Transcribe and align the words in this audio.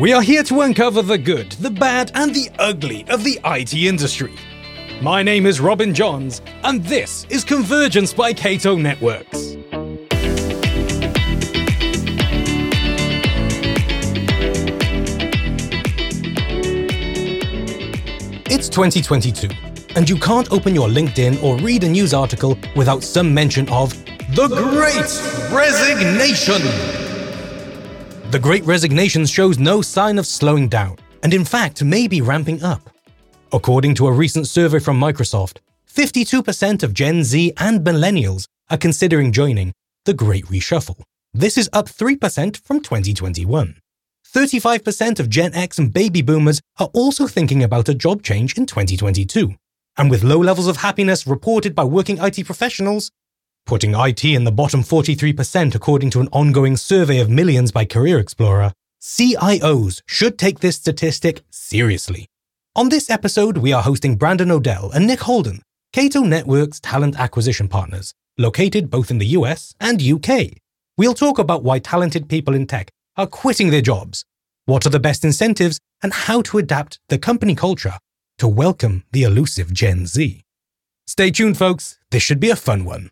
We 0.00 0.12
are 0.12 0.22
here 0.22 0.44
to 0.44 0.60
uncover 0.60 1.02
the 1.02 1.18
good, 1.18 1.50
the 1.52 1.70
bad, 1.70 2.12
and 2.14 2.32
the 2.32 2.50
ugly 2.60 3.04
of 3.08 3.24
the 3.24 3.40
IT 3.44 3.74
industry. 3.74 4.32
My 5.02 5.24
name 5.24 5.44
is 5.44 5.58
Robin 5.58 5.92
Johns, 5.92 6.40
and 6.62 6.84
this 6.84 7.26
is 7.30 7.42
Convergence 7.42 8.14
by 8.14 8.32
Cato 8.32 8.76
Networks. 8.76 9.56
It's 18.48 18.68
2022, 18.68 19.48
and 19.96 20.08
you 20.08 20.14
can't 20.14 20.52
open 20.52 20.76
your 20.76 20.86
LinkedIn 20.86 21.42
or 21.42 21.56
read 21.58 21.82
a 21.82 21.88
news 21.88 22.14
article 22.14 22.56
without 22.76 23.02
some 23.02 23.34
mention 23.34 23.68
of 23.70 23.90
the 24.36 24.46
Great 24.46 25.52
Resignation. 25.52 27.07
The 28.30 28.38
Great 28.38 28.66
Resignation 28.66 29.24
shows 29.24 29.58
no 29.58 29.80
sign 29.80 30.18
of 30.18 30.26
slowing 30.26 30.68
down, 30.68 30.98
and 31.22 31.32
in 31.32 31.46
fact 31.46 31.82
may 31.82 32.06
be 32.06 32.20
ramping 32.20 32.62
up. 32.62 32.90
According 33.54 33.94
to 33.94 34.06
a 34.06 34.12
recent 34.12 34.46
survey 34.46 34.80
from 34.80 35.00
Microsoft, 35.00 35.60
52% 35.90 36.82
of 36.82 36.92
Gen 36.92 37.24
Z 37.24 37.54
and 37.56 37.80
millennials 37.80 38.44
are 38.68 38.76
considering 38.76 39.32
joining 39.32 39.72
the 40.04 40.12
Great 40.12 40.44
Reshuffle. 40.44 41.00
This 41.32 41.56
is 41.56 41.70
up 41.72 41.86
3% 41.86 42.58
from 42.58 42.82
2021. 42.82 43.80
35% 44.34 45.20
of 45.20 45.30
Gen 45.30 45.54
X 45.54 45.78
and 45.78 45.90
baby 45.90 46.20
boomers 46.20 46.60
are 46.78 46.90
also 46.92 47.26
thinking 47.26 47.62
about 47.62 47.88
a 47.88 47.94
job 47.94 48.22
change 48.22 48.58
in 48.58 48.66
2022. 48.66 49.54
And 49.96 50.10
with 50.10 50.22
low 50.22 50.38
levels 50.38 50.66
of 50.66 50.76
happiness 50.76 51.26
reported 51.26 51.74
by 51.74 51.84
working 51.84 52.18
IT 52.18 52.44
professionals, 52.44 53.10
putting 53.68 53.94
IT 53.94 54.24
in 54.24 54.44
the 54.44 54.50
bottom 54.50 54.82
43% 54.82 55.74
according 55.74 56.08
to 56.08 56.20
an 56.20 56.28
ongoing 56.32 56.74
survey 56.74 57.20
of 57.20 57.28
millions 57.28 57.70
by 57.70 57.84
Career 57.84 58.18
Explorer, 58.18 58.72
CIOs 59.02 60.00
should 60.06 60.38
take 60.38 60.60
this 60.60 60.76
statistic 60.76 61.42
seriously. 61.50 62.26
On 62.74 62.88
this 62.88 63.10
episode, 63.10 63.58
we 63.58 63.74
are 63.74 63.82
hosting 63.82 64.16
Branden 64.16 64.50
Odell 64.50 64.90
and 64.92 65.06
Nick 65.06 65.20
Holden, 65.20 65.60
Cato 65.92 66.22
Network's 66.22 66.80
talent 66.80 67.20
acquisition 67.20 67.68
partners, 67.68 68.14
located 68.38 68.88
both 68.88 69.10
in 69.10 69.18
the 69.18 69.36
US 69.38 69.74
and 69.78 70.02
UK. 70.02 70.52
We'll 70.96 71.12
talk 71.12 71.38
about 71.38 71.62
why 71.62 71.78
talented 71.78 72.26
people 72.26 72.54
in 72.54 72.66
tech 72.66 72.90
are 73.18 73.26
quitting 73.26 73.68
their 73.68 73.82
jobs, 73.82 74.24
what 74.64 74.86
are 74.86 74.90
the 74.90 74.98
best 74.98 75.26
incentives, 75.26 75.78
and 76.02 76.14
how 76.14 76.40
to 76.42 76.56
adapt 76.56 77.00
the 77.10 77.18
company 77.18 77.54
culture 77.54 77.98
to 78.38 78.48
welcome 78.48 79.04
the 79.12 79.24
elusive 79.24 79.74
Gen 79.74 80.06
Z. 80.06 80.42
Stay 81.06 81.30
tuned, 81.30 81.58
folks. 81.58 81.98
This 82.10 82.22
should 82.22 82.40
be 82.40 82.48
a 82.48 82.56
fun 82.56 82.86
one. 82.86 83.10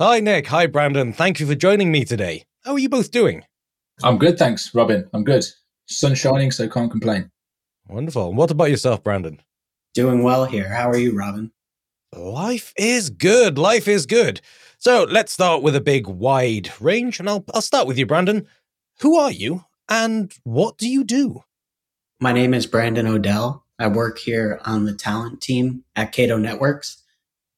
Hi, 0.00 0.20
Nick. 0.20 0.46
Hi, 0.46 0.68
Branden. 0.68 1.12
Thank 1.12 1.40
you 1.40 1.46
for 1.48 1.56
joining 1.56 1.90
me 1.90 2.04
today. 2.04 2.44
How 2.64 2.74
are 2.74 2.78
you 2.78 2.88
both 2.88 3.10
doing? 3.10 3.42
I'm 4.04 4.16
good, 4.16 4.38
thanks, 4.38 4.72
Robin. 4.72 5.10
I'm 5.12 5.24
good. 5.24 5.44
Sun 5.86 6.14
shining, 6.14 6.52
so 6.52 6.68
can't 6.68 6.88
complain. 6.88 7.32
Wonderful. 7.88 8.28
And 8.28 8.36
what 8.36 8.52
about 8.52 8.70
yourself, 8.70 9.02
Branden? 9.02 9.40
Doing 9.94 10.22
well 10.22 10.44
here. 10.44 10.72
How 10.72 10.88
are 10.88 10.96
you, 10.96 11.18
Robin? 11.18 11.50
Life 12.14 12.72
is 12.78 13.10
good. 13.10 13.58
Life 13.58 13.88
is 13.88 14.06
good. 14.06 14.40
So 14.78 15.02
let's 15.02 15.32
start 15.32 15.64
with 15.64 15.74
a 15.74 15.80
big, 15.80 16.06
wide 16.06 16.70
range, 16.80 17.18
and 17.18 17.28
I'll, 17.28 17.44
I'll 17.52 17.60
start 17.60 17.88
with 17.88 17.98
you, 17.98 18.06
Branden. 18.06 18.46
Who 19.00 19.16
are 19.16 19.32
you, 19.32 19.64
and 19.88 20.32
what 20.44 20.78
do 20.78 20.88
you 20.88 21.02
do? 21.02 21.42
My 22.20 22.30
name 22.32 22.54
is 22.54 22.68
Branden 22.68 23.08
Odell. 23.08 23.64
I 23.80 23.88
work 23.88 24.18
here 24.18 24.60
on 24.64 24.84
the 24.84 24.94
talent 24.94 25.40
team 25.40 25.82
at 25.96 26.12
Cato 26.12 26.36
Networks. 26.36 27.02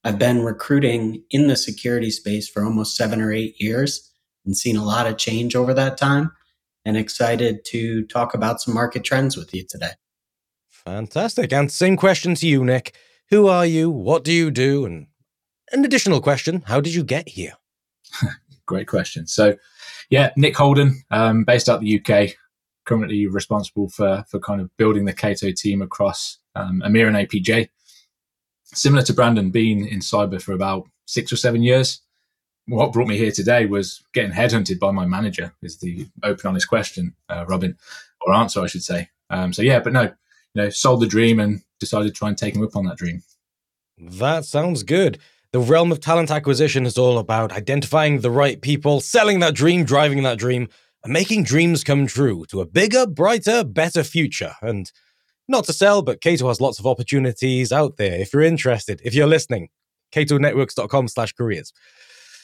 I've 0.03 0.19
been 0.19 0.43
recruiting 0.43 1.25
in 1.31 1.47
the 1.49 1.57
security 1.57 2.11
space 2.11 2.49
for 2.49 2.65
almost 2.65 2.97
seven 2.97 3.21
or 3.21 3.33
eight 3.33 3.61
years 3.61 4.11
and 4.47 4.57
seen 4.57 4.77
a 4.77 4.85
lot 4.85 5.07
of 5.07 5.19
change 5.19 5.55
over 5.55 5.75
that 5.75 5.99
time 5.99 6.33
and 6.85 6.97
excited 6.97 7.65
to 7.67 8.07
talk 8.07 8.33
about 8.33 8.61
some 8.61 8.73
market 8.73 9.05
trends 9.05 9.37
with 9.37 9.55
you 9.55 9.65
today. 9.69 9.93
Fantastic. 10.69 11.53
And 11.53 11.71
same 11.71 11.97
question 11.97 12.35
to 12.37 12.47
you, 12.47 12.65
Nick. 12.65 12.95
Who 13.29 13.49
are 13.49 13.67
you? 13.67 13.91
What 13.91 14.25
do 14.25 14.33
you 14.33 14.51
do? 14.51 14.87
And 14.87 15.09
an 15.73 15.85
additional 15.85 16.21
question 16.21 16.63
How 16.67 16.81
did 16.81 16.95
you 16.95 17.05
get 17.05 17.29
here? 17.29 17.53
Great 18.67 18.89
question. 18.89 19.27
So, 19.27 19.57
yeah, 20.09 20.31
Nick 20.37 20.57
Holden, 20.57 21.03
um, 21.11 21.45
based 21.45 21.69
out 21.69 21.81
the 21.81 22.01
UK, 22.01 22.37
currently 22.87 23.27
responsible 23.27 23.91
for, 23.91 24.25
for 24.29 24.41
kind 24.41 24.61
of 24.61 24.75
building 24.79 25.05
the 25.05 25.13
Cato 25.13 25.53
team 25.53 25.83
across 25.83 26.39
um, 26.55 26.83
EMEA 26.85 27.09
and 27.09 27.17
APJ 27.17 27.69
similar 28.75 29.03
to 29.03 29.15
Branden, 29.15 29.53
been 29.53 29.87
in 29.87 30.01
cyber 30.01 30.41
for 30.41 30.53
about 30.53 30.89
six 31.07 31.33
or 31.33 31.37
seven 31.37 31.63
years. 31.63 32.01
What 32.67 32.93
brought 32.93 33.09
me 33.09 33.19
here 33.19 33.33
today 33.33 33.67
was 33.67 34.03
getting 34.13 34.33
headhunted 34.33 34.79
by 34.79 34.93
my 34.93 35.07
manager. 35.07 35.53
Is 35.63 35.79
the 35.79 36.07
open, 36.23 36.47
honest 36.49 36.69
question, 36.69 37.15
uh, 37.29 37.45
Robin, 37.49 37.77
or 38.21 38.35
answer, 38.35 38.61
I 38.61 38.67
should 38.67 38.85
say. 38.85 39.09
Um, 39.29 39.53
so 39.53 39.63
yeah, 39.63 39.81
but 39.81 39.93
no, 39.93 40.03
you 40.03 40.11
know, 40.55 40.71
sold 40.71 41.01
the 41.01 41.07
dream 41.07 41.41
and 41.41 41.63
decided 41.79 42.09
to 42.09 42.13
try 42.13 42.29
and 42.29 42.39
take 42.39 42.55
him 42.55 42.63
up 42.63 42.77
on 42.77 42.85
that 42.87 42.97
dream. 42.97 43.23
That 43.99 44.45
sounds 44.45 44.83
good. 44.83 45.19
The 45.53 45.61
realm 45.61 45.91
of 45.91 46.01
talent 46.01 46.31
acquisition 46.31 46.87
is 46.87 46.97
all 46.97 47.19
about 47.19 47.53
identifying 47.53 48.21
the 48.21 48.31
right 48.31 48.61
people, 48.61 49.01
selling 49.01 49.41
that 49.41 49.55
dream, 49.55 49.85
driving 49.85 50.23
that 50.23 50.39
dream, 50.39 50.69
and 51.03 51.13
making 51.13 51.45
dreams 51.45 51.83
come 51.83 52.07
true 52.07 52.45
to 52.51 52.61
a 52.61 52.67
bigger, 52.67 53.07
brighter, 53.07 53.65
better 53.65 54.05
future. 54.05 54.55
And 54.63 54.91
not 55.51 55.65
to 55.65 55.73
sell, 55.73 56.03
but 56.03 56.21
Cato 56.21 56.49
has 56.49 56.61
lots 56.61 56.79
of 56.79 56.87
opportunities 56.87 57.73
out 57.73 57.97
there. 57.97 58.15
If 58.15 58.33
you're 58.33 58.43
interested, 58.43 59.01
if 59.05 59.15
you're 59.15 59.27
listening, 59.27 59.69
catonetworks.com 60.13 61.09
slash 61.09 61.33
careers. 61.33 61.73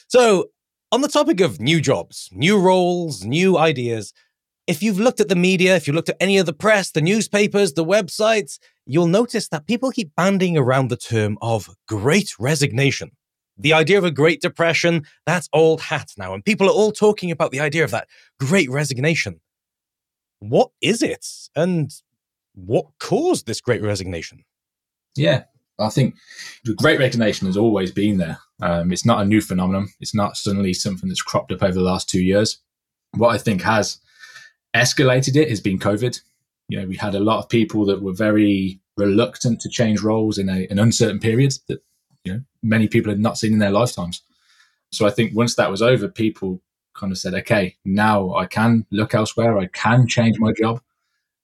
So 0.07 0.47
on 0.91 1.01
the 1.01 1.07
topic 1.07 1.41
of 1.41 1.59
new 1.59 1.81
jobs, 1.81 2.29
new 2.31 2.59
roles, 2.59 3.25
new 3.25 3.57
ideas, 3.57 4.13
if 4.67 4.83
you've 4.83 4.99
looked 4.99 5.21
at 5.21 5.29
the 5.29 5.35
media, 5.35 5.75
if 5.75 5.87
you 5.87 5.93
looked 5.93 6.09
at 6.09 6.17
any 6.19 6.37
of 6.37 6.45
the 6.45 6.53
press, 6.53 6.91
the 6.91 7.01
newspapers, 7.01 7.73
the 7.73 7.85
websites, 7.85 8.59
you'll 8.85 9.07
notice 9.07 9.47
that 9.49 9.65
people 9.65 9.91
keep 9.91 10.13
banding 10.15 10.57
around 10.57 10.89
the 10.89 10.97
term 10.97 11.37
of 11.41 11.69
great 11.87 12.31
resignation. 12.37 13.11
The 13.57 13.73
idea 13.73 13.97
of 13.97 14.03
a 14.03 14.11
great 14.11 14.41
depression, 14.41 15.05
that's 15.25 15.49
old 15.51 15.81
hat 15.81 16.11
now. 16.17 16.33
And 16.33 16.45
people 16.45 16.67
are 16.67 16.73
all 16.73 16.91
talking 16.91 17.31
about 17.31 17.51
the 17.51 17.59
idea 17.59 17.83
of 17.83 17.91
that 17.91 18.07
great 18.39 18.69
resignation. 18.69 19.39
What 20.39 20.69
is 20.81 21.01
it? 21.01 21.25
And 21.55 21.91
what 22.65 22.87
caused 22.99 23.45
this 23.45 23.61
great 23.61 23.81
resignation? 23.81 24.43
Yeah, 25.15 25.43
I 25.79 25.89
think 25.89 26.15
the 26.65 26.73
great 26.73 26.99
resignation 26.99 27.47
has 27.47 27.57
always 27.57 27.91
been 27.91 28.17
there. 28.17 28.39
Um, 28.61 28.91
it's 28.91 29.05
not 29.05 29.21
a 29.21 29.25
new 29.25 29.41
phenomenon. 29.41 29.89
It's 29.99 30.15
not 30.15 30.37
suddenly 30.37 30.73
something 30.73 31.07
that's 31.07 31.21
cropped 31.21 31.51
up 31.51 31.61
over 31.61 31.73
the 31.73 31.81
last 31.81 32.09
two 32.09 32.21
years. 32.21 32.59
What 33.15 33.33
I 33.33 33.37
think 33.37 33.61
has 33.61 33.99
escalated 34.75 35.35
it 35.35 35.49
has 35.49 35.61
been 35.61 35.79
COVID. 35.79 36.19
You 36.69 36.81
know, 36.81 36.87
we 36.87 36.97
had 36.97 37.15
a 37.15 37.19
lot 37.19 37.39
of 37.39 37.49
people 37.49 37.85
that 37.85 38.01
were 38.01 38.13
very 38.13 38.81
reluctant 38.97 39.61
to 39.61 39.69
change 39.69 40.01
roles 40.01 40.37
in 40.37 40.49
a, 40.49 40.67
an 40.69 40.79
uncertain 40.79 41.19
period 41.19 41.53
that 41.67 41.79
you 42.23 42.33
know 42.33 42.41
many 42.63 42.87
people 42.87 43.11
had 43.11 43.19
not 43.19 43.37
seen 43.37 43.53
in 43.53 43.59
their 43.59 43.71
lifetimes. 43.71 44.23
So 44.91 45.05
I 45.05 45.11
think 45.11 45.35
once 45.35 45.55
that 45.55 45.71
was 45.71 45.81
over, 45.81 46.07
people 46.07 46.61
kind 46.95 47.11
of 47.11 47.19
said, 47.19 47.35
"Okay, 47.35 47.77
now 47.85 48.33
I 48.33 48.47
can 48.47 48.85
look 48.91 49.13
elsewhere. 49.13 49.59
I 49.59 49.67
can 49.67 50.07
change 50.07 50.39
my 50.39 50.51
job." 50.51 50.81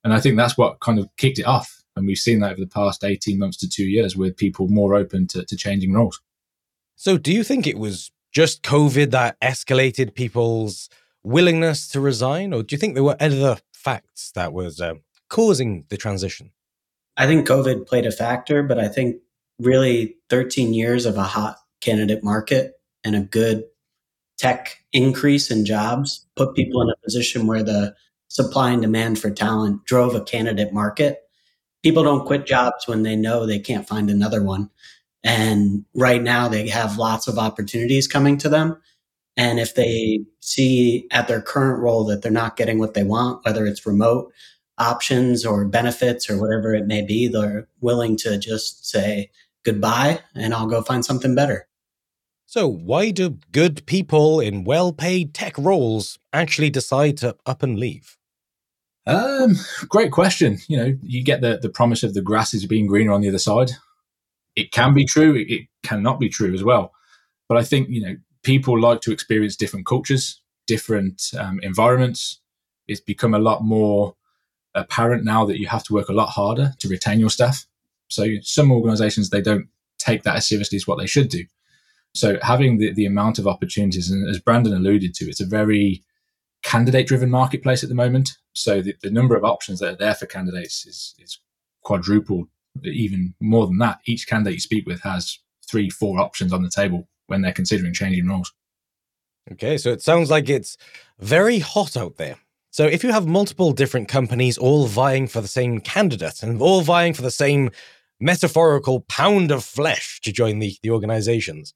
And 0.03 0.13
I 0.13 0.19
think 0.19 0.37
that's 0.37 0.57
what 0.57 0.79
kind 0.79 0.99
of 0.99 1.07
kicked 1.17 1.39
it 1.39 1.45
off. 1.45 1.81
And 1.95 2.07
we've 2.07 2.17
seen 2.17 2.39
that 2.39 2.53
over 2.53 2.61
the 2.61 2.67
past 2.67 3.03
18 3.03 3.37
months 3.37 3.57
to 3.57 3.69
two 3.69 3.85
years 3.85 4.17
with 4.17 4.35
people 4.35 4.67
more 4.67 4.95
open 4.95 5.27
to, 5.27 5.45
to 5.45 5.55
changing 5.55 5.93
roles. 5.93 6.19
So, 6.95 7.17
do 7.17 7.31
you 7.31 7.43
think 7.43 7.67
it 7.67 7.77
was 7.77 8.11
just 8.31 8.63
COVID 8.63 9.11
that 9.11 9.39
escalated 9.41 10.15
people's 10.15 10.89
willingness 11.23 11.87
to 11.89 11.99
resign? 11.99 12.53
Or 12.53 12.63
do 12.63 12.73
you 12.73 12.79
think 12.79 12.95
there 12.95 13.03
were 13.03 13.17
other 13.19 13.57
facts 13.73 14.31
that 14.31 14.53
was 14.53 14.81
uh, 14.81 14.95
causing 15.29 15.85
the 15.89 15.97
transition? 15.97 16.51
I 17.15 17.27
think 17.27 17.47
COVID 17.47 17.87
played 17.87 18.05
a 18.05 18.11
factor, 18.11 18.63
but 18.63 18.79
I 18.79 18.87
think 18.87 19.17
really 19.59 20.15
13 20.29 20.73
years 20.73 21.05
of 21.05 21.17
a 21.17 21.23
hot 21.23 21.57
candidate 21.79 22.23
market 22.23 22.73
and 23.03 23.15
a 23.15 23.21
good 23.21 23.65
tech 24.37 24.83
increase 24.91 25.51
in 25.51 25.65
jobs 25.65 26.25
put 26.35 26.55
people 26.55 26.81
in 26.81 26.89
a 26.89 27.03
position 27.03 27.45
where 27.45 27.63
the 27.63 27.95
supply 28.33 28.71
and 28.71 28.81
demand 28.81 29.19
for 29.19 29.29
talent 29.29 29.85
drove 29.85 30.15
a 30.15 30.23
candidate 30.23 30.73
market. 30.73 31.19
People 31.83 32.03
don't 32.03 32.25
quit 32.25 32.47
jobs 32.47 32.87
when 32.87 33.03
they 33.03 33.15
know 33.15 33.45
they 33.45 33.59
can't 33.59 33.87
find 33.87 34.09
another 34.09 34.41
one. 34.41 34.71
And 35.23 35.85
right 35.93 36.21
now 36.21 36.47
they 36.47 36.67
have 36.69 36.97
lots 36.97 37.27
of 37.27 37.37
opportunities 37.37 38.07
coming 38.07 38.39
to 38.39 38.49
them. 38.49 38.81
And 39.37 39.59
if 39.59 39.75
they 39.75 40.25
see 40.39 41.07
at 41.11 41.27
their 41.27 41.41
current 41.41 41.79
role 41.79 42.05
that 42.05 42.23
they're 42.23 42.31
not 42.31 42.57
getting 42.57 42.79
what 42.79 42.95
they 42.95 43.03
want, 43.03 43.45
whether 43.45 43.67
it's 43.67 43.85
remote 43.85 44.33
options 44.79 45.45
or 45.45 45.65
benefits 45.65 46.27
or 46.27 46.41
whatever 46.41 46.73
it 46.73 46.87
may 46.87 47.03
be, 47.03 47.27
they're 47.27 47.67
willing 47.81 48.17
to 48.17 48.39
just 48.39 48.89
say 48.89 49.29
goodbye 49.63 50.21
and 50.33 50.55
I'll 50.55 50.65
go 50.65 50.81
find 50.81 51.05
something 51.05 51.35
better. 51.35 51.67
So, 52.47 52.67
why 52.67 53.11
do 53.11 53.37
good 53.51 53.85
people 53.85 54.39
in 54.39 54.63
well 54.63 54.91
paid 54.91 55.35
tech 55.35 55.55
roles 55.55 56.17
actually 56.33 56.71
decide 56.71 57.17
to 57.17 57.35
up 57.45 57.61
and 57.61 57.77
leave? 57.77 58.17
Um, 59.05 59.55
great 59.89 60.11
question. 60.11 60.59
You 60.67 60.77
know, 60.77 60.97
you 61.03 61.23
get 61.23 61.41
the, 61.41 61.59
the 61.61 61.69
promise 61.69 62.03
of 62.03 62.13
the 62.13 62.21
grass 62.21 62.53
is 62.53 62.65
being 62.65 62.87
greener 62.87 63.11
on 63.11 63.21
the 63.21 63.29
other 63.29 63.37
side. 63.39 63.71
It 64.55 64.71
can 64.71 64.93
be 64.93 65.05
true. 65.05 65.35
It, 65.35 65.49
it 65.49 65.67
cannot 65.83 66.19
be 66.19 66.29
true 66.29 66.53
as 66.53 66.63
well. 66.63 66.93
But 67.49 67.57
I 67.57 67.63
think, 67.63 67.89
you 67.89 68.01
know, 68.01 68.15
people 68.43 68.79
like 68.79 69.01
to 69.01 69.11
experience 69.11 69.55
different 69.55 69.85
cultures, 69.85 70.41
different 70.67 71.31
um, 71.37 71.59
environments. 71.63 72.39
it's 72.87 73.01
become 73.01 73.33
a 73.33 73.39
lot 73.39 73.63
more 73.63 74.15
apparent 74.75 75.23
now 75.23 75.45
that 75.45 75.59
you 75.59 75.67
have 75.67 75.83
to 75.83 75.93
work 75.93 76.09
a 76.09 76.13
lot 76.13 76.29
harder 76.29 76.73
to 76.79 76.87
retain 76.87 77.19
your 77.19 77.29
staff. 77.29 77.65
So 78.07 78.25
some 78.41 78.71
organizations, 78.71 79.29
they 79.29 79.41
don't 79.41 79.67
take 79.97 80.23
that 80.23 80.35
as 80.35 80.47
seriously 80.47 80.75
as 80.75 80.87
what 80.87 80.97
they 80.97 81.07
should 81.07 81.29
do. 81.29 81.45
So 82.13 82.37
having 82.41 82.77
the, 82.77 82.93
the 82.93 83.05
amount 83.05 83.39
of 83.39 83.47
opportunities, 83.47 84.11
and 84.11 84.27
as 84.29 84.39
Branden 84.39 84.75
alluded 84.75 85.13
to, 85.15 85.25
it's 85.25 85.41
a 85.41 85.45
very 85.45 86.03
candidate 86.63 87.07
driven 87.07 87.29
marketplace 87.29 87.83
at 87.83 87.89
the 87.89 87.95
moment. 87.95 88.31
So 88.53 88.81
the, 88.81 88.95
the 89.01 89.11
number 89.11 89.35
of 89.35 89.43
options 89.43 89.79
that 89.79 89.93
are 89.93 89.97
there 89.97 90.15
for 90.15 90.25
candidates 90.25 90.85
is, 90.85 91.13
is 91.19 91.39
quadrupled, 91.83 92.47
even 92.83 93.35
more 93.39 93.67
than 93.67 93.77
that. 93.79 93.99
Each 94.05 94.27
candidate 94.27 94.53
you 94.53 94.59
speak 94.59 94.87
with 94.87 95.01
has 95.01 95.39
three, 95.69 95.89
four 95.89 96.19
options 96.19 96.53
on 96.53 96.63
the 96.63 96.69
table 96.69 97.07
when 97.27 97.41
they're 97.41 97.51
considering 97.51 97.93
changing 97.93 98.27
roles. 98.27 98.51
Okay, 99.51 99.77
so 99.77 99.91
it 99.91 100.01
sounds 100.01 100.31
like 100.31 100.49
it's 100.49 100.77
very 101.19 101.59
hot 101.59 101.97
out 101.97 102.15
there. 102.17 102.37
So 102.71 102.85
if 102.85 103.03
you 103.03 103.11
have 103.11 103.27
multiple 103.27 103.71
different 103.71 104.07
companies 104.07 104.57
all 104.57 104.87
vying 104.87 105.27
for 105.27 105.41
the 105.41 105.47
same 105.47 105.79
candidate 105.79 106.41
and 106.41 106.61
all 106.61 106.81
vying 106.81 107.13
for 107.13 107.21
the 107.21 107.29
same 107.29 107.69
metaphorical 108.19 109.01
pound 109.01 109.51
of 109.51 109.63
flesh 109.63 110.21
to 110.21 110.31
join 110.31 110.59
the, 110.59 110.75
the 110.81 110.89
organizations, 110.89 111.73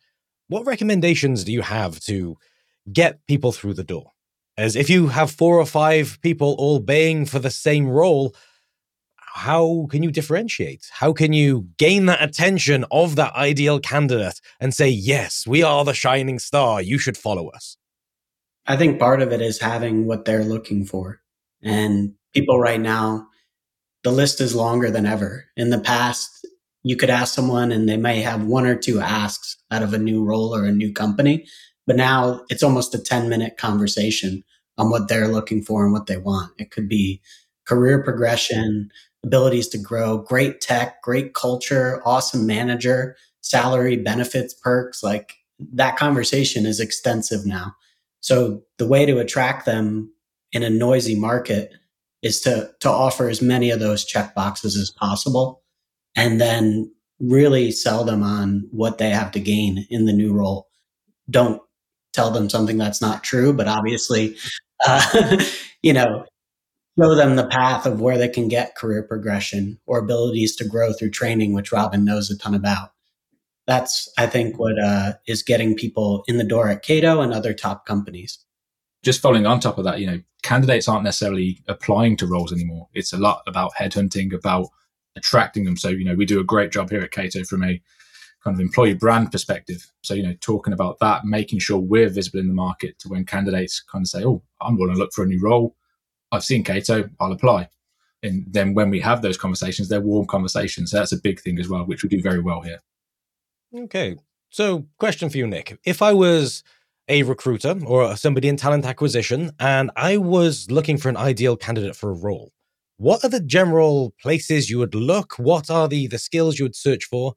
what 0.48 0.66
recommendations 0.66 1.44
do 1.44 1.51
you 1.51 1.62
have 1.62 2.00
to 2.01 2.38
get 2.92 3.25
people 3.28 3.51
through 3.51 3.74
the 3.74 3.84
door? 3.84 4.13
As 4.57 4.75
if 4.75 4.89
you 4.89 5.07
have 5.07 5.30
four 5.30 5.59
or 5.59 5.65
five 5.65 6.18
people 6.21 6.56
all 6.57 6.80
baying 6.80 7.25
for 7.25 7.38
the 7.38 7.51
same 7.51 7.88
role, 7.88 8.36
how 9.15 9.86
can 9.92 10.01
you 10.01 10.09
differentiate? 10.09 10.89
How 10.92 11.13
can 11.13 11.31
you 11.31 11.68
gain 11.77 12.07
that 12.07 12.24
attention 12.24 12.83
of 12.89 13.15
that 13.18 13.36
ideal 13.36 13.80
candidate 13.80 14.42
and 14.59 14.74
say, 14.74 14.89
yes, 14.89 15.45
we 15.45 15.62
are 15.62 15.86
the 15.86 15.94
shining 15.94 16.39
star. 16.39 16.81
You 16.81 16.98
should 16.98 17.18
follow 17.18 17.50
us? 17.50 17.77
I 18.65 18.75
think 18.77 19.00
part 19.00 19.21
of 19.21 19.31
it 19.31 19.42
is 19.42 19.59
having 19.59 20.07
what 20.07 20.25
they're 20.25 20.44
looking 20.44 20.86
for. 20.86 21.21
And 21.62 22.15
people 22.33 22.60
right 22.60 22.81
now, 22.81 23.27
the 24.03 24.12
list 24.12 24.42
is 24.42 24.56
longer 24.56 24.89
than 24.89 25.06
ever. 25.06 25.45
In 25.56 25.69
the 25.69 25.80
past, 25.80 26.48
you 26.81 26.95
could 26.95 27.12
ask 27.12 27.33
someone 27.33 27.71
and 27.71 27.88
they 27.88 27.98
may 27.98 28.21
have 28.21 28.44
one 28.44 28.65
or 28.65 28.75
two 28.75 29.00
asks 29.01 29.56
out 29.69 29.83
of 29.83 29.94
a 29.94 30.00
new 30.00 30.24
role 30.24 30.56
or 30.56 30.65
a 30.65 30.71
new 30.71 30.92
company. 30.92 31.45
But 31.88 31.95
now 31.95 32.45
it's 32.50 32.63
almost 32.63 32.94
a 32.94 33.00
10 33.00 33.30
minute 33.30 33.57
conversation 33.57 34.44
on 34.78 34.92
what 34.92 35.07
they're 35.07 35.30
looking 35.30 35.63
for 35.63 35.84
and 35.84 35.94
what 35.94 36.06
they 36.06 36.18
want. 36.18 36.51
It 36.60 36.69
could 36.69 36.88
be 36.88 37.22
career 37.66 38.04
progression, 38.04 38.92
abilities 39.24 39.68
to 39.69 39.78
grow, 39.78 40.19
great 40.19 40.62
tech, 40.62 41.01
great 41.01 41.34
culture, 41.34 42.01
awesome 42.06 42.45
manager, 42.45 43.16
salary, 43.42 43.98
benefits, 43.98 44.54
perks. 44.54 45.01
Like 45.01 45.34
that 45.74 45.98
conversation 45.98 46.66
is 46.66 46.80
extensive 46.80 47.45
now. 47.45 47.74
So 48.19 48.62
the 48.78 48.88
way 48.88 49.06
to 49.06 49.19
attract 49.19 49.66
them 49.66 50.12
in 50.51 50.63
a 50.63 50.69
noisy 50.69 51.16
market 51.16 51.74
is 52.22 52.42
to, 52.42 52.72
to 52.80 52.89
offer 52.89 53.30
as 53.30 53.42
many 53.42 53.69
of 53.69 53.80
those 53.80 54.06
check 54.06 54.36
boxes 54.36 54.75
as 54.75 54.92
possible 54.92 55.63
and 56.16 56.42
then 56.42 56.92
really 57.19 57.72
sell 57.72 58.04
them 58.04 58.24
on 58.24 58.68
what 58.72 58.98
they 58.98 59.10
have 59.10 59.31
to 59.31 59.39
gain 59.39 59.86
in 59.89 60.06
the 60.06 60.13
new 60.13 60.34
role. 60.34 60.68
Don't 61.30 61.62
tell 62.13 62.31
them 62.31 62.50
something 62.50 62.77
that's 62.77 63.01
not 63.01 63.24
true, 63.24 63.54
but 63.54 63.68
obviously, 63.68 64.36
uh, 64.86 65.38
you 65.81 65.94
know, 65.94 66.25
show 67.00 67.15
them 67.15 67.36
the 67.36 67.48
path 67.48 67.86
of 67.86 68.01
where 68.01 68.18
they 68.18 68.27
can 68.27 68.48
get 68.48 68.75
career 68.75 69.04
progression 69.04 69.80
or 69.86 70.00
abilities 70.00 70.56
to 70.56 70.68
grow 70.68 70.94
through 70.94 71.12
training, 71.12 71.54
which 71.54 71.71
Robin 71.71 72.04
knows 72.04 72.30
a 72.30 72.38
ton 72.38 72.56
about. 72.56 72.89
That's, 73.68 74.09
I 74.18 74.27
think, 74.27 74.57
what 74.57 74.81
uh, 74.81 75.13
is 75.27 75.44
getting 75.44 75.75
people 75.75 76.24
in 76.27 76.38
the 76.38 76.44
door 76.44 76.69
at 76.69 76.83
Cato 76.83 77.21
and 77.21 77.33
other 77.33 77.54
top 77.54 77.86
companies. 77.86 78.39
Just 79.03 79.21
following 79.21 79.45
on 79.45 79.60
top 79.60 79.77
of 79.77 79.83
that, 79.83 80.00
you 80.00 80.07
know, 80.07 80.21
candidates 80.42 80.88
aren't 80.88 81.03
necessarily 81.03 81.60
applying 81.68 82.15
to 82.18 82.27
roles 82.27 82.53
anymore. 82.53 82.88
It's 82.94 83.13
a 83.13 83.18
lot 83.18 83.44
about 83.45 83.74
headhunting, 83.75 84.33
about 84.33 84.68
attracting 85.15 85.65
them. 85.65 85.75
So, 85.75 85.89
you 85.89 86.06
know, 86.06 86.15
we 86.15 86.25
do 86.25 86.39
a 86.39 86.45
great 86.45 86.71
job 86.71 86.89
here 86.89 87.01
at 87.01 87.12
Cato 87.12 87.44
from 87.44 87.63
a 87.63 87.81
kind 88.48 88.56
of 88.56 88.62
employee 88.62 88.94
brand 88.94 89.32
perspective. 89.32 89.92
So, 90.04 90.14
you 90.14 90.24
know, 90.24 90.36
talking 90.40 90.74
about 90.74 91.00
that, 91.00 91.26
making 91.26 91.60
sure 91.60 91.78
we're 91.78 92.10
visible 92.10 92.40
in 92.40 92.48
the 92.48 92.54
market 92.54 92.98
to 93.00 93.10
when 93.10 93.26
candidates 93.26 93.82
kind 93.82 94.04
of 94.04 94.08
say, 94.08 94.24
oh, 94.24 94.42
I'm 94.62 94.78
going 94.78 94.92
to 94.92 94.98
look 94.98 95.12
for 95.14 95.24
a 95.24 95.28
new 95.28 95.42
role 95.42 95.76
I've 96.32 96.44
seen 96.44 96.64
Cato, 96.64 97.10
I'll 97.20 97.32
apply. 97.32 97.70
And 98.24 98.46
then 98.48 98.74
when 98.74 98.90
we 98.90 99.00
have 99.02 99.22
those 99.22 99.38
conversations, 99.38 99.90
they're 99.90 100.02
warm 100.02 100.26
conversations. 100.26 100.92
So 100.92 100.98
that's 100.98 101.12
a 101.12 101.22
big 101.22 101.40
thing 101.40 101.60
as 101.60 101.70
well, 101.70 101.86
which 101.86 102.04
we 102.04 102.10
do 102.10 102.22
very 102.22 102.42
well 102.42 102.62
here. 102.62 102.80
Okay. 103.76 104.18
So, 104.50 104.88
question 104.98 105.30
for 105.30 105.38
you, 105.38 105.48
Nick. 105.48 105.78
If 105.86 106.02
I 106.02 106.14
was 106.14 106.64
a 107.08 107.24
recruiter 107.24 107.76
or 107.86 108.16
somebody 108.18 108.48
in 108.48 108.58
talent 108.58 108.86
acquisition 108.86 109.52
and 109.60 109.92
I 109.96 110.18
was 110.18 110.72
looking 110.72 110.98
for 110.98 111.10
an 111.10 111.18
ideal 111.18 111.56
candidate 111.56 111.96
for 111.96 112.10
a 112.10 112.16
role, 112.16 112.52
what 112.98 113.24
are 113.24 113.30
the 113.30 113.40
general 113.40 114.14
places 114.22 114.70
you 114.70 114.80
would 114.80 114.96
look? 114.96 115.38
What 115.38 115.70
are 115.70 115.88
the, 115.88 116.08
the 116.08 116.18
skills 116.18 116.58
you 116.58 116.66
would 116.66 116.76
search 116.76 117.06
for? 117.06 117.36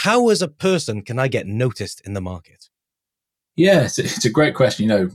How, 0.00 0.30
as 0.30 0.40
a 0.40 0.48
person, 0.48 1.02
can 1.02 1.18
I 1.18 1.28
get 1.28 1.46
noticed 1.46 2.00
in 2.06 2.14
the 2.14 2.22
market? 2.22 2.70
Yeah, 3.54 3.82
it's 3.84 4.24
a, 4.24 4.30
great 4.30 4.54
question. 4.54 4.84
You 4.84 4.88
know, 4.88 5.10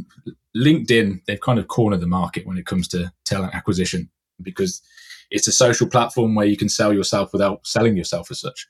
LinkedIn, 0.55 1.25
they've 1.25 1.41
kind 1.41 1.57
of 1.57 1.67
cornered 1.67 2.01
the 2.01 2.07
market 2.07 2.45
when 2.45 2.59
it 2.59 2.67
comes 2.67 2.87
to 2.89 3.11
talent 3.23 3.55
acquisition 3.55 4.11
because 4.43 4.83
it's 5.31 5.47
a 5.47 5.51
social 5.51 5.87
platform 5.87 6.35
where 6.35 6.45
you 6.45 6.55
can 6.55 6.69
sell 6.69 6.93
yourself 6.93 7.33
without 7.33 7.65
selling 7.65 7.97
yourself 7.97 8.29
as 8.29 8.39
such. 8.39 8.67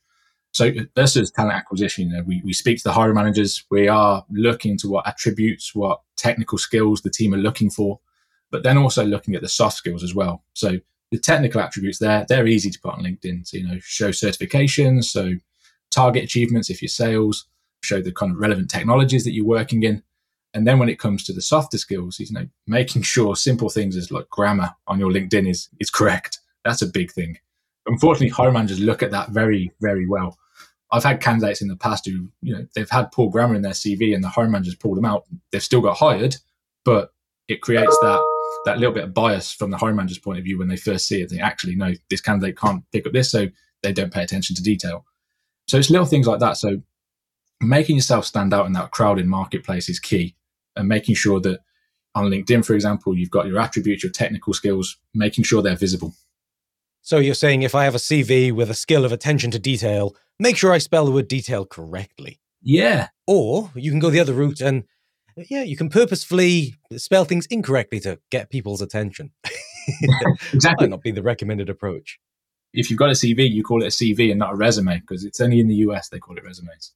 So 0.54 0.72
versus 0.96 1.32
talent 1.32 1.58
acquisition, 1.58 2.08
you 2.08 2.16
know, 2.16 2.24
we, 2.26 2.42
we 2.46 2.54
speak 2.54 2.78
to 2.78 2.84
the 2.86 2.94
hiring 2.94 3.16
managers. 3.16 3.66
We 3.70 3.90
are 3.90 4.24
looking 4.30 4.78
to 4.78 4.90
what 4.90 5.06
attributes, 5.06 5.76
what 5.76 6.00
technical 6.16 6.58
skills 6.58 7.02
the 7.02 7.10
team 7.10 7.34
are 7.34 7.38
looking 7.38 7.70
for, 7.70 8.00
but 8.52 8.64
then 8.64 8.78
also 8.78 9.04
looking 9.04 9.36
at 9.36 9.42
the 9.42 9.50
soft 9.50 9.76
skills 9.76 10.02
as 10.02 10.16
well. 10.16 10.46
So 10.54 10.78
the 11.12 11.20
technical 11.20 11.60
attributes 11.60 12.00
there, 12.00 12.26
they're 12.30 12.48
easy 12.48 12.70
to 12.70 12.80
put 12.80 12.94
on 12.94 13.04
LinkedIn. 13.04 13.46
So, 13.46 13.58
you 13.58 13.68
know, 13.68 13.80
show 13.82 14.12
certifications, 14.12 15.06
so 15.06 15.34
target 15.96 16.24
achievements 16.24 16.70
if 16.70 16.82
you're 16.82 16.90
sales, 16.90 17.48
show 17.82 18.02
the 18.02 18.12
kind 18.12 18.34
of 18.34 18.38
relevant 18.38 18.70
technologies 18.70 19.24
that 19.24 19.34
you're 19.34 19.46
working 19.46 19.84
in. 19.84 20.04
And 20.54 20.66
then 20.68 20.80
when 20.80 20.90
it 20.90 21.00
comes 21.00 21.24
to 21.26 21.34
the 21.34 21.42
softer 21.42 21.78
skills, 21.78 22.20
you 22.20 22.28
know, 22.32 22.48
making 22.68 23.02
sure 23.02 23.36
simple 23.36 23.70
things 23.70 23.98
as 23.98 24.12
like 24.12 24.30
grammar 24.30 24.72
on 24.88 25.00
your 25.00 25.12
LinkedIn 25.12 25.50
is 25.50 25.70
is 25.80 25.90
correct. 25.90 26.40
That's 26.64 26.82
a 26.82 26.88
big 26.88 27.12
thing. 27.12 27.38
Unfortunately, 27.88 28.30
hiring 28.30 28.54
managers 28.54 28.80
look 28.80 29.04
at 29.04 29.12
that 29.12 29.30
very, 29.30 29.72
very 29.82 30.08
well. 30.08 30.38
I've 30.92 31.04
had 31.04 31.22
candidates 31.22 31.62
in 31.62 31.68
the 31.68 31.76
past 31.76 32.06
who, 32.06 32.30
you 32.42 32.56
know, 32.56 32.66
they've 32.74 32.90
had 32.90 33.12
poor 33.12 33.30
grammar 33.30 33.56
in 33.56 33.62
their 33.62 33.74
CV 33.74 34.16
and 34.16 34.24
the 34.24 34.30
hiring 34.30 34.52
managers 34.52 34.76
pulled 34.76 34.98
them 34.98 35.06
out. 35.06 35.26
They've 35.52 35.62
still 35.62 35.82
got 35.82 35.98
hired, 35.98 36.38
but 36.84 37.12
it 37.48 37.62
creates 37.62 37.98
that 38.02 38.22
that 38.66 38.80
little 38.80 38.94
bit 38.94 39.04
of 39.04 39.14
bias 39.14 39.52
from 39.52 39.72
the 39.72 39.78
hiring 39.78 39.96
manager's 39.96 40.20
point 40.20 40.40
of 40.40 40.44
view 40.44 40.58
when 40.58 40.68
they 40.68 40.78
first 40.78 41.08
see 41.08 41.22
it. 41.22 41.30
They 41.30 41.40
actually 41.40 41.76
know 41.76 41.94
this 42.10 42.22
candidate 42.22 42.58
can't 42.58 42.84
pick 42.92 43.06
up 43.06 43.14
this, 43.14 43.30
so 43.30 43.48
they 43.84 43.94
don't 43.94 44.14
pay 44.14 44.24
attention 44.24 44.56
to 44.56 44.64
detail. 44.64 45.06
So 45.68 45.78
it's 45.78 45.90
little 45.90 46.06
things 46.06 46.28
like 46.28 46.40
that. 46.40 46.58
So 46.58 46.82
making 47.62 47.96
yourself 47.96 48.26
stand 48.26 48.54
out 48.54 48.66
in 48.66 48.74
that 48.74 48.92
crowded 48.92 49.26
marketplace 49.26 49.90
is 49.90 50.00
key 50.00 50.36
and 50.76 50.88
making 50.88 51.16
sure 51.16 51.40
that 51.42 51.60
on 52.14 52.32
LinkedIn, 52.32 52.66
for 52.66 52.74
example, 52.74 53.18
you've 53.18 53.32
got 53.32 53.48
your 53.48 53.60
attributes, 53.60 54.04
your 54.04 54.12
technical 54.12 54.54
skills, 54.54 54.98
making 55.14 55.44
sure 55.44 55.62
they're 55.62 55.76
visible. 55.76 56.14
So 57.02 57.18
you're 57.18 57.36
saying 57.36 57.62
if 57.62 57.76
I 57.76 57.84
have 57.84 57.96
a 57.96 58.00
CV 58.00 58.52
with 58.52 58.70
a 58.70 58.74
skill 58.74 59.06
of 59.06 59.12
attention 59.12 59.52
to 59.52 59.60
detail, 59.60 60.16
make 60.40 60.58
sure 60.58 60.72
I 60.72 60.80
spell 60.80 61.06
the 61.06 61.12
word 61.12 61.28
detail 61.28 61.66
correctly. 61.66 62.40
Yeah. 62.62 63.10
Or 63.28 63.72
you 63.76 63.92
can 63.92 64.00
go 64.00 64.10
the 64.10 64.20
other 64.20 64.34
route 64.34 64.62
and 64.62 64.86
yeah, 65.38 65.64
you 65.64 65.76
can 65.76 65.90
purposefully 65.90 66.76
spell 66.98 67.26
things 67.26 67.46
incorrectly 67.48 68.00
to 68.02 68.20
get 68.32 68.50
people's 68.50 68.82
attention. 68.82 69.32
exactly. 70.54 70.88
Might 70.88 70.90
not 70.90 71.02
be 71.02 71.12
the 71.12 71.22
recommended 71.22 71.70
approach. 71.70 72.20
If 72.76 72.90
you've 72.90 73.00
got 73.00 73.10
a 73.10 73.14
CV, 73.14 73.50
you 73.50 73.64
call 73.64 73.84
it 73.84 73.88
a 73.88 73.90
CV 73.90 74.30
and 74.30 74.40
not 74.40 74.54
a 74.54 74.56
resume 74.56 75.00
because 75.00 75.24
it's 75.24 75.42
only 75.42 75.60
in 75.60 75.68
the 75.68 75.76
US 75.76 76.10
they 76.10 76.20
call 76.20 76.38
it 76.38 76.44
resumes. 76.44 76.92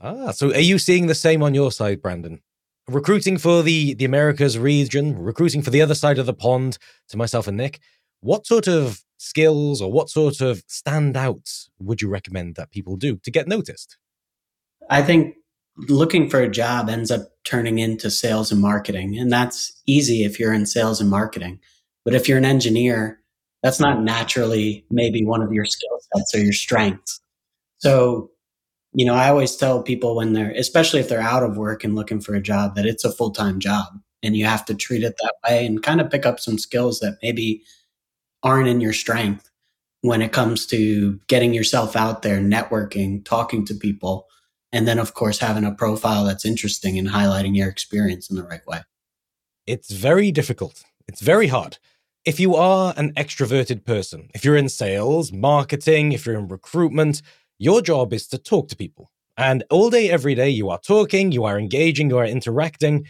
Ah, 0.00 0.30
so 0.30 0.52
are 0.52 0.60
you 0.60 0.78
seeing 0.78 1.06
the 1.06 1.14
same 1.14 1.42
on 1.42 1.54
your 1.54 1.72
side, 1.72 2.00
Branden? 2.02 2.40
recruiting 2.88 3.36
for 3.38 3.62
the 3.62 3.94
the 3.94 4.04
Americas 4.04 4.58
region, 4.58 5.16
recruiting 5.18 5.62
for 5.62 5.70
the 5.70 5.82
other 5.82 5.94
side 5.94 6.18
of 6.18 6.26
the 6.26 6.34
pond 6.34 6.78
to 7.08 7.16
myself 7.16 7.46
and 7.46 7.56
Nick, 7.56 7.80
what 8.20 8.46
sort 8.46 8.66
of 8.66 9.04
skills 9.18 9.80
or 9.82 9.92
what 9.92 10.08
sort 10.08 10.40
of 10.40 10.66
standouts 10.66 11.68
would 11.78 12.00
you 12.00 12.08
recommend 12.08 12.54
that 12.54 12.70
people 12.70 12.96
do 12.96 13.16
to 13.18 13.30
get 13.30 13.46
noticed? 13.46 13.98
I 14.90 15.02
think 15.02 15.36
looking 15.88 16.28
for 16.28 16.40
a 16.40 16.48
job 16.48 16.88
ends 16.88 17.10
up 17.10 17.30
turning 17.44 17.78
into 17.78 18.10
sales 18.10 18.50
and 18.50 18.60
marketing, 18.60 19.18
and 19.18 19.30
that's 19.30 19.80
easy 19.86 20.24
if 20.24 20.40
you're 20.40 20.52
in 20.52 20.66
sales 20.66 21.00
and 21.00 21.10
marketing. 21.10 21.60
But 22.04 22.14
if 22.14 22.28
you're 22.28 22.38
an 22.38 22.44
engineer, 22.44 23.17
that's 23.62 23.80
not 23.80 24.02
naturally 24.02 24.84
maybe 24.90 25.24
one 25.24 25.42
of 25.42 25.52
your 25.52 25.64
skill 25.64 25.98
sets 26.14 26.34
or 26.34 26.38
your 26.38 26.52
strengths. 26.52 27.20
So 27.78 28.30
you 28.92 29.04
know, 29.04 29.14
I 29.14 29.28
always 29.28 29.54
tell 29.54 29.82
people 29.82 30.16
when 30.16 30.32
they're, 30.32 30.50
especially 30.52 31.00
if 31.00 31.08
they're 31.08 31.20
out 31.20 31.42
of 31.42 31.56
work 31.56 31.84
and 31.84 31.94
looking 31.94 32.20
for 32.20 32.34
a 32.34 32.40
job, 32.40 32.74
that 32.74 32.86
it's 32.86 33.04
a 33.04 33.12
full 33.12 33.30
time 33.30 33.60
job 33.60 33.86
and 34.22 34.36
you 34.36 34.44
have 34.46 34.64
to 34.66 34.74
treat 34.74 35.02
it 35.02 35.14
that 35.22 35.34
way 35.46 35.66
and 35.66 35.82
kind 35.82 36.00
of 36.00 36.10
pick 36.10 36.26
up 36.26 36.40
some 36.40 36.58
skills 36.58 37.00
that 37.00 37.18
maybe 37.22 37.62
aren't 38.42 38.68
in 38.68 38.80
your 38.80 38.92
strength 38.92 39.50
when 40.00 40.22
it 40.22 40.32
comes 40.32 40.66
to 40.66 41.20
getting 41.26 41.52
yourself 41.52 41.96
out 41.96 42.22
there, 42.22 42.38
networking, 42.38 43.24
talking 43.24 43.64
to 43.66 43.74
people, 43.74 44.26
and 44.72 44.86
then, 44.86 44.98
of 44.98 45.14
course, 45.14 45.38
having 45.38 45.64
a 45.64 45.74
profile 45.74 46.24
that's 46.24 46.44
interesting 46.44 46.98
and 46.98 47.08
highlighting 47.08 47.56
your 47.56 47.68
experience 47.68 48.30
in 48.30 48.36
the 48.36 48.44
right 48.44 48.66
way. 48.66 48.80
It's 49.66 49.90
very 49.90 50.30
difficult. 50.30 50.84
It's 51.06 51.20
very 51.20 51.48
hard. 51.48 51.78
If 52.24 52.38
you 52.40 52.54
are 52.54 52.94
an 52.96 53.12
extroverted 53.14 53.84
person, 53.84 54.28
if 54.34 54.44
you're 54.44 54.56
in 54.56 54.68
sales, 54.68 55.32
marketing, 55.32 56.12
if 56.12 56.26
you're 56.26 56.38
in 56.38 56.48
recruitment, 56.48 57.22
your 57.58 57.82
job 57.82 58.12
is 58.12 58.26
to 58.28 58.38
talk 58.38 58.68
to 58.68 58.76
people. 58.76 59.10
And 59.36 59.64
all 59.70 59.88
day, 59.88 60.10
every 60.10 60.34
day, 60.34 60.50
you 60.50 60.68
are 60.68 60.80
talking, 60.80 61.32
you 61.32 61.44
are 61.44 61.58
engaging, 61.58 62.10
you 62.10 62.18
are 62.18 62.26
interacting, 62.26 63.06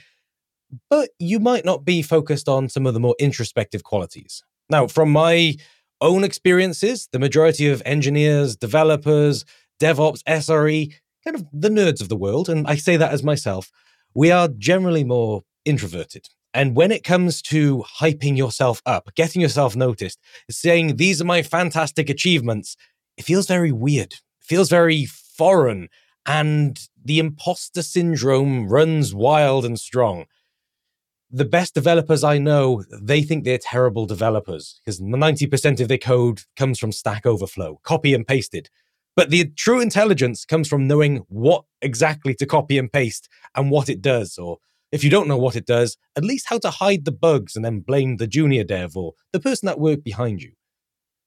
but 0.91 1.11
you 1.19 1.41
might 1.41 1.65
not 1.65 1.85
be 1.85 2.03
focused 2.03 2.49
on 2.49 2.69
some 2.69 2.87
of 2.87 2.95
the 2.95 3.00
more 3.00 3.17
introspective 3.19 3.83
qualities. 3.83 4.43
Now, 4.69 4.87
from 4.87 5.11
my 5.11 5.55
own 6.00 6.25
experiences, 6.25 7.09
the 7.11 7.19
majority 7.19 7.69
of 7.69 7.83
engineers, 7.85 8.57
developers, 8.57 9.45
DevOps, 9.81 10.23
SRE, 10.25 10.93
kind 11.25 11.37
of 11.37 11.47
the 11.53 11.71
nerds 11.71 12.00
of 12.00 12.09
the 12.09 12.17
world, 12.17 12.49
and 12.49 12.67
I 12.67 12.77
say 12.77 12.97
that 12.97 13.12
as 13.12 13.23
myself, 13.23 13.71
we 14.15 14.31
are 14.31 14.49
generally 14.49 15.05
more 15.05 15.43
introverted. 15.65 16.29
And 16.55 16.75
when 16.75 16.90
it 16.90 17.05
comes 17.05 17.43
to 17.43 17.85
hyping 18.00 18.37
yourself 18.37 18.81
up, 18.87 19.11
getting 19.14 19.43
yourself 19.43 19.76
noticed, 19.76 20.19
saying, 20.50 20.97
these 20.97 21.21
are 21.21 21.26
my 21.26 21.43
fantastic 21.43 22.09
achievements, 22.09 22.76
it 23.17 23.25
feels 23.25 23.47
very 23.47 23.73
weird, 23.73 24.12
it 24.12 24.21
feels 24.40 24.71
very 24.71 25.05
foreign, 25.05 25.88
and 26.25 26.88
the 27.05 27.19
imposter 27.19 27.83
syndrome 27.83 28.69
runs 28.69 29.14
wild 29.14 29.64
and 29.64 29.78
strong. 29.78 30.26
The 31.31 31.45
best 31.45 31.75
developers 31.75 32.25
I 32.25 32.38
know, 32.38 32.85
they 32.90 33.23
think 33.23 33.45
they're 33.45 33.59
terrible 33.59 34.07
developers 34.07 34.81
because 34.83 35.00
90% 35.00 35.81
of 35.81 35.88
their 35.88 35.99
code 35.99 36.43
comes 36.57 36.78
from 36.78 36.93
Stack 36.93 37.26
Overflow, 37.26 37.81
copy 37.83 38.14
and 38.14 38.26
pasted. 38.26 38.71
But 39.14 39.31
the 39.31 39.50
true 39.57 39.81
intelligence 39.81 40.45
comes 40.47 40.69
from 40.69 40.87
knowing 40.87 41.25
what 41.28 41.64
exactly 41.83 42.35
to 42.37 42.47
copy 42.47 42.78
and 42.78 42.90
paste 42.90 43.28
and 43.55 43.71
what 43.71 43.88
it 43.88 44.00
does, 44.00 44.38
or 44.38 44.59
if 44.92 45.04
you 45.04 45.11
don't 45.11 45.28
know 45.28 45.37
what 45.37 45.57
it 45.57 45.66
does, 45.66 45.97
at 46.16 46.25
least 46.25 46.47
how 46.49 46.59
to 46.59 46.71
hide 46.71 47.04
the 47.04 47.12
bugs 47.12 47.57
and 47.57 47.64
then 47.64 47.80
blame 47.80 48.16
the 48.16 48.26
junior 48.26 48.64
dev 48.64 48.97
or 48.97 49.14
the 49.33 49.40
person 49.40 49.66
that 49.66 49.80
worked 49.80 50.04
behind 50.04 50.42
you. 50.42 50.52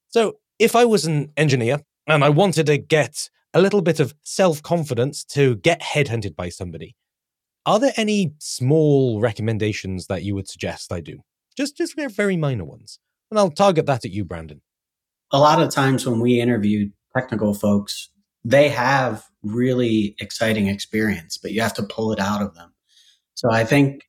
So, 0.10 0.38
if 0.60 0.76
I 0.76 0.86
was 0.86 1.06
an 1.06 1.32
engineer 1.38 1.82
and 2.08 2.24
I 2.24 2.30
wanted 2.30 2.68
to 2.68 2.78
get 2.78 3.30
a 3.54 3.62
little 3.62 3.82
bit 3.82 4.00
of 4.00 4.14
self 4.24 4.62
confidence 4.62 5.24
to 5.26 5.56
get 5.58 5.82
headhunted 5.82 6.36
by 6.36 6.50
somebody, 6.50 6.96
are 7.66 7.80
there 7.80 7.94
any 7.96 8.34
small 8.40 9.20
recommendations 9.20 10.08
that 10.08 10.24
you 10.24 10.36
would 10.36 10.48
suggest 10.48 10.92
I 10.92 11.00
do? 11.02 11.22
Just, 11.56 11.78
just 11.78 11.96
very 11.96 12.38
minor 12.38 12.66
ones. 12.66 13.00
And 13.30 13.40
I'll 13.40 13.52
target 13.52 13.86
that 13.86 14.06
at 14.06 14.12
you, 14.12 14.26
Branden. 14.26 14.62
A 15.32 15.40
lot 15.40 15.62
of 15.62 15.70
times 15.70 16.06
when 16.06 16.20
we 16.20 16.42
interview 16.42 16.90
technical 17.16 17.54
folks, 17.54 18.10
they 18.44 18.70
have 18.70 19.26
really 19.44 20.16
exciting 20.20 20.68
experience, 20.68 21.38
but 21.38 21.52
you 21.52 21.62
have 21.62 21.74
to 21.76 21.84
pull 21.84 22.12
it 22.12 22.20
out 22.20 22.42
of 22.42 22.56
them. 22.56 22.71
So 23.42 23.52
I 23.52 23.64
think 23.64 24.08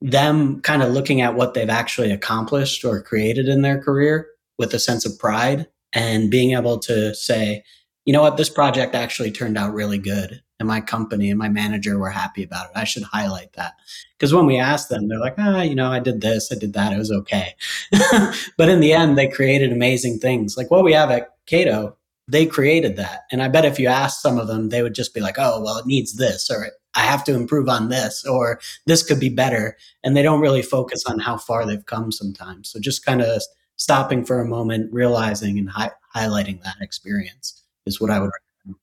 them 0.00 0.60
kind 0.60 0.82
of 0.82 0.92
looking 0.92 1.20
at 1.20 1.34
what 1.34 1.54
they've 1.54 1.68
actually 1.68 2.12
accomplished 2.12 2.84
or 2.84 3.02
created 3.02 3.48
in 3.48 3.62
their 3.62 3.82
career 3.82 4.28
with 4.56 4.72
a 4.72 4.78
sense 4.78 5.04
of 5.04 5.18
pride 5.18 5.66
and 5.92 6.30
being 6.30 6.52
able 6.52 6.78
to 6.78 7.12
say, 7.12 7.64
you 8.04 8.12
know 8.12 8.22
what, 8.22 8.36
this 8.36 8.48
project 8.48 8.94
actually 8.94 9.32
turned 9.32 9.58
out 9.58 9.74
really 9.74 9.98
good. 9.98 10.42
And 10.60 10.68
my 10.68 10.80
company 10.80 11.28
and 11.28 11.38
my 11.38 11.48
manager 11.48 11.98
were 11.98 12.10
happy 12.10 12.44
about 12.44 12.66
it. 12.66 12.72
I 12.76 12.84
should 12.84 13.02
highlight 13.02 13.52
that. 13.54 13.74
Because 14.16 14.32
when 14.32 14.46
we 14.46 14.58
ask 14.58 14.88
them, 14.88 15.08
they're 15.08 15.18
like, 15.18 15.34
ah, 15.38 15.62
you 15.62 15.74
know, 15.74 15.90
I 15.90 15.98
did 15.98 16.20
this, 16.20 16.50
I 16.52 16.56
did 16.56 16.72
that, 16.74 16.92
it 16.92 16.98
was 16.98 17.12
okay. 17.12 17.54
but 18.56 18.68
in 18.68 18.80
the 18.80 18.92
end, 18.92 19.18
they 19.18 19.28
created 19.28 19.72
amazing 19.72 20.20
things. 20.20 20.56
Like 20.56 20.70
what 20.70 20.84
we 20.84 20.92
have 20.92 21.10
at 21.10 21.30
Cato, 21.46 21.96
they 22.28 22.46
created 22.46 22.96
that. 22.96 23.22
And 23.32 23.42
I 23.42 23.48
bet 23.48 23.64
if 23.64 23.78
you 23.78 23.88
ask 23.88 24.20
some 24.20 24.38
of 24.38 24.46
them, 24.46 24.68
they 24.68 24.82
would 24.82 24.94
just 24.94 25.14
be 25.14 25.20
like, 25.20 25.36
oh, 25.38 25.60
well, 25.62 25.78
it 25.78 25.86
needs 25.86 26.14
this, 26.14 26.50
or 26.50 26.70
I 26.98 27.02
have 27.02 27.22
to 27.24 27.34
improve 27.34 27.68
on 27.68 27.90
this, 27.90 28.24
or 28.26 28.60
this 28.86 29.04
could 29.04 29.20
be 29.20 29.28
better. 29.28 29.76
And 30.02 30.16
they 30.16 30.22
don't 30.22 30.40
really 30.40 30.62
focus 30.62 31.04
on 31.06 31.20
how 31.20 31.36
far 31.36 31.64
they've 31.64 31.86
come 31.86 32.10
sometimes. 32.10 32.70
So 32.70 32.80
just 32.80 33.06
kind 33.06 33.22
of 33.22 33.40
stopping 33.76 34.24
for 34.24 34.40
a 34.40 34.48
moment, 34.48 34.92
realizing 34.92 35.58
and 35.58 35.70
hi- 35.70 35.92
highlighting 36.14 36.60
that 36.64 36.76
experience 36.80 37.62
is 37.86 38.00
what 38.00 38.10
I 38.10 38.18
would 38.18 38.30
recommend. 38.66 38.80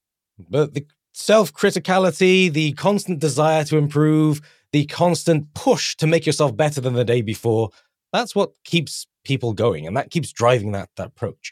But 0.50 0.74
the 0.74 0.86
self 1.14 1.54
criticality, 1.54 2.52
the 2.52 2.72
constant 2.74 3.20
desire 3.20 3.66
to 3.66 3.78
improve, 3.78 4.40
the 4.72 4.86
constant 4.86 5.54
push 5.54 5.98
to 5.98 6.08
make 6.08 6.26
yourself 6.26 6.56
better 6.56 6.80
than 6.80 6.94
the 6.94 7.04
day 7.04 7.22
before, 7.22 7.72
that's 8.14 8.34
what 8.34 8.52
keeps 8.64 9.08
people 9.26 9.52
going 9.52 9.86
and 9.86 9.98
that 9.98 10.10
keeps 10.10 10.32
driving 10.32 10.72
that, 10.72 10.90
that 10.96 11.08
approach. 11.08 11.52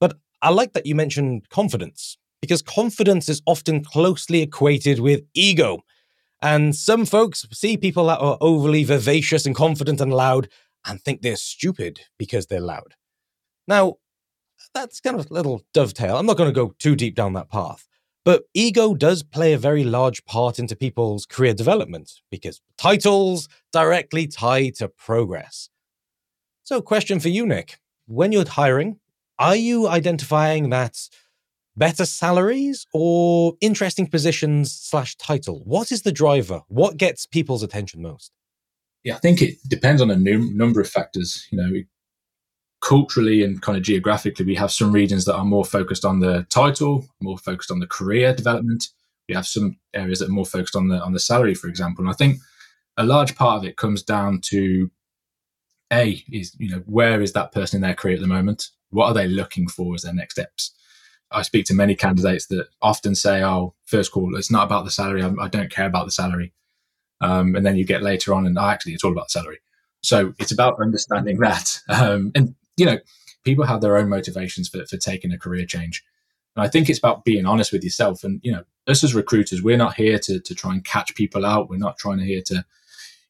But 0.00 0.16
I 0.40 0.50
like 0.50 0.72
that 0.72 0.86
you 0.86 0.94
mentioned 0.94 1.50
confidence 1.50 2.16
because 2.40 2.62
confidence 2.62 3.28
is 3.28 3.42
often 3.44 3.84
closely 3.84 4.40
equated 4.40 5.00
with 5.00 5.22
ego. 5.34 5.82
And 6.40 6.74
some 6.74 7.04
folks 7.04 7.46
see 7.52 7.76
people 7.76 8.06
that 8.06 8.20
are 8.20 8.38
overly 8.40 8.84
vivacious 8.84 9.44
and 9.44 9.54
confident 9.54 10.00
and 10.00 10.12
loud 10.12 10.48
and 10.86 11.00
think 11.00 11.22
they're 11.22 11.36
stupid 11.36 12.00
because 12.18 12.46
they're 12.46 12.60
loud. 12.60 12.94
Now, 13.66 13.96
that's 14.74 15.00
kind 15.00 15.18
of 15.18 15.30
a 15.30 15.34
little 15.34 15.62
dovetail. 15.74 16.16
I'm 16.16 16.26
not 16.26 16.36
going 16.36 16.48
to 16.48 16.54
go 16.54 16.74
too 16.78 16.94
deep 16.94 17.14
down 17.14 17.32
that 17.34 17.50
path. 17.50 17.88
But 18.24 18.44
ego 18.52 18.94
does 18.94 19.22
play 19.22 19.52
a 19.52 19.58
very 19.58 19.84
large 19.84 20.24
part 20.26 20.58
into 20.58 20.76
people's 20.76 21.24
career 21.24 21.54
development 21.54 22.12
because 22.30 22.60
titles 22.76 23.48
directly 23.72 24.26
tie 24.26 24.68
to 24.76 24.88
progress. 24.88 25.70
So, 26.62 26.82
question 26.82 27.20
for 27.20 27.30
you, 27.30 27.46
Nick. 27.46 27.78
When 28.06 28.32
you're 28.32 28.46
hiring, 28.46 28.98
are 29.38 29.56
you 29.56 29.88
identifying 29.88 30.70
that 30.70 31.08
better 31.78 32.04
salaries 32.04 32.86
or 32.92 33.54
interesting 33.60 34.06
positions 34.06 34.72
slash 34.72 35.16
title? 35.16 35.62
What 35.64 35.92
is 35.92 36.02
the 36.02 36.12
driver? 36.12 36.62
What 36.68 36.96
gets 36.96 37.26
people's 37.26 37.62
attention 37.62 38.02
most? 38.02 38.32
Yeah, 39.04 39.16
I 39.16 39.18
think 39.18 39.40
it 39.40 39.56
depends 39.68 40.02
on 40.02 40.10
a 40.10 40.16
number 40.16 40.80
of 40.80 40.90
factors. 40.90 41.46
You 41.50 41.58
know, 41.58 41.70
culturally 42.80 43.42
and 43.42 43.62
kind 43.62 43.78
of 43.78 43.84
geographically, 43.84 44.44
we 44.44 44.54
have 44.56 44.72
some 44.72 44.92
regions 44.92 45.24
that 45.24 45.36
are 45.36 45.44
more 45.44 45.64
focused 45.64 46.04
on 46.04 46.20
the 46.20 46.46
title, 46.50 47.06
more 47.20 47.38
focused 47.38 47.70
on 47.70 47.80
the 47.80 47.86
career 47.86 48.34
development. 48.34 48.88
We 49.28 49.34
have 49.34 49.46
some 49.46 49.78
areas 49.94 50.18
that 50.18 50.28
are 50.28 50.32
more 50.32 50.46
focused 50.46 50.76
on 50.76 50.88
the 50.88 51.00
on 51.02 51.12
the 51.12 51.20
salary, 51.20 51.54
for 51.54 51.68
example. 51.68 52.04
And 52.04 52.10
I 52.10 52.14
think 52.14 52.38
a 52.96 53.04
large 53.04 53.36
part 53.36 53.58
of 53.58 53.64
it 53.64 53.76
comes 53.76 54.02
down 54.02 54.40
to 54.46 54.90
a 55.92 56.22
is 56.30 56.54
you 56.58 56.70
know 56.70 56.82
where 56.86 57.22
is 57.22 57.32
that 57.32 57.52
person 57.52 57.78
in 57.78 57.82
their 57.82 57.94
career 57.94 58.14
at 58.14 58.20
the 58.20 58.26
moment? 58.26 58.68
What 58.90 59.06
are 59.06 59.14
they 59.14 59.28
looking 59.28 59.68
for 59.68 59.94
as 59.94 60.02
their 60.02 60.14
next 60.14 60.34
steps? 60.34 60.74
I 61.30 61.42
speak 61.42 61.66
to 61.66 61.74
many 61.74 61.94
candidates 61.94 62.46
that 62.46 62.68
often 62.80 63.14
say, 63.14 63.42
"Oh, 63.42 63.74
first 63.84 64.12
call, 64.12 64.36
it's 64.36 64.50
not 64.50 64.64
about 64.64 64.84
the 64.84 64.90
salary. 64.90 65.22
I, 65.22 65.32
I 65.40 65.48
don't 65.48 65.70
care 65.70 65.86
about 65.86 66.06
the 66.06 66.12
salary." 66.12 66.52
Um, 67.20 67.54
and 67.56 67.66
then 67.66 67.76
you 67.76 67.84
get 67.84 68.02
later 68.02 68.32
on, 68.32 68.46
and 68.46 68.58
oh, 68.58 68.62
actually, 68.62 68.92
it's 68.92 69.04
all 69.04 69.12
about 69.12 69.30
salary. 69.30 69.58
So 70.02 70.34
it's 70.38 70.52
about 70.52 70.80
understanding 70.80 71.38
that. 71.38 71.80
Um, 71.88 72.32
and 72.34 72.54
you 72.76 72.86
know, 72.86 72.98
people 73.44 73.64
have 73.64 73.80
their 73.80 73.96
own 73.96 74.08
motivations 74.08 74.68
for 74.68 74.84
for 74.86 74.96
taking 74.96 75.32
a 75.32 75.38
career 75.38 75.66
change. 75.66 76.04
And 76.56 76.64
I 76.64 76.68
think 76.68 76.88
it's 76.88 76.98
about 76.98 77.24
being 77.24 77.46
honest 77.46 77.72
with 77.72 77.84
yourself. 77.84 78.24
And 78.24 78.40
you 78.42 78.52
know, 78.52 78.64
us 78.86 79.04
as 79.04 79.14
recruiters, 79.14 79.62
we're 79.62 79.76
not 79.76 79.94
here 79.94 80.18
to 80.20 80.40
to 80.40 80.54
try 80.54 80.72
and 80.72 80.84
catch 80.84 81.14
people 81.14 81.44
out. 81.44 81.68
We're 81.68 81.76
not 81.78 81.98
trying 81.98 82.18
to 82.18 82.24
here 82.24 82.42
to 82.46 82.64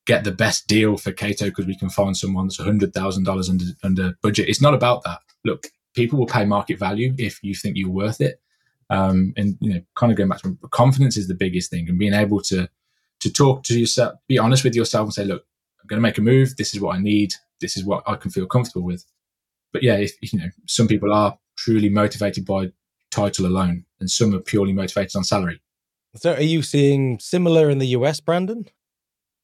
get 0.06 0.24
the 0.24 0.32
best 0.32 0.66
deal 0.66 0.96
for 0.96 1.12
Cato 1.12 1.46
because 1.46 1.66
we 1.66 1.76
can 1.76 1.90
find 1.90 2.16
someone 2.16 2.46
that's 2.46 2.58
hundred 2.58 2.94
thousand 2.94 3.24
dollars 3.24 3.48
under 3.48 3.64
under 3.82 4.14
budget. 4.22 4.48
It's 4.48 4.62
not 4.62 4.74
about 4.74 5.04
that. 5.04 5.20
Look, 5.44 5.68
people 5.98 6.16
will 6.16 6.26
pay 6.26 6.44
market 6.44 6.78
value 6.78 7.12
if 7.18 7.42
you 7.42 7.54
think 7.56 7.76
you're 7.76 7.90
worth 7.90 8.20
it. 8.20 8.40
Um, 8.88 9.34
and 9.36 9.58
you 9.60 9.74
know, 9.74 9.82
kind 9.96 10.12
of 10.12 10.16
going 10.16 10.30
back 10.30 10.42
to 10.42 10.56
confidence 10.70 11.16
is 11.16 11.26
the 11.26 11.34
biggest 11.34 11.70
thing, 11.70 11.88
and 11.88 11.98
being 11.98 12.14
able 12.14 12.40
to 12.42 12.68
to 13.20 13.32
talk 13.32 13.64
to 13.64 13.78
yourself, 13.78 14.14
be 14.28 14.38
honest 14.38 14.64
with 14.64 14.74
yourself, 14.74 15.04
and 15.06 15.12
say, 15.12 15.24
"Look, 15.24 15.44
I'm 15.80 15.88
going 15.88 15.98
to 15.98 16.08
make 16.08 16.18
a 16.18 16.22
move. 16.22 16.56
This 16.56 16.72
is 16.72 16.80
what 16.80 16.96
I 16.96 17.00
need. 17.00 17.34
This 17.60 17.76
is 17.76 17.84
what 17.84 18.02
I 18.06 18.14
can 18.14 18.30
feel 18.30 18.46
comfortable 18.46 18.86
with." 18.86 19.04
But 19.72 19.82
yeah, 19.82 19.96
if 19.96 20.12
you 20.22 20.38
know, 20.38 20.50
some 20.66 20.88
people 20.88 21.12
are 21.12 21.36
truly 21.56 21.90
motivated 21.90 22.46
by 22.46 22.72
title 23.10 23.44
alone, 23.44 23.84
and 24.00 24.08
some 24.08 24.34
are 24.34 24.40
purely 24.40 24.72
motivated 24.72 25.16
on 25.16 25.24
salary. 25.24 25.60
So, 26.16 26.34
are 26.34 26.40
you 26.54 26.62
seeing 26.62 27.18
similar 27.18 27.68
in 27.68 27.78
the 27.78 27.88
US, 27.88 28.20
Branden? 28.20 28.68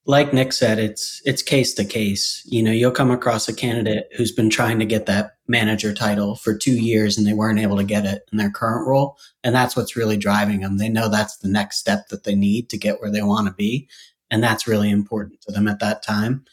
Like 0.07 0.35
Nick 0.35 0.53
said, 0.53 0.79
it's 0.79 1.23
it's 1.25 1.43
case 1.43 1.73
to 1.75 1.85
case. 1.85 2.43
You 2.45 2.63
know, 2.63 2.73
you'll 2.73 2.91
come 2.91 3.11
across 3.11 3.49
a 3.49 3.55
candidate 3.55 4.09
who's 4.17 4.33
been 4.33 4.51
trying 4.51 4.79
to 4.79 4.85
get 4.85 5.07
that 5.07 5.33
manager 5.49 5.95
title 5.95 6.37
for 6.37 6.57
two 6.57 6.79
years 6.79 7.17
and 7.17 7.27
they 7.27 7.33
weren't 7.33 7.59
able 7.59 7.77
to 7.79 7.85
get 7.85 8.05
it 8.05 8.23
in 8.31 8.39
their 8.39 8.51
current 8.51 8.87
role, 8.87 9.17
and 9.43 9.55
that's 9.55 9.77
what's 9.77 9.97
really 9.97 10.17
driving 10.17 10.61
them. 10.61 10.77
They 10.77 10.89
know 10.91 11.09
that's 11.09 11.39
the 11.39 11.49
next 11.49 11.79
step 11.79 12.09
that 12.09 12.25
they 12.25 12.35
need 12.35 12.69
to 12.71 12.79
get 12.79 13.01
where 13.01 13.11
they 13.11 13.23
want 13.23 13.47
to 13.47 13.55
be, 13.55 13.89
and 14.31 14.43
that's 14.43 14.67
really 14.67 14.91
important 14.91 15.41
to 15.43 15.53
them 15.53 15.69
at 15.69 15.81
that 15.81 16.03
time. 16.03 16.45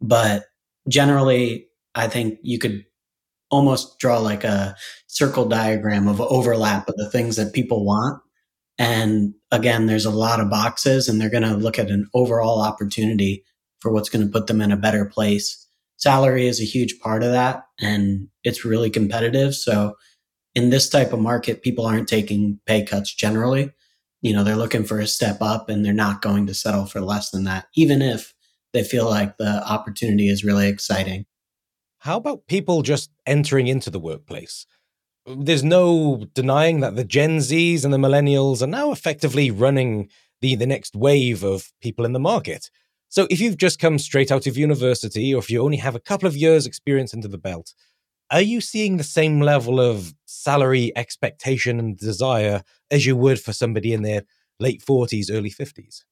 But 0.00 0.46
generally, 0.88 1.66
I 1.94 2.08
think 2.08 2.38
you 2.42 2.58
could 2.58 2.84
almost 3.50 3.98
draw 3.98 4.18
like 4.18 4.44
a 4.44 4.74
circle 5.06 5.46
diagram 5.46 6.08
of 6.08 6.20
overlap 6.20 6.88
of 6.88 6.96
the 6.96 7.10
things 7.10 7.36
that 7.36 7.52
people 7.52 7.84
want 7.84 8.20
and 8.78 9.34
again, 9.54 9.86
there's 9.86 10.04
a 10.04 10.10
lot 10.10 10.40
of 10.40 10.50
boxes 10.50 11.08
and 11.08 11.20
they're 11.20 11.30
going 11.30 11.42
to 11.42 11.56
look 11.56 11.78
at 11.78 11.90
an 11.90 12.08
overall 12.12 12.60
opportunity 12.60 13.44
for 13.80 13.92
what's 13.92 14.08
going 14.08 14.24
to 14.24 14.30
put 14.30 14.46
them 14.46 14.60
in 14.60 14.72
a 14.72 14.76
better 14.76 15.04
place. 15.04 15.66
Salary 15.96 16.46
is 16.46 16.60
a 16.60 16.64
huge 16.64 16.98
part 17.00 17.22
of 17.22 17.30
that 17.30 17.64
and 17.80 18.28
it's 18.42 18.64
really 18.64 18.90
competitive. 18.90 19.54
So 19.54 19.94
in 20.54 20.70
this 20.70 20.88
type 20.88 21.12
of 21.12 21.20
market, 21.20 21.62
people 21.62 21.86
aren't 21.86 22.08
taking 22.08 22.60
pay 22.66 22.82
cuts 22.82 23.14
generally. 23.14 23.70
You 24.22 24.32
know, 24.32 24.42
they're 24.42 24.56
looking 24.56 24.84
for 24.84 24.98
a 24.98 25.06
step 25.06 25.38
up 25.40 25.68
and 25.68 25.84
they're 25.84 25.92
not 25.92 26.22
going 26.22 26.46
to 26.46 26.54
settle 26.54 26.86
for 26.86 27.00
less 27.00 27.30
than 27.30 27.44
that, 27.44 27.66
even 27.76 28.02
if 28.02 28.34
they 28.72 28.82
feel 28.82 29.08
like 29.08 29.36
the 29.36 29.62
opportunity 29.68 30.28
is 30.28 30.44
really 30.44 30.68
exciting. 30.68 31.26
How 31.98 32.16
about 32.16 32.46
people 32.46 32.82
just 32.82 33.10
entering 33.26 33.66
into 33.66 33.90
the 33.90 34.00
workplace? 34.00 34.66
There's 35.26 35.64
no 35.64 36.24
denying 36.34 36.80
that 36.80 36.96
the 36.96 37.04
Gen 37.04 37.38
Zs 37.38 37.84
and 37.84 37.92
the 37.92 37.98
millennials 37.98 38.62
are 38.62 38.66
now 38.66 38.92
effectively 38.92 39.50
running 39.50 40.10
the, 40.40 40.54
the 40.54 40.66
next 40.66 40.94
wave 40.94 41.42
of 41.42 41.72
people 41.80 42.04
in 42.04 42.12
the 42.12 42.20
market. 42.20 42.70
So 43.08 43.26
if 43.30 43.40
you've 43.40 43.56
just 43.56 43.78
come 43.78 43.98
straight 43.98 44.30
out 44.30 44.46
of 44.46 44.58
university 44.58 45.34
or 45.34 45.38
if 45.38 45.50
you 45.50 45.62
only 45.62 45.76
have 45.78 45.94
a 45.94 46.00
couple 46.00 46.26
of 46.26 46.36
years 46.36 46.66
experience 46.66 47.14
into 47.14 47.28
the 47.28 47.38
belt, 47.38 47.72
are 48.30 48.42
you 48.42 48.60
seeing 48.60 48.96
the 48.96 49.04
same 49.04 49.40
level 49.40 49.80
of 49.80 50.14
salary 50.26 50.92
expectation 50.96 51.78
and 51.78 51.96
desire 51.96 52.62
as 52.90 53.06
you 53.06 53.16
would 53.16 53.40
for 53.40 53.52
somebody 53.52 53.92
in 53.92 54.02
their 54.02 54.22
late 54.58 54.84
40s, 54.84 55.30
early 55.30 55.50
50s? 55.50 56.02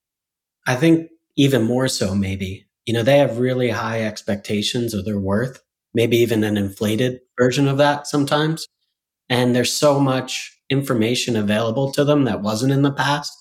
I 0.67 0.77
think 0.77 1.11
even 1.37 1.65
more 1.65 1.89
so, 1.89 2.15
maybe. 2.15 2.67
You 2.87 2.95
know, 2.95 3.03
they 3.03 3.19
have 3.19 3.39
really 3.39 3.71
high 3.71 4.03
expectations 4.03 4.95
of 4.95 5.05
their 5.05 5.19
worth, 5.19 5.63
maybe 5.95 6.17
even 6.19 6.45
an 6.45 6.57
inflated 6.57 7.21
version 7.39 7.69
of 7.69 7.79
that 7.79 8.07
sometimes. 8.07 8.67
And 9.33 9.57
there's 9.57 9.73
so 9.73 9.99
much 9.99 10.55
information 10.69 11.37
available 11.37 11.91
to 11.93 12.05
them 12.05 12.25
that 12.25 12.43
wasn't 12.43 12.71
in 12.71 12.83
the 12.83 12.93
past. 12.93 13.33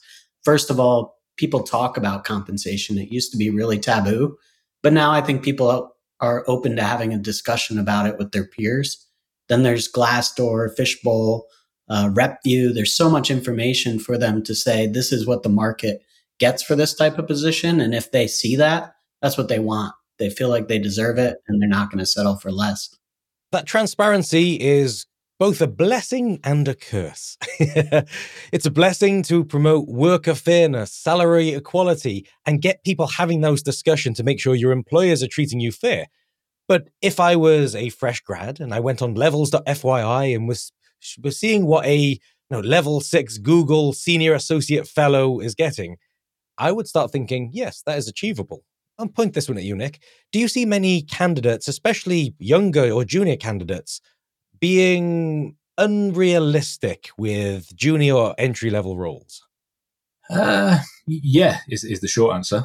First 0.41 0.69
of 0.69 0.79
all, 0.79 1.19
people 1.35 1.63
talk 1.63 1.97
about 1.97 2.23
compensation. 2.23 2.97
It 2.97 3.11
used 3.11 3.29
to 3.33 3.37
be 3.37 3.49
really 3.49 3.77
taboo, 3.77 4.37
but 4.83 4.93
now 4.93 5.11
I 5.11 5.19
think 5.19 5.43
people 5.43 5.91
are 6.21 6.45
open 6.47 6.77
to 6.77 6.83
having 6.83 7.13
a 7.13 7.17
discussion 7.17 7.77
about 7.77 8.05
it 8.07 8.17
with 8.17 8.31
their 8.31 8.45
peers. 8.45 9.05
Then 9.49 9.63
there's 9.63 9.91
Glassdoor, 9.91 10.73
Fishbowl, 10.77 11.45
uh, 11.89 12.07
RepVue. 12.07 12.73
There's 12.73 12.93
so 12.93 13.09
much 13.09 13.29
information 13.29 13.99
for 13.99 14.17
them 14.17 14.43
to 14.43 14.55
say 14.55 14.87
this 14.87 15.11
is 15.11 15.27
what 15.27 15.43
the 15.43 15.49
market 15.49 16.01
gets 16.39 16.63
for 16.63 16.77
this 16.77 16.93
type 16.93 17.17
of 17.19 17.27
position, 17.27 17.81
and 17.81 17.93
if 17.93 18.11
they 18.11 18.27
see 18.27 18.55
that, 18.55 18.95
that's 19.21 19.37
what 19.37 19.49
they 19.49 19.59
want. 19.59 19.93
They 20.19 20.29
feel 20.29 20.47
like 20.47 20.69
they 20.69 20.79
deserve 20.79 21.17
it, 21.17 21.39
and 21.49 21.61
they're 21.61 21.67
not 21.67 21.91
going 21.91 21.99
to 21.99 22.05
settle 22.05 22.37
for 22.37 22.49
less. 22.49 22.95
That 23.51 23.65
transparency 23.65 24.53
is 24.53 25.05
both 25.41 25.59
a 25.59 25.65
blessing 25.65 26.39
and 26.43 26.67
a 26.67 26.75
curse. 26.75 27.35
it's 27.59 28.67
a 28.67 28.69
blessing 28.69 29.23
to 29.23 29.43
promote 29.43 29.87
worker 29.87 30.35
fairness, 30.35 30.93
salary 30.93 31.49
equality, 31.55 32.27
and 32.45 32.61
get 32.61 32.83
people 32.83 33.07
having 33.07 33.41
those 33.41 33.63
discussions 33.63 34.17
to 34.17 34.23
make 34.23 34.39
sure 34.39 34.53
your 34.53 34.71
employers 34.71 35.23
are 35.23 35.27
treating 35.27 35.59
you 35.59 35.71
fair. 35.71 36.05
But 36.67 36.89
if 37.01 37.19
I 37.19 37.37
was 37.37 37.75
a 37.75 37.89
fresh 37.89 38.21
grad 38.21 38.59
and 38.59 38.71
I 38.71 38.81
went 38.81 39.01
on 39.01 39.15
levels.fyi 39.15 40.35
and 40.35 40.47
was, 40.47 40.71
was 41.23 41.39
seeing 41.39 41.65
what 41.65 41.87
a 41.87 41.97
you 41.99 42.19
know, 42.51 42.59
level 42.59 43.01
six 43.01 43.39
Google 43.39 43.93
senior 43.93 44.35
associate 44.35 44.87
fellow 44.87 45.39
is 45.39 45.55
getting, 45.55 45.97
I 46.59 46.71
would 46.71 46.87
start 46.87 47.11
thinking, 47.11 47.49
yes, 47.51 47.81
that 47.87 47.97
is 47.97 48.07
achievable. 48.07 48.63
I'll 48.99 49.07
point 49.07 49.33
this 49.33 49.49
one 49.49 49.57
at 49.57 49.63
you, 49.63 49.75
Nick. 49.75 50.03
Do 50.31 50.37
you 50.37 50.47
see 50.47 50.65
many 50.65 51.01
candidates, 51.01 51.67
especially 51.67 52.35
younger 52.37 52.91
or 52.91 53.03
junior 53.03 53.37
candidates, 53.37 54.01
being 54.61 55.57
unrealistic 55.77 57.09
with 57.17 57.75
junior 57.75 58.13
or 58.13 58.35
entry 58.37 58.69
level 58.69 58.97
roles? 58.97 59.41
Uh, 60.29 60.79
yeah, 61.07 61.57
is, 61.67 61.83
is 61.83 61.99
the 61.99 62.07
short 62.07 62.35
answer. 62.35 62.63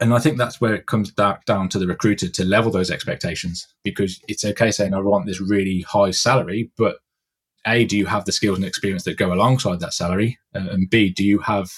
And 0.00 0.14
I 0.14 0.18
think 0.18 0.38
that's 0.38 0.60
where 0.60 0.74
it 0.74 0.86
comes 0.86 1.10
back 1.10 1.44
down 1.44 1.68
to 1.70 1.78
the 1.78 1.86
recruiter 1.86 2.28
to 2.28 2.44
level 2.44 2.70
those 2.70 2.90
expectations 2.90 3.66
because 3.84 4.20
it's 4.28 4.44
okay 4.44 4.70
saying, 4.70 4.94
I 4.94 5.00
want 5.00 5.26
this 5.26 5.40
really 5.40 5.82
high 5.82 6.12
salary, 6.12 6.70
but 6.78 6.96
A, 7.66 7.84
do 7.84 7.96
you 7.96 8.06
have 8.06 8.24
the 8.24 8.32
skills 8.32 8.58
and 8.58 8.64
experience 8.64 9.04
that 9.04 9.18
go 9.18 9.32
alongside 9.32 9.80
that 9.80 9.94
salary? 9.94 10.38
Uh, 10.54 10.68
and 10.70 10.88
B, 10.88 11.10
do 11.10 11.24
you 11.24 11.38
have 11.40 11.70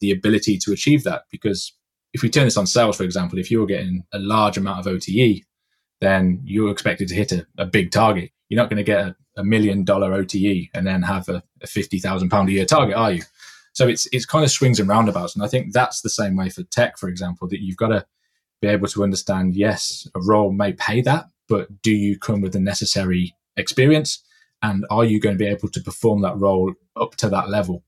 the 0.00 0.10
ability 0.10 0.58
to 0.58 0.72
achieve 0.72 1.04
that? 1.04 1.22
Because 1.30 1.72
if 2.12 2.22
we 2.22 2.30
turn 2.30 2.44
this 2.44 2.56
on 2.56 2.66
sales, 2.66 2.96
for 2.96 3.04
example, 3.04 3.38
if 3.38 3.50
you're 3.50 3.66
getting 3.66 4.04
a 4.12 4.18
large 4.18 4.56
amount 4.56 4.80
of 4.80 4.86
OTE, 4.86 5.42
then 6.02 6.40
you're 6.44 6.72
expected 6.72 7.06
to 7.08 7.14
hit 7.14 7.30
a, 7.30 7.46
a 7.58 7.64
big 7.64 7.92
target. 7.92 8.32
You're 8.48 8.60
not 8.60 8.68
going 8.68 8.78
to 8.78 8.82
get 8.82 9.06
a, 9.06 9.16
a, 9.36 9.44
million 9.44 9.84
dollar 9.84 10.12
OTE 10.12 10.68
and 10.74 10.84
then 10.84 11.00
have 11.02 11.28
a, 11.28 11.44
a 11.62 11.66
fifty 11.68 12.00
thousand 12.00 12.28
pound 12.28 12.48
a 12.48 12.52
year 12.52 12.66
target, 12.66 12.96
are 12.96 13.12
you? 13.12 13.22
So 13.72 13.86
it's 13.86 14.08
it's 14.10 14.26
kind 14.26 14.44
of 14.44 14.50
swings 14.50 14.80
and 14.80 14.88
roundabouts, 14.88 15.34
and 15.36 15.44
I 15.44 15.48
think 15.48 15.72
that's 15.72 16.02
the 16.02 16.10
same 16.10 16.36
way 16.36 16.50
for 16.50 16.64
tech, 16.64 16.98
for 16.98 17.08
example, 17.08 17.48
that 17.48 17.62
you've 17.62 17.76
got 17.76 17.88
to 17.88 18.04
be 18.60 18.68
able 18.68 18.88
to 18.88 19.04
understand. 19.04 19.54
Yes, 19.54 20.08
a 20.16 20.20
role 20.20 20.52
may 20.52 20.72
pay 20.72 21.02
that, 21.02 21.26
but 21.48 21.82
do 21.82 21.92
you 21.92 22.18
come 22.18 22.40
with 22.40 22.52
the 22.52 22.60
necessary 22.60 23.34
experience, 23.56 24.22
and 24.60 24.84
are 24.90 25.04
you 25.04 25.20
going 25.20 25.36
to 25.36 25.42
be 25.42 25.50
able 25.50 25.68
to 25.68 25.80
perform 25.80 26.22
that 26.22 26.36
role 26.36 26.74
up 26.96 27.14
to 27.16 27.28
that 27.28 27.48
level? 27.48 27.84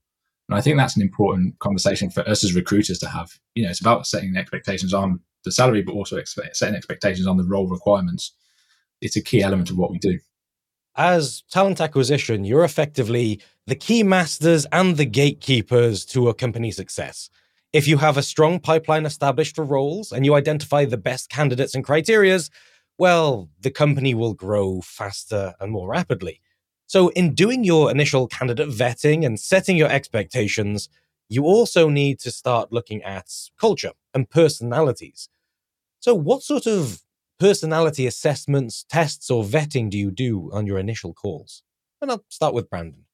And 0.47 0.57
I 0.57 0.61
think 0.61 0.77
that's 0.77 0.95
an 0.95 1.01
important 1.01 1.59
conversation 1.59 2.09
for 2.09 2.27
us 2.29 2.45
as 2.45 2.55
recruiters 2.55 2.99
to 2.99 3.09
have. 3.09 3.31
You 3.55 3.65
know, 3.65 3.71
it's 3.71 3.81
about 3.81 4.07
setting 4.07 4.37
expectations 4.37 4.93
on 4.93 5.19
the 5.45 5.51
salary, 5.51 5.81
but 5.81 5.93
also 5.93 6.21
setting 6.23 6.75
expectations 6.75 7.27
on 7.27 7.37
the 7.37 7.45
role 7.45 7.67
requirements. 7.67 8.33
It's 9.01 9.15
a 9.15 9.21
key 9.21 9.41
element 9.41 9.69
of 9.69 9.77
what 9.77 9.91
we 9.91 9.99
do 9.99 10.19
as 10.95 11.43
talent 11.51 11.81
acquisition, 11.81 12.45
you're 12.45 12.63
effectively 12.63 13.41
the 13.67 13.75
key 13.75 14.03
masters 14.03 14.65
and 14.71 14.97
the 14.97 15.05
gatekeepers 15.05 16.05
to 16.05 16.29
a 16.29 16.33
company 16.33 16.71
success. 16.71 17.29
If 17.73 17.87
you 17.87 17.97
have 17.97 18.17
a 18.17 18.23
strong 18.23 18.59
pipeline 18.59 19.05
established 19.05 19.55
for 19.55 19.65
roles 19.65 20.11
and 20.11 20.25
you 20.25 20.35
identify 20.35 20.85
the 20.85 20.97
best 20.97 21.29
candidates 21.29 21.75
and 21.75 21.85
criterias, 21.85 22.49
well, 22.97 23.49
the 23.59 23.71
company 23.71 24.13
will 24.13 24.33
grow 24.33 24.79
faster 24.81 25.53
and 25.59 25.71
more 25.71 25.89
rapidly. 25.89 26.39
So, 26.87 27.09
in 27.09 27.33
doing 27.33 27.63
your 27.63 27.91
initial 27.91 28.27
candidate 28.27 28.69
vetting 28.69 29.25
and 29.25 29.39
setting 29.39 29.75
your 29.75 29.89
expectations, 29.89 30.87
you 31.27 31.43
also 31.43 31.89
need 31.89 32.19
to 32.19 32.31
start 32.31 32.71
looking 32.71 33.01
at 33.03 33.27
culture 33.59 33.91
and 34.13 34.29
personalities. 34.29 35.27
So, 36.05 36.13
what 36.13 36.43
sort 36.43 36.67
of 36.67 37.01
personality 37.39 38.05
assessments, 38.05 38.85
tests, 38.87 39.31
or 39.31 39.43
vetting 39.43 39.89
do 39.89 39.97
you 39.97 40.11
do 40.11 40.51
on 40.53 40.67
your 40.67 40.77
initial 40.77 41.15
calls? 41.15 41.63
And 41.99 42.11
I'll 42.11 42.23
start 42.29 42.53
with 42.53 42.69
Branden. 42.69 43.05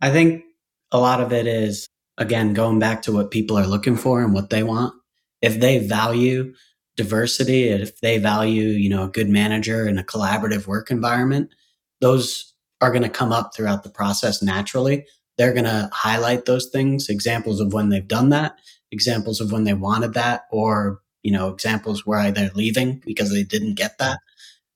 I 0.00 0.12
think 0.12 0.44
a 0.92 1.00
lot 1.00 1.20
of 1.20 1.32
it 1.32 1.48
is, 1.48 1.88
again, 2.16 2.54
going 2.54 2.78
back 2.78 3.02
to 3.02 3.12
what 3.12 3.32
people 3.32 3.58
are 3.58 3.66
looking 3.66 3.96
for 3.96 4.22
and 4.22 4.32
what 4.32 4.50
they 4.50 4.62
want. 4.62 4.94
If 5.40 5.58
they 5.58 5.84
value 5.84 6.54
diversity, 6.96 7.64
if 7.70 7.98
they 7.98 8.18
value, 8.18 8.68
you 8.68 8.88
know, 8.88 9.02
a 9.02 9.08
good 9.08 9.28
manager 9.28 9.84
and 9.84 9.98
a 9.98 10.04
collaborative 10.04 10.68
work 10.68 10.92
environment, 10.92 11.52
those 12.00 12.54
are 12.80 12.92
going 12.92 13.02
to 13.02 13.08
come 13.08 13.32
up 13.32 13.52
throughout 13.52 13.82
the 13.82 13.90
process 13.90 14.40
naturally. 14.44 15.06
They're 15.38 15.54
going 15.54 15.64
to 15.64 15.90
highlight 15.92 16.44
those 16.44 16.68
things, 16.68 17.08
examples 17.08 17.58
of 17.58 17.72
when 17.72 17.88
they've 17.88 18.06
done 18.06 18.28
that, 18.28 18.60
examples 18.92 19.40
of 19.40 19.50
when 19.50 19.64
they 19.64 19.74
wanted 19.74 20.14
that, 20.14 20.42
or 20.52 21.01
you 21.22 21.32
know, 21.32 21.48
examples 21.48 22.06
where 22.06 22.30
they're 22.30 22.50
leaving 22.54 23.02
because 23.04 23.32
they 23.32 23.42
didn't 23.42 23.74
get 23.74 23.98
that. 23.98 24.18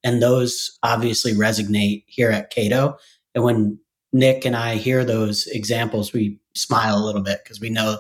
And 0.05 0.23
those 0.23 0.79
obviously 0.83 1.33
resonate 1.33 2.05
here 2.07 2.31
at 2.31 2.51
Cato. 2.51 2.97
And 3.35 3.45
when 3.45 3.79
Nick 4.13 4.45
and 4.45 4.57
I 4.57 4.77
hear 4.77 5.05
those 5.05 5.47
examples, 5.49 6.13
we 6.13 6.39
smile 6.55 6.97
a 6.97 7.05
little 7.05 7.23
bit 7.23 7.41
because 7.43 7.61
we 7.61 7.71
know 7.71 7.99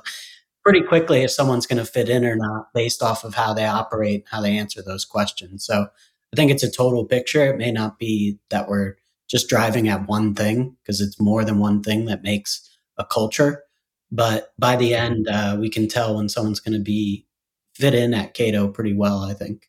pretty 0.62 0.82
quickly 0.82 1.22
if 1.22 1.30
someone's 1.30 1.66
going 1.66 1.78
to 1.78 1.90
fit 1.90 2.08
in 2.08 2.24
or 2.24 2.36
not 2.36 2.72
based 2.74 3.02
off 3.02 3.24
of 3.24 3.34
how 3.34 3.54
they 3.54 3.66
operate, 3.66 4.24
how 4.30 4.40
they 4.40 4.56
answer 4.56 4.82
those 4.82 5.04
questions. 5.04 5.64
So 5.64 5.82
I 6.32 6.36
think 6.36 6.50
it's 6.50 6.62
a 6.62 6.70
total 6.70 7.04
picture. 7.04 7.46
It 7.46 7.58
may 7.58 7.70
not 7.70 7.98
be 7.98 8.38
that 8.50 8.68
we're 8.68 8.96
just 9.28 9.48
driving 9.48 9.88
at 9.88 10.08
one 10.08 10.34
thing 10.34 10.76
because 10.82 11.00
it's 11.00 11.20
more 11.20 11.44
than 11.44 11.58
one 11.58 11.82
thing 11.82 12.06
that 12.06 12.22
makes 12.22 12.68
a 12.98 13.04
culture. 13.04 13.64
But 14.10 14.52
by 14.58 14.76
the 14.76 14.94
end, 14.94 15.28
uh, 15.28 15.56
we 15.58 15.68
can 15.68 15.88
tell 15.88 16.16
when 16.16 16.28
someone's 16.28 16.60
going 16.60 16.78
to 16.78 16.82
be 16.82 17.25
fit 17.76 17.94
in 17.94 18.14
at 18.14 18.34
Cato 18.34 18.68
pretty 18.68 18.94
well, 18.94 19.20
I 19.20 19.34
think. 19.34 19.68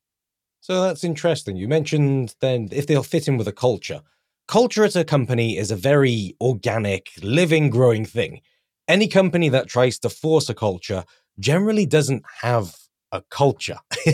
So 0.61 0.81
that's 0.81 1.03
interesting. 1.03 1.55
You 1.55 1.67
mentioned 1.67 2.35
then 2.41 2.69
if 2.71 2.87
they'll 2.87 3.03
fit 3.03 3.27
in 3.27 3.37
with 3.37 3.47
a 3.47 3.53
culture. 3.53 4.01
Culture 4.47 4.85
at 4.85 4.95
a 4.95 5.03
company 5.03 5.57
is 5.57 5.71
a 5.71 5.75
very 5.75 6.35
organic, 6.39 7.09
living, 7.21 7.69
growing 7.69 8.05
thing. 8.05 8.41
Any 8.87 9.07
company 9.07 9.49
that 9.49 9.67
tries 9.67 9.99
to 9.99 10.09
force 10.09 10.49
a 10.49 10.53
culture 10.53 11.03
generally 11.39 11.85
doesn't 11.85 12.23
have 12.41 12.75
a 13.11 13.21
culture. 13.29 13.79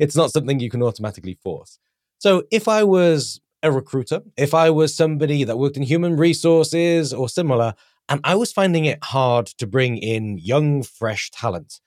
it's 0.00 0.16
not 0.16 0.30
something 0.30 0.60
you 0.60 0.70
can 0.70 0.82
automatically 0.82 1.36
force. 1.42 1.78
So 2.18 2.44
if 2.52 2.68
I 2.68 2.84
was 2.84 3.40
a 3.64 3.72
recruiter, 3.72 4.22
if 4.36 4.54
I 4.54 4.70
was 4.70 4.94
somebody 4.94 5.42
that 5.44 5.58
worked 5.58 5.76
in 5.76 5.82
human 5.82 6.16
resources 6.16 7.12
or 7.12 7.28
similar, 7.28 7.74
and 8.08 8.20
I 8.22 8.34
was 8.36 8.52
finding 8.52 8.84
it 8.84 9.02
hard 9.02 9.46
to 9.46 9.66
bring 9.66 9.96
in 9.96 10.38
young, 10.38 10.82
fresh 10.82 11.30
talent, 11.30 11.80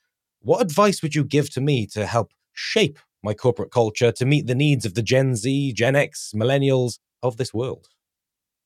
what 0.46 0.62
advice 0.62 1.02
would 1.02 1.16
you 1.16 1.24
give 1.24 1.50
to 1.54 1.62
me 1.62 1.88
to 1.88 2.06
help 2.06 2.32
shape 2.54 3.00
my 3.24 3.34
corporate 3.34 3.72
culture 3.72 4.12
to 4.12 4.26
meet 4.26 4.46
the 4.46 4.54
needs 4.56 4.86
of 4.86 4.94
the 4.94 5.02
Gen 5.02 5.36
Z, 5.36 5.74
Gen 5.74 5.96
X, 5.96 6.34
millennials 6.36 7.00
of 7.24 7.38
this 7.38 7.54
world? 7.54 7.88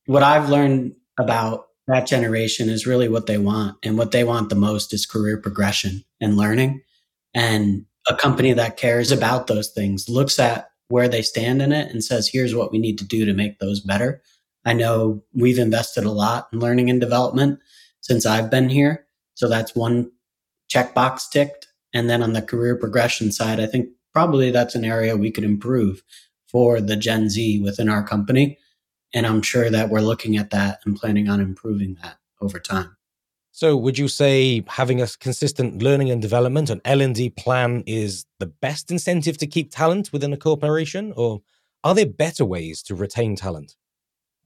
What 0.05 0.21
I've 0.21 0.49
learned 0.49 0.95
about 1.17 1.67
that 1.87 2.05
generation 2.05 2.67
is 2.67 2.85
really 2.85 3.07
what 3.07 3.27
they 3.27 3.37
want. 3.37 3.77
And 3.81 3.97
what 3.97 4.11
they 4.11 4.25
want 4.25 4.49
the 4.49 4.55
most 4.55 4.93
is 4.93 5.05
career 5.05 5.37
progression 5.37 6.03
and 6.19 6.35
learning. 6.35 6.81
And 7.33 7.85
a 8.07 8.15
company 8.15 8.51
that 8.53 8.75
cares 8.75 9.11
about 9.11 9.47
those 9.47 9.69
things 9.69 10.09
looks 10.09 10.37
at 10.37 10.69
where 10.89 11.07
they 11.07 11.21
stand 11.21 11.61
in 11.61 11.71
it 11.71 11.91
and 11.91 12.03
says, 12.03 12.27
here's 12.27 12.53
what 12.53 12.71
we 12.71 12.77
need 12.77 12.97
to 12.99 13.05
do 13.05 13.23
to 13.23 13.33
make 13.33 13.59
those 13.59 13.79
better. 13.79 14.21
I 14.65 14.73
know 14.73 15.23
we've 15.33 15.59
invested 15.59 16.03
a 16.03 16.11
lot 16.11 16.49
in 16.51 16.59
learning 16.59 16.89
and 16.89 16.99
development 16.99 17.59
since 18.01 18.25
I've 18.25 18.51
been 18.51 18.67
here. 18.67 19.05
So 19.35 19.47
that's 19.47 19.75
one 19.75 20.11
checkbox 20.69 21.29
ticked. 21.31 21.67
And 21.93 22.09
then 22.09 22.21
on 22.21 22.33
the 22.33 22.41
career 22.41 22.75
progression 22.75 23.31
side, 23.31 23.59
I 23.59 23.65
think 23.65 23.89
probably 24.13 24.51
that's 24.51 24.75
an 24.75 24.85
area 24.85 25.17
we 25.17 25.31
could 25.31 25.43
improve 25.43 26.03
for 26.47 26.81
the 26.81 26.95
Gen 26.95 27.29
Z 27.29 27.61
within 27.61 27.89
our 27.89 28.03
company. 28.03 28.57
And 29.13 29.25
I'm 29.25 29.41
sure 29.41 29.69
that 29.69 29.89
we're 29.89 30.01
looking 30.01 30.37
at 30.37 30.51
that 30.51 30.79
and 30.85 30.95
planning 30.95 31.29
on 31.29 31.39
improving 31.39 31.97
that 32.01 32.17
over 32.41 32.59
time. 32.59 32.95
So 33.51 33.75
would 33.75 33.97
you 33.97 34.07
say 34.07 34.63
having 34.67 35.01
a 35.01 35.07
consistent 35.19 35.81
learning 35.81 36.11
and 36.11 36.21
development, 36.21 36.69
an 36.69 36.81
L&D 36.85 37.31
plan 37.31 37.83
is 37.85 38.25
the 38.39 38.45
best 38.45 38.91
incentive 38.91 39.37
to 39.39 39.47
keep 39.47 39.71
talent 39.71 40.13
within 40.13 40.31
a 40.31 40.37
corporation 40.37 41.11
or 41.15 41.41
are 41.83 41.95
there 41.95 42.05
better 42.05 42.45
ways 42.45 42.83
to 42.83 42.95
retain 42.95 43.35
talent? 43.35 43.75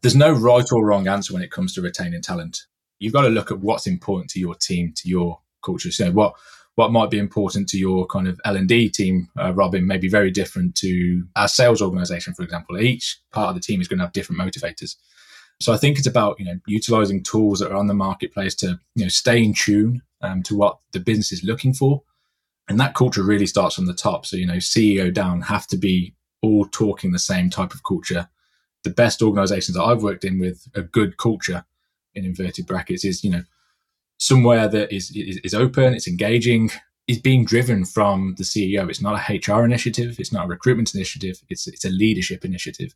There's 0.01 0.15
no 0.15 0.31
right 0.31 0.65
or 0.71 0.85
wrong 0.85 1.07
answer 1.07 1.33
when 1.33 1.43
it 1.43 1.51
comes 1.51 1.73
to 1.75 1.81
retaining 1.81 2.21
talent. 2.21 2.65
You've 2.99 3.13
got 3.13 3.21
to 3.21 3.29
look 3.29 3.51
at 3.51 3.59
what's 3.59 3.87
important 3.87 4.29
to 4.31 4.39
your 4.39 4.55
team, 4.55 4.93
to 4.97 5.09
your 5.09 5.41
culture. 5.63 5.91
So 5.91 6.11
what 6.11 6.33
what 6.75 6.91
might 6.91 7.11
be 7.11 7.19
important 7.19 7.69
to 7.69 7.77
your 7.77 8.07
kind 8.07 8.27
of 8.27 8.39
L&D 8.45 8.89
team, 8.89 9.29
uh, 9.39 9.53
Robin, 9.53 9.85
may 9.85 9.97
be 9.97 10.09
very 10.09 10.31
different 10.31 10.75
to 10.75 11.23
our 11.35 11.47
sales 11.47 11.81
organization, 11.81 12.33
for 12.33 12.43
example. 12.43 12.79
Each 12.79 13.19
part 13.31 13.49
of 13.49 13.55
the 13.55 13.61
team 13.61 13.79
is 13.79 13.87
going 13.87 13.99
to 13.99 14.05
have 14.05 14.13
different 14.13 14.41
motivators. 14.41 14.95
So 15.59 15.71
I 15.71 15.77
think 15.77 15.97
it's 15.97 16.07
about, 16.07 16.39
you 16.39 16.45
know, 16.45 16.59
utilizing 16.65 17.21
tools 17.21 17.59
that 17.59 17.71
are 17.71 17.77
on 17.77 17.87
the 17.87 17.93
marketplace 17.93 18.55
to, 18.55 18.79
you 18.95 19.05
know, 19.05 19.09
stay 19.09 19.43
in 19.43 19.53
tune 19.53 20.01
um, 20.21 20.41
to 20.43 20.57
what 20.57 20.79
the 20.93 20.99
business 20.99 21.31
is 21.31 21.43
looking 21.43 21.73
for. 21.73 22.01
And 22.67 22.79
that 22.79 22.95
culture 22.95 23.23
really 23.23 23.45
starts 23.45 23.75
from 23.75 23.85
the 23.85 23.93
top. 23.93 24.25
So, 24.25 24.35
you 24.35 24.47
know, 24.47 24.55
CEO 24.55 25.13
down 25.13 25.41
have 25.41 25.67
to 25.67 25.77
be 25.77 26.15
all 26.41 26.65
talking 26.65 27.11
the 27.11 27.19
same 27.19 27.49
type 27.49 27.73
of 27.73 27.83
culture. 27.83 28.29
The 28.83 28.89
best 28.89 29.21
organizations 29.21 29.77
that 29.77 29.83
I've 29.83 30.03
worked 30.03 30.25
in 30.25 30.39
with 30.39 30.67
a 30.73 30.81
good 30.81 31.17
culture 31.17 31.65
in 32.15 32.25
inverted 32.25 32.65
brackets 32.65 33.05
is, 33.05 33.23
you 33.23 33.29
know, 33.29 33.43
somewhere 34.23 34.69
that 34.69 34.93
is, 34.93 35.11
is, 35.15 35.37
is 35.43 35.53
open, 35.53 35.93
it's 35.93 36.07
engaging, 36.07 36.71
is 37.07 37.19
being 37.19 37.43
driven 37.43 37.83
from 37.83 38.35
the 38.37 38.45
CEO. 38.45 38.89
It's 38.89 39.01
not 39.01 39.19
a 39.19 39.33
HR 39.33 39.65
initiative, 39.65 40.15
it's 40.17 40.31
not 40.31 40.45
a 40.45 40.47
recruitment 40.47 40.95
initiative, 40.95 41.41
it's 41.49 41.67
it's 41.67 41.83
a 41.83 41.89
leadership 41.89 42.45
initiative. 42.45 42.95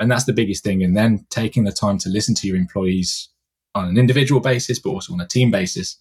And 0.00 0.10
that's 0.10 0.24
the 0.24 0.32
biggest 0.32 0.64
thing. 0.64 0.82
And 0.82 0.96
then 0.96 1.24
taking 1.30 1.64
the 1.64 1.72
time 1.72 1.98
to 1.98 2.08
listen 2.08 2.34
to 2.36 2.48
your 2.48 2.56
employees 2.56 3.28
on 3.74 3.86
an 3.88 3.96
individual 3.96 4.40
basis, 4.40 4.80
but 4.80 4.90
also 4.90 5.12
on 5.12 5.20
a 5.20 5.28
team 5.28 5.50
basis, 5.50 5.96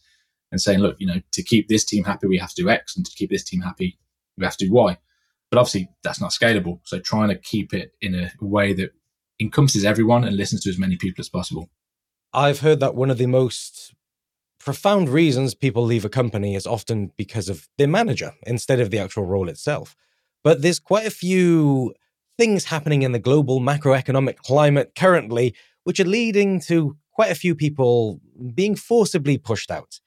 and 0.52 0.60
saying, 0.60 0.80
look, 0.80 0.96
you 1.00 1.08
know, 1.08 1.22
to 1.32 1.44
keep 1.44 1.68
this 1.68 1.86
team 1.86 2.04
happy, 2.04 2.28
we 2.28 2.38
have 2.38 2.54
to 2.56 2.64
do 2.64 2.70
X, 2.70 2.98
and 2.98 3.06
to 3.06 3.12
keep 3.16 3.30
this 3.30 3.44
team 3.44 3.62
happy, 3.62 3.98
we 4.38 4.46
have 4.46 4.58
to 4.58 4.66
do 4.66 4.72
Y. 4.72 4.98
But 5.52 5.60
obviously, 5.60 5.90
that's 6.04 6.20
not 6.20 6.32
scalable. 6.32 6.80
So 6.84 7.00
trying 7.00 7.30
to 7.30 7.36
keep 7.36 7.74
it 7.74 7.94
in 8.02 8.16
a 8.16 8.32
way 8.42 8.74
that 8.74 8.92
encompasses 9.40 9.86
everyone 9.86 10.24
and 10.24 10.36
listens 10.36 10.64
to 10.64 10.70
as 10.70 10.80
many 10.80 10.96
people 10.96 11.22
as 11.22 11.30
possible. 11.30 11.70
I've 12.34 12.62
heard 12.62 12.80
that 12.80 12.96
one 12.96 13.12
of 13.12 13.18
the 13.18 13.28
most 13.28 13.94
profound 14.66 15.08
reasons 15.08 15.54
people 15.54 15.86
leave 15.86 16.04
a 16.04 16.10
company 16.10 16.56
is 16.56 16.66
often 16.66 17.12
because 17.16 17.50
of 17.50 17.70
their 17.78 17.88
manager 17.88 18.34
instead 18.48 18.80
of 18.80 18.90
the 18.90 18.98
actual 18.98 19.24
role 19.24 19.48
itself. 19.48 19.96
But 20.44 20.64
there's 20.64 20.80
quite 20.80 21.06
a 21.06 21.12
few 21.12 21.94
things 22.38 22.66
happening 22.66 23.04
in 23.04 23.12
the 23.12 23.20
global 23.20 23.62
macroeconomic 23.62 24.38
climate 24.38 24.94
currently, 24.98 25.56
which 25.84 26.00
are 26.00 26.06
leading 26.06 26.60
to 26.62 26.98
quite 27.14 27.32
a 27.32 27.36
few 27.36 27.54
people 27.54 28.20
being 28.56 28.76
forcibly 28.76 29.38
pushed 29.38 29.70
out. 29.70 30.00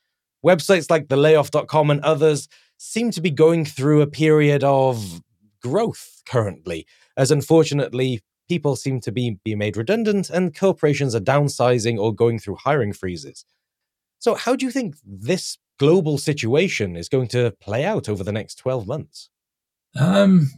Websites 0.45 0.91
like 0.91 1.07
thelayoff.com 1.07 1.91
and 1.91 2.01
others 2.01 2.49
seem 2.79 3.13
to 3.13 3.21
be 3.21 3.31
going 3.31 3.65
through 3.65 4.03
a 4.03 4.09
period 4.09 4.65
of 4.65 5.23
growth 5.63 6.23
currently, 6.29 6.85
as 7.17 7.31
unfortunately, 7.31 8.21
people 8.49 8.75
seem 8.75 9.01
to 9.01 9.13
be 9.13 9.39
being 9.45 9.59
made 9.59 9.77
redundant 9.77 10.31
and 10.31 10.59
corporations 10.59 11.15
are 11.15 11.21
downsizing 11.21 11.97
or 11.97 12.13
going 12.13 12.41
through 12.41 12.57
hiring 12.57 12.93
freezes. 12.93 13.45
So, 14.19 14.35
how 14.35 14.57
do 14.57 14.67
you 14.67 14.73
think 14.73 14.97
this 15.05 15.59
global 15.79 16.19
situation 16.19 16.97
is 16.97 17.09
going 17.09 17.29
to 17.29 17.53
play 17.61 17.85
out 17.85 18.09
over 18.09 18.25
the 18.25 18.33
next 18.33 18.57
12 18.57 18.87
months? 18.87 19.31
Um, 19.99 20.51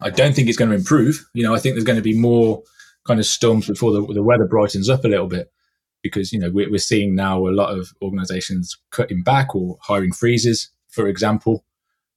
I 0.00 0.10
don't 0.10 0.34
think 0.34 0.48
it's 0.48 0.58
going 0.58 0.70
to 0.70 0.76
improve. 0.76 1.24
You 1.34 1.42
know, 1.42 1.54
I 1.54 1.58
think 1.58 1.74
there's 1.74 1.84
going 1.84 1.96
to 1.96 2.02
be 2.02 2.18
more 2.18 2.62
kind 3.06 3.18
of 3.18 3.26
storms 3.26 3.66
before 3.66 3.92
the, 3.92 4.06
the 4.12 4.22
weather 4.22 4.46
brightens 4.46 4.88
up 4.88 5.04
a 5.04 5.08
little 5.08 5.26
bit 5.26 5.50
because, 6.02 6.32
you 6.32 6.38
know, 6.38 6.50
we're, 6.50 6.70
we're 6.70 6.78
seeing 6.78 7.14
now 7.14 7.46
a 7.46 7.50
lot 7.50 7.76
of 7.76 7.92
organizations 8.02 8.76
cutting 8.90 9.22
back 9.22 9.54
or 9.54 9.78
hiring 9.82 10.12
freezes, 10.12 10.70
for 10.88 11.08
example. 11.08 11.64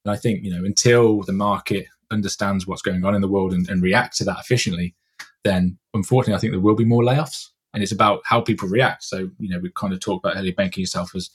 And 0.03 0.11
I 0.11 0.17
think, 0.17 0.43
you 0.43 0.51
know, 0.51 0.65
until 0.65 1.21
the 1.23 1.33
market 1.33 1.87
understands 2.11 2.67
what's 2.67 2.81
going 2.81 3.03
on 3.05 3.15
in 3.15 3.21
the 3.21 3.27
world 3.27 3.53
and, 3.53 3.67
and 3.69 3.81
reacts 3.81 4.17
to 4.19 4.23
that 4.25 4.39
efficiently, 4.39 4.95
then 5.43 5.77
unfortunately, 5.93 6.35
I 6.35 6.39
think 6.39 6.53
there 6.53 6.59
will 6.59 6.75
be 6.75 6.85
more 6.85 7.03
layoffs 7.03 7.49
and 7.75 7.83
it's 7.83 7.91
about 7.91 8.21
how 8.23 8.39
people 8.39 8.69
react. 8.69 9.03
So, 9.03 9.29
you 9.37 9.49
know, 9.49 9.59
we 9.59 9.69
kind 9.75 9.93
of 9.93 9.99
talked 9.99 10.25
about 10.25 10.37
earlier 10.37 10.53
making 10.57 10.81
yourself 10.81 11.13
as 11.13 11.29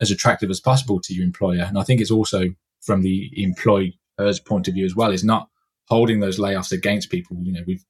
as 0.00 0.10
attractive 0.10 0.50
as 0.50 0.58
possible 0.58 0.98
to 1.00 1.14
your 1.14 1.24
employer. 1.24 1.62
And 1.62 1.78
I 1.78 1.84
think 1.84 2.00
it's 2.00 2.10
also 2.10 2.46
from 2.80 3.02
the 3.02 3.30
employer's 3.36 4.40
point 4.44 4.66
of 4.66 4.74
view 4.74 4.86
as 4.86 4.96
well, 4.96 5.12
is 5.12 5.22
not 5.22 5.48
holding 5.84 6.18
those 6.18 6.40
layoffs 6.40 6.72
against 6.72 7.10
people. 7.10 7.36
You 7.42 7.52
know, 7.52 7.62
we've 7.66 7.84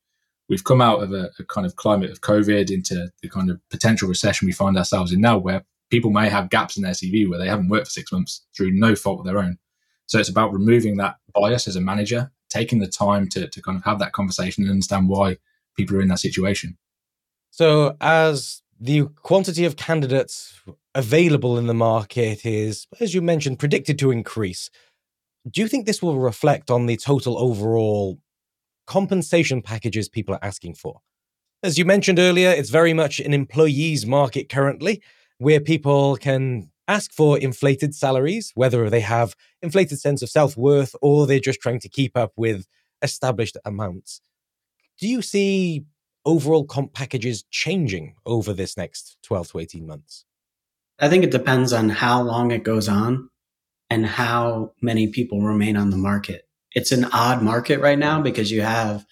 we've 0.49 0.65
come 0.65 0.83
out 0.83 1.01
of 1.01 1.13
a, 1.13 1.31
a, 1.39 1.45
kind 1.45 1.65
of 1.65 1.77
climate 1.77 2.11
of 2.11 2.21
COVID 2.21 2.71
into 2.73 3.09
the 3.23 3.29
kind 3.29 3.49
of 3.49 3.61
potential 3.71 4.09
recession 4.09 4.47
we 4.47 4.53
find 4.53 4.77
ourselves 4.77 5.13
in 5.13 5.21
now, 5.21 5.39
where 5.39 5.65
people 5.89 6.11
may 6.11 6.29
have 6.29 6.51
gaps 6.51 6.77
in 6.77 6.83
their 6.83 6.93
CV 6.93 7.29
where 7.29 7.39
they 7.39 7.49
haven't 7.49 7.69
worked 7.69 7.87
for 7.87 7.93
six 7.93 8.11
months 8.11 8.45
through 8.55 8.73
no 8.73 8.97
fault 8.97 9.21
of 9.21 9.27
their 9.27 9.39
own. 9.39 9.59
So 10.07 10.19
it's 10.19 10.29
about 10.29 10.53
removing 10.53 10.97
that 10.97 11.17
bias 11.33 11.69
as 11.69 11.77
a 11.77 11.81
manager, 11.81 12.33
taking 12.51 12.81
the 12.81 12.89
time 12.89 13.29
to, 13.29 13.47
to 13.47 13.63
kind 13.63 13.79
of 13.79 13.85
have 13.85 14.01
that 14.01 14.13
conversation 14.13 14.65
and 14.65 14.73
understand 14.73 15.09
why 15.09 15.39
people 15.77 15.97
are 15.97 16.03
in 16.03 16.09
that 16.09 16.19
situation. 16.19 16.77
So, 17.53 17.99
as 18.01 18.63
the 18.81 19.09
quantity 19.23 19.67
of 19.67 19.77
candidates 19.77 20.59
available 20.95 21.59
in 21.59 21.67
the 21.67 21.75
market 21.75 22.47
is, 22.47 22.87
as 22.99 23.15
you 23.15 23.21
mentioned, 23.21 23.59
predicted 23.59 23.99
to 23.99 24.11
increase, 24.11 24.71
do 25.51 25.61
you 25.61 25.69
think 25.69 25.85
this 25.85 26.01
will 26.01 26.19
reflect 26.19 26.71
on 26.71 26.87
the 26.87 26.97
total 26.97 27.37
overall 27.37 28.19
compensation 28.87 29.61
packages 29.61 30.09
people 30.09 30.35
are 30.35 30.43
asking 30.43 30.77
for? 30.77 31.01
As 31.63 31.77
you 31.77 31.85
mentioned 31.85 32.19
earlier, 32.19 32.49
it's 32.49 32.71
very 32.71 32.95
much 32.95 33.21
an 33.21 33.35
employees 33.35 34.07
market 34.07 34.49
currently, 34.49 35.03
where 35.37 35.61
people 35.61 36.17
can 36.17 36.71
ask 36.89 37.13
for 37.13 37.39
inflated 37.39 37.95
salaries, 37.95 38.51
whether 38.55 38.89
they 38.89 39.01
have 39.01 39.37
inflated 39.61 40.01
sense 40.01 40.23
of 40.23 40.31
self 40.31 40.57
worth 40.57 40.97
or 41.03 41.27
they're 41.27 41.39
just 41.39 41.61
trying 41.61 41.81
to 41.81 41.89
keep 41.91 42.17
up 42.17 42.33
with 42.35 42.67
established 43.03 43.59
amounts. 43.67 44.23
Do 44.99 45.07
you 45.07 45.21
see 45.21 45.85
overall 46.25 46.65
comp 46.65 46.93
packages 46.93 47.45
changing 47.51 48.15
over 48.27 48.53
this 48.53 48.77
next 48.77 49.17
12 49.23 49.53
to 49.53 49.59
18 49.59 49.87
months? 49.87 50.25
I 50.99 51.09
think 51.09 51.25
it 51.25 51.31
depends 51.31 51.73
on 51.73 51.89
how 51.89 52.23
long 52.23 52.51
it 52.51 52.65
goes 52.65 52.89
on 52.89 53.29
and 53.91 54.07
how 54.07 54.73
many 54.81 55.09
people 55.09 55.43
remain 55.43 55.77
on 55.77 55.91
the 55.91 55.97
market. 55.97 56.49
It's 56.75 56.93
an 56.93 57.05
odd 57.07 57.43
market 57.43 57.81
right 57.81 57.99
now 57.99 58.21
because 58.21 58.51
you 58.51 58.63
have 58.63 59.05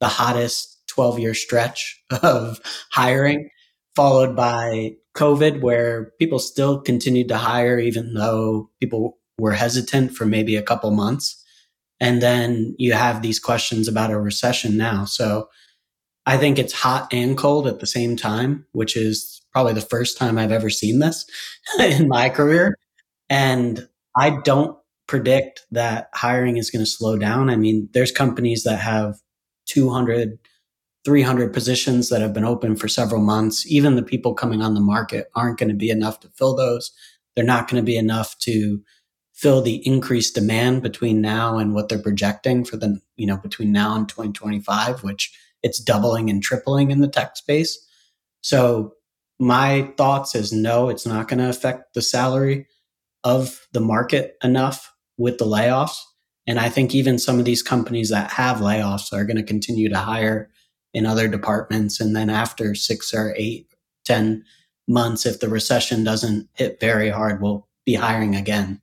the 0.00 0.08
hottest 0.08 0.86
12 0.88 1.18
year 1.18 1.34
stretch 1.34 2.02
of 2.22 2.60
hiring, 2.90 3.50
followed 3.96 4.36
by 4.36 4.96
COVID, 5.16 5.60
where 5.60 6.12
people 6.18 6.38
still 6.38 6.80
continued 6.80 7.28
to 7.28 7.36
hire, 7.36 7.78
even 7.78 8.14
though 8.14 8.70
people 8.80 9.18
were 9.38 9.52
hesitant 9.52 10.12
for 10.12 10.26
maybe 10.26 10.56
a 10.56 10.62
couple 10.62 10.90
months. 10.90 11.42
And 11.98 12.22
then 12.22 12.74
you 12.78 12.92
have 12.92 13.22
these 13.22 13.38
questions 13.38 13.88
about 13.88 14.10
a 14.10 14.18
recession 14.18 14.76
now. 14.76 15.04
So 15.04 15.48
I 16.30 16.36
think 16.36 16.60
it's 16.60 16.72
hot 16.72 17.12
and 17.12 17.36
cold 17.36 17.66
at 17.66 17.80
the 17.80 17.88
same 17.88 18.14
time, 18.14 18.64
which 18.70 18.96
is 18.96 19.42
probably 19.50 19.72
the 19.72 19.80
first 19.80 20.16
time 20.16 20.38
I've 20.38 20.52
ever 20.52 20.70
seen 20.70 21.00
this 21.00 21.26
in 21.80 22.06
my 22.06 22.28
career. 22.28 22.78
And 23.28 23.88
I 24.16 24.38
don't 24.44 24.78
predict 25.08 25.66
that 25.72 26.08
hiring 26.14 26.56
is 26.56 26.70
going 26.70 26.84
to 26.84 26.90
slow 26.90 27.18
down. 27.18 27.50
I 27.50 27.56
mean, 27.56 27.88
there's 27.94 28.12
companies 28.12 28.62
that 28.62 28.78
have 28.78 29.16
200, 29.66 30.38
300 31.04 31.52
positions 31.52 32.10
that 32.10 32.20
have 32.20 32.32
been 32.32 32.44
open 32.44 32.76
for 32.76 32.86
several 32.86 33.20
months. 33.20 33.66
Even 33.66 33.96
the 33.96 34.02
people 34.02 34.32
coming 34.32 34.62
on 34.62 34.74
the 34.74 34.80
market 34.80 35.32
aren't 35.34 35.58
going 35.58 35.70
to 35.70 35.74
be 35.74 35.90
enough 35.90 36.20
to 36.20 36.28
fill 36.28 36.54
those. 36.54 36.92
They're 37.34 37.44
not 37.44 37.68
going 37.68 37.82
to 37.82 37.86
be 37.86 37.96
enough 37.96 38.38
to 38.42 38.80
fill 39.32 39.62
the 39.62 39.84
increased 39.84 40.36
demand 40.36 40.84
between 40.84 41.20
now 41.20 41.58
and 41.58 41.74
what 41.74 41.88
they're 41.88 41.98
projecting 41.98 42.64
for 42.64 42.76
the, 42.76 43.00
you 43.16 43.26
know, 43.26 43.38
between 43.38 43.72
now 43.72 43.96
and 43.96 44.08
2025, 44.08 45.02
which 45.02 45.36
it's 45.62 45.78
doubling 45.78 46.30
and 46.30 46.42
tripling 46.42 46.90
in 46.90 47.00
the 47.00 47.08
tech 47.08 47.36
space. 47.36 47.78
So 48.42 48.94
my 49.38 49.92
thoughts 49.96 50.34
is 50.34 50.52
no, 50.52 50.88
it's 50.88 51.06
not 51.06 51.28
going 51.28 51.38
to 51.38 51.48
affect 51.48 51.94
the 51.94 52.02
salary 52.02 52.66
of 53.24 53.66
the 53.72 53.80
market 53.80 54.36
enough 54.42 54.94
with 55.18 55.38
the 55.38 55.44
layoffs. 55.44 55.98
And 56.46 56.58
I 56.58 56.68
think 56.68 56.94
even 56.94 57.18
some 57.18 57.38
of 57.38 57.44
these 57.44 57.62
companies 57.62 58.10
that 58.10 58.30
have 58.32 58.58
layoffs 58.58 59.12
are 59.12 59.24
going 59.24 59.36
to 59.36 59.42
continue 59.42 59.88
to 59.88 59.98
hire 59.98 60.50
in 60.92 61.06
other 61.06 61.28
departments. 61.28 62.00
And 62.00 62.16
then 62.16 62.30
after 62.30 62.74
six 62.74 63.14
or 63.14 63.34
eight, 63.36 63.74
ten 64.04 64.44
months, 64.88 65.26
if 65.26 65.40
the 65.40 65.48
recession 65.48 66.02
doesn't 66.02 66.48
hit 66.54 66.80
very 66.80 67.10
hard, 67.10 67.40
we'll 67.40 67.68
be 67.84 67.94
hiring 67.94 68.34
again. 68.34 68.80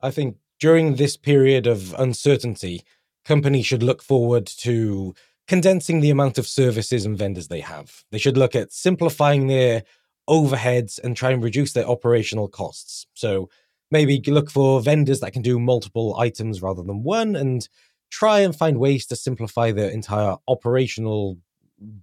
I 0.00 0.10
think 0.10 0.36
during 0.60 0.96
this 0.96 1.16
period 1.16 1.66
of 1.66 1.94
uncertainty, 1.98 2.82
companies 3.24 3.66
should 3.66 3.82
look 3.82 4.02
forward 4.02 4.46
to 4.46 5.14
condensing 5.48 6.00
the 6.00 6.10
amount 6.10 6.38
of 6.38 6.46
services 6.46 7.04
and 7.04 7.18
vendors 7.18 7.48
they 7.48 7.60
have. 7.60 8.04
They 8.10 8.18
should 8.18 8.36
look 8.36 8.54
at 8.54 8.72
simplifying 8.72 9.46
their 9.46 9.82
overheads 10.28 11.00
and 11.02 11.16
try 11.16 11.30
and 11.30 11.42
reduce 11.42 11.72
their 11.72 11.86
operational 11.86 12.48
costs. 12.48 13.06
So 13.14 13.48
maybe 13.90 14.20
look 14.26 14.50
for 14.50 14.80
vendors 14.80 15.20
that 15.20 15.32
can 15.32 15.42
do 15.42 15.58
multiple 15.58 16.16
items 16.18 16.62
rather 16.62 16.82
than 16.82 17.02
one 17.02 17.36
and 17.36 17.68
try 18.10 18.40
and 18.40 18.54
find 18.54 18.78
ways 18.78 19.06
to 19.06 19.16
simplify 19.16 19.72
their 19.72 19.90
entire 19.90 20.36
operational 20.46 21.38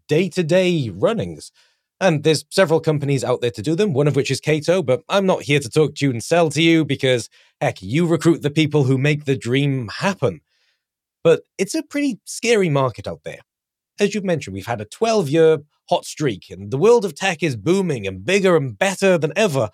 day 0.07 0.29
to 0.29 0.43
day 0.43 0.89
runnings. 0.89 1.51
And 2.01 2.23
there's 2.23 2.45
several 2.49 2.79
companies 2.79 3.23
out 3.23 3.41
there 3.41 3.51
to 3.51 3.61
do 3.61 3.75
them, 3.75 3.93
one 3.93 4.07
of 4.07 4.15
which 4.15 4.31
is 4.31 4.39
Cato, 4.39 4.81
but 4.81 5.01
I'm 5.09 5.25
not 5.25 5.43
here 5.43 5.59
to 5.59 5.69
talk 5.69 5.95
to 5.95 6.05
you 6.05 6.11
and 6.11 6.23
sell 6.23 6.49
to 6.51 6.61
you 6.61 6.85
because, 6.85 7.29
heck, 7.59 7.81
you 7.81 8.05
recruit 8.05 8.41
the 8.41 8.49
people 8.49 8.85
who 8.85 8.97
make 8.97 9.25
the 9.25 9.37
dream 9.37 9.89
happen. 9.89 10.41
But 11.23 11.41
it's 11.57 11.75
a 11.75 11.83
pretty 11.83 12.19
scary 12.25 12.69
market 12.69 13.07
out 13.07 13.21
there. 13.23 13.39
As 13.99 14.15
you've 14.15 14.23
mentioned, 14.23 14.53
we've 14.53 14.65
had 14.65 14.81
a 14.81 14.85
12 14.85 15.29
year 15.29 15.59
hot 15.89 16.05
streak, 16.05 16.49
and 16.49 16.71
the 16.71 16.77
world 16.77 17.03
of 17.03 17.15
tech 17.15 17.43
is 17.43 17.55
booming 17.55 18.07
and 18.07 18.23
bigger 18.23 18.55
and 18.55 18.77
better 18.77 19.17
than 19.17 19.33
ever. 19.35 19.69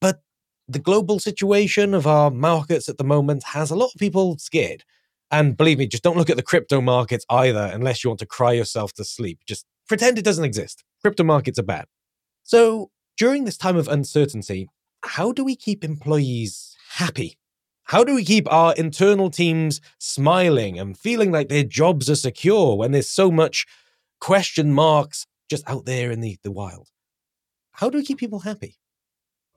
But 0.00 0.22
the 0.68 0.78
global 0.78 1.18
situation 1.18 1.94
of 1.94 2.06
our 2.06 2.30
markets 2.30 2.88
at 2.88 2.98
the 2.98 3.04
moment 3.04 3.44
has 3.44 3.70
a 3.70 3.76
lot 3.76 3.92
of 3.94 3.98
people 3.98 4.38
scared. 4.38 4.84
And 5.30 5.56
believe 5.56 5.78
me, 5.78 5.86
just 5.86 6.02
don't 6.02 6.16
look 6.16 6.30
at 6.30 6.36
the 6.36 6.42
crypto 6.42 6.80
markets 6.80 7.24
either 7.30 7.70
unless 7.72 8.02
you 8.02 8.10
want 8.10 8.20
to 8.20 8.26
cry 8.26 8.52
yourself 8.52 8.92
to 8.94 9.04
sleep. 9.04 9.40
Just 9.46 9.64
pretend 9.88 10.18
it 10.18 10.24
doesn't 10.24 10.44
exist. 10.44 10.84
Crypto 11.00 11.24
markets 11.24 11.58
are 11.58 11.64
bad. 11.64 11.86
So, 12.42 12.90
during 13.16 13.44
this 13.44 13.56
time 13.56 13.76
of 13.76 13.88
uncertainty, 13.88 14.68
how 15.04 15.32
do 15.32 15.44
we 15.44 15.56
keep 15.56 15.84
employees 15.84 16.76
happy? 16.94 17.38
How 17.92 18.04
do 18.04 18.14
we 18.14 18.24
keep 18.24 18.50
our 18.50 18.72
internal 18.72 19.28
teams 19.28 19.82
smiling 19.98 20.78
and 20.78 20.96
feeling 20.96 21.30
like 21.30 21.50
their 21.50 21.62
jobs 21.62 22.08
are 22.08 22.16
secure 22.16 22.74
when 22.74 22.92
there's 22.92 23.10
so 23.10 23.30
much 23.30 23.66
question 24.18 24.72
marks 24.72 25.26
just 25.50 25.62
out 25.68 25.84
there 25.84 26.10
in 26.10 26.22
the, 26.22 26.38
the 26.42 26.50
wild? 26.50 26.88
How 27.72 27.90
do 27.90 27.98
we 27.98 28.04
keep 28.04 28.16
people 28.16 28.38
happy? 28.38 28.78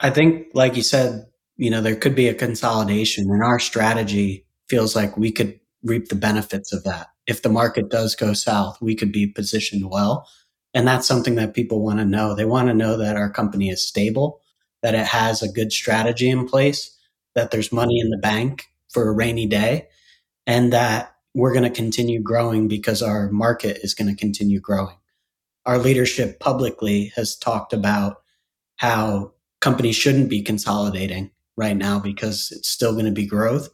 I 0.02 0.10
think, 0.10 0.48
like 0.54 0.76
you 0.76 0.84
said, 0.84 1.28
you 1.56 1.70
know, 1.70 1.80
there 1.80 1.96
could 1.96 2.14
be 2.14 2.28
a 2.28 2.34
consolidation, 2.34 3.32
and 3.32 3.42
our 3.42 3.58
strategy 3.58 4.46
feels 4.68 4.98
like 4.98 5.16
we 5.16 5.32
could 5.32 5.58
reap 5.82 6.10
the 6.10 6.16
benefits 6.16 6.74
of 6.74 6.84
that. 6.84 7.08
If 7.28 7.42
the 7.42 7.48
market 7.48 7.90
does 7.90 8.16
go 8.16 8.34
south, 8.34 8.82
we 8.82 8.96
could 8.96 9.14
be 9.14 9.28
positioned 9.28 9.90
well. 9.90 10.28
And 10.74 10.86
that's 10.86 11.08
something 11.08 11.36
that 11.36 11.54
people 11.54 11.82
want 11.82 12.00
to 12.00 12.06
know. 12.06 12.36
They 12.36 12.44
want 12.44 12.68
to 12.68 12.74
know 12.74 12.98
that 12.98 13.16
our 13.16 13.30
company 13.30 13.70
is 13.70 13.88
stable, 13.88 14.42
that 14.82 14.94
it 14.94 15.06
has 15.06 15.42
a 15.42 15.48
good 15.48 15.72
strategy 15.72 16.30
in 16.30 16.46
place, 16.46 16.92
that 17.36 17.52
there's 17.52 17.72
money 17.72 18.00
in 18.00 18.10
the 18.10 18.18
bank 18.18 18.66
for 18.92 19.08
a 19.08 19.14
rainy 19.14 19.46
day, 19.46 19.88
and 20.48 20.72
that 20.74 21.14
we're 21.34 21.54
going 21.54 21.64
to 21.64 21.70
continue 21.70 22.22
growing 22.22 22.68
because 22.68 23.02
our 23.02 23.30
market 23.30 23.80
is 23.84 23.94
going 23.94 24.08
to 24.08 24.20
continue 24.20 24.60
growing. 24.60 24.96
Our 25.66 25.78
leadership 25.78 26.40
publicly 26.40 27.12
has 27.16 27.36
talked 27.36 27.74
about 27.74 28.22
how 28.78 29.34
companies 29.60 29.96
shouldn't 29.96 30.30
be 30.30 30.42
consolidating 30.42 31.32
right 31.58 31.76
now 31.76 32.00
because 32.00 32.54
it's 32.56 32.70
still 32.70 32.94
going 32.94 33.06
to 33.06 33.12
be 33.12 33.26
growth. 33.26 33.70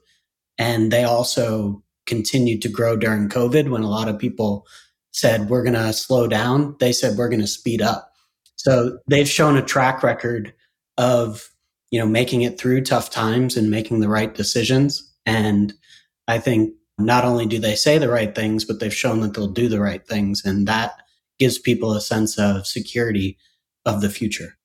And 0.58 0.92
they 0.92 1.04
also 1.04 1.84
continued 2.06 2.62
to 2.64 2.70
grow 2.70 2.96
during 2.96 3.30
COVID 3.30 3.70
when 3.70 3.84
a 3.84 3.90
lot 3.90 4.08
of 4.08 4.18
people 4.18 4.66
said, 5.12 5.50
we're 5.50 5.64
going 5.64 5.76
to 5.76 5.94
slow 5.94 6.28
down. 6.28 6.76
They 6.80 6.94
said, 6.94 7.18
we're 7.18 7.30
going 7.30 7.42
to 7.42 7.48
speed 7.48 7.82
up. 7.82 8.12
So 8.56 9.00
they've 9.08 9.28
shown 9.28 9.58
a 9.58 9.62
track 9.62 10.02
record 10.02 10.54
of, 10.98 11.50
you 11.92 12.00
know, 12.00 12.08
making 12.08 12.42
it 12.42 12.58
through 12.58 12.82
tough 12.82 13.10
times 13.10 13.56
and 13.56 13.70
making 13.70 14.00
the 14.00 14.10
right 14.10 14.34
decisions. 14.34 15.14
And 15.26 15.74
I 16.28 16.40
think 16.40 16.74
not 16.98 17.26
only 17.26 17.46
do 17.46 17.60
they 17.60 17.76
say 17.76 17.98
the 17.98 18.10
right 18.10 18.34
things, 18.34 18.66
but 18.66 18.80
they've 18.80 18.94
shown 18.94 19.22
that 19.22 19.34
they'll 19.34 19.48
do 19.48 19.70
the 19.70 19.82
right 19.82 20.06
things. 20.06 20.44
And 20.44 20.68
that 20.68 20.94
gives 21.38 21.60
people 21.60 21.94
a 21.94 22.02
sense 22.02 22.40
of 22.40 22.66
security 22.66 23.38
of 23.86 24.02
the 24.02 24.10
future. 24.10 24.58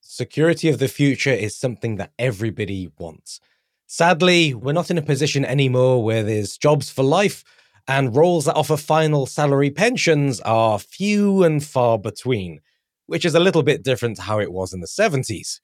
Security 0.00 0.68
of 0.68 0.78
the 0.78 0.88
future 0.88 1.32
is 1.32 1.56
something 1.56 1.96
that 1.96 2.12
everybody 2.18 2.90
wants. 2.98 3.40
Sadly, 3.86 4.54
we're 4.54 4.72
not 4.72 4.90
in 4.90 4.98
a 4.98 5.02
position 5.02 5.44
anymore 5.44 6.04
where 6.04 6.22
there's 6.22 6.56
jobs 6.56 6.90
for 6.90 7.02
life, 7.02 7.42
and 7.88 8.14
roles 8.14 8.44
that 8.44 8.54
offer 8.54 8.76
final 8.76 9.26
salary 9.26 9.70
pensions 9.70 10.40
are 10.42 10.78
few 10.78 11.42
and 11.42 11.64
far 11.64 11.98
between, 11.98 12.60
which 13.06 13.24
is 13.24 13.34
a 13.34 13.40
little 13.40 13.64
bit 13.64 13.82
different 13.82 14.16
to 14.16 14.22
how 14.22 14.38
it 14.38 14.52
was 14.52 14.72
in 14.72 14.80
the 14.80 14.86
70s. 14.86 15.58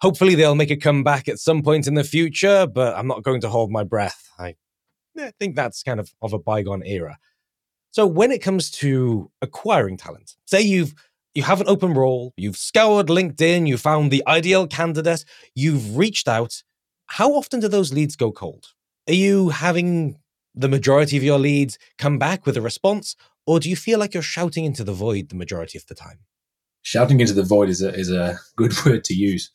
Hopefully, 0.00 0.34
they'll 0.34 0.54
make 0.54 0.70
a 0.70 0.76
comeback 0.76 1.28
at 1.28 1.38
some 1.38 1.62
point 1.62 1.86
in 1.86 1.94
the 1.94 2.04
future, 2.04 2.66
but 2.66 2.96
I'm 2.96 3.06
not 3.06 3.22
going 3.22 3.40
to 3.42 3.48
hold 3.48 3.70
my 3.70 3.84
breath. 3.84 4.28
I 5.18 5.32
think 5.38 5.56
that's 5.56 5.82
kind 5.82 6.00
of 6.00 6.12
of 6.20 6.32
a 6.32 6.38
bygone 6.38 6.82
era. 6.84 7.18
So, 7.90 8.06
when 8.06 8.32
it 8.32 8.42
comes 8.42 8.70
to 8.72 9.30
acquiring 9.40 9.96
talent, 9.96 10.34
say 10.46 10.60
you've 10.60 10.94
you 11.34 11.42
have 11.42 11.60
an 11.60 11.68
open 11.68 11.94
role, 11.94 12.32
you've 12.36 12.56
scoured 12.56 13.08
LinkedIn, 13.08 13.66
you 13.66 13.76
found 13.76 14.10
the 14.10 14.22
ideal 14.26 14.66
candidate, 14.66 15.24
you've 15.54 15.96
reached 15.96 16.28
out, 16.28 16.62
how 17.06 17.32
often 17.32 17.60
do 17.60 17.68
those 17.68 17.92
leads 17.92 18.16
go 18.16 18.30
cold? 18.30 18.68
Are 19.08 19.14
you 19.14 19.48
having 19.48 20.18
the 20.54 20.68
majority 20.68 21.16
of 21.16 21.24
your 21.24 21.38
leads 21.38 21.78
come 21.98 22.18
back 22.18 22.46
with 22.46 22.56
a 22.56 22.60
response, 22.60 23.16
or 23.46 23.58
do 23.58 23.68
you 23.68 23.76
feel 23.76 23.98
like 23.98 24.14
you're 24.14 24.22
shouting 24.22 24.64
into 24.64 24.84
the 24.84 24.92
void 24.92 25.28
the 25.28 25.34
majority 25.34 25.76
of 25.76 25.86
the 25.86 25.94
time? 25.94 26.20
Shouting 26.82 27.20
into 27.20 27.32
the 27.32 27.42
void 27.42 27.68
is 27.68 27.82
a, 27.82 27.92
is 27.94 28.10
a 28.10 28.38
good 28.56 28.72
word 28.86 29.04
to 29.04 29.14
use. 29.14 29.50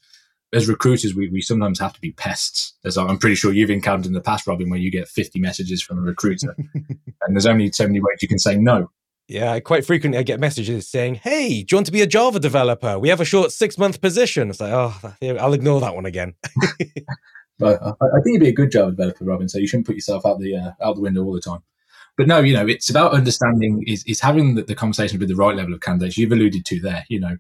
As 0.52 0.68
recruiters, 0.68 1.14
we, 1.14 1.30
we 1.30 1.42
sometimes 1.42 1.80
have 1.80 1.94
to 1.94 2.02
be 2.02 2.12
pests. 2.12 2.74
As 2.84 2.98
I'm 2.98 3.20
pretty 3.20 3.36
sure 3.36 3.54
you've 3.54 3.70
encountered 3.70 4.08
in 4.08 4.14
the 4.14 4.22
past, 4.22 4.48
Robin, 4.48 4.70
where 4.70 4.80
you 4.80 4.90
get 4.90 5.08
50 5.08 5.40
messages 5.40 5.84
from 5.84 6.00
a 6.00 6.02
recruiter, 6.02 6.56
and 6.74 7.36
there's 7.36 7.46
only 7.46 7.72
so 7.72 7.86
many 7.86 8.00
ways 8.00 8.18
you 8.22 8.28
can 8.28 8.40
say 8.40 8.58
no. 8.58 8.90
Yeah, 9.28 9.60
quite 9.60 9.86
frequently 9.86 10.18
I 10.18 10.24
get 10.24 10.40
messages 10.40 10.90
saying, 10.90 11.16
"Hey, 11.16 11.62
do 11.62 11.74
you 11.74 11.78
want 11.78 11.86
to 11.86 11.92
be 11.92 12.02
a 12.02 12.08
Java 12.08 12.40
developer? 12.40 12.98
We 12.98 13.10
have 13.10 13.22
a 13.22 13.26
short 13.26 13.52
six 13.52 13.78
month 13.78 14.02
position." 14.02 14.50
It's 14.50 14.60
like, 14.60 14.74
oh, 14.74 15.14
I'll 15.22 15.54
ignore 15.54 15.82
that 15.82 15.94
one 15.94 16.08
again. 16.08 16.34
But 17.60 17.84
I, 17.84 17.90
I, 17.90 18.22
think 18.24 18.36
you'd 18.36 18.40
be 18.40 18.48
a 18.48 18.54
good 18.54 18.72
Java 18.72 18.92
developer, 18.92 19.26
Robin. 19.26 19.50
So 19.50 19.60
you 19.60 19.68
shouldn't 19.68 19.86
put 19.86 19.96
yourself 19.96 20.26
out 20.26 20.40
the 20.40 20.56
uh, 20.56 20.72
out 20.82 20.96
the 20.96 21.02
window 21.02 21.24
all 21.24 21.34
the 21.34 21.42
time. 21.42 21.60
But 22.18 22.28
no, 22.28 22.40
you 22.40 22.54
know, 22.54 22.66
it's 22.66 22.90
about 22.90 23.14
understanding 23.14 23.84
is 23.86 24.04
is 24.06 24.22
having 24.22 24.56
the, 24.56 24.64
the 24.64 24.76
conversation 24.76 25.20
with 25.20 25.28
the 25.28 25.36
right 25.36 25.56
level 25.56 25.74
of 25.74 25.82
candidates. 25.82 26.18
You've 26.18 26.32
alluded 26.32 26.66
to 26.66 26.80
there. 26.80 27.06
You 27.10 27.20
know, 27.20 27.38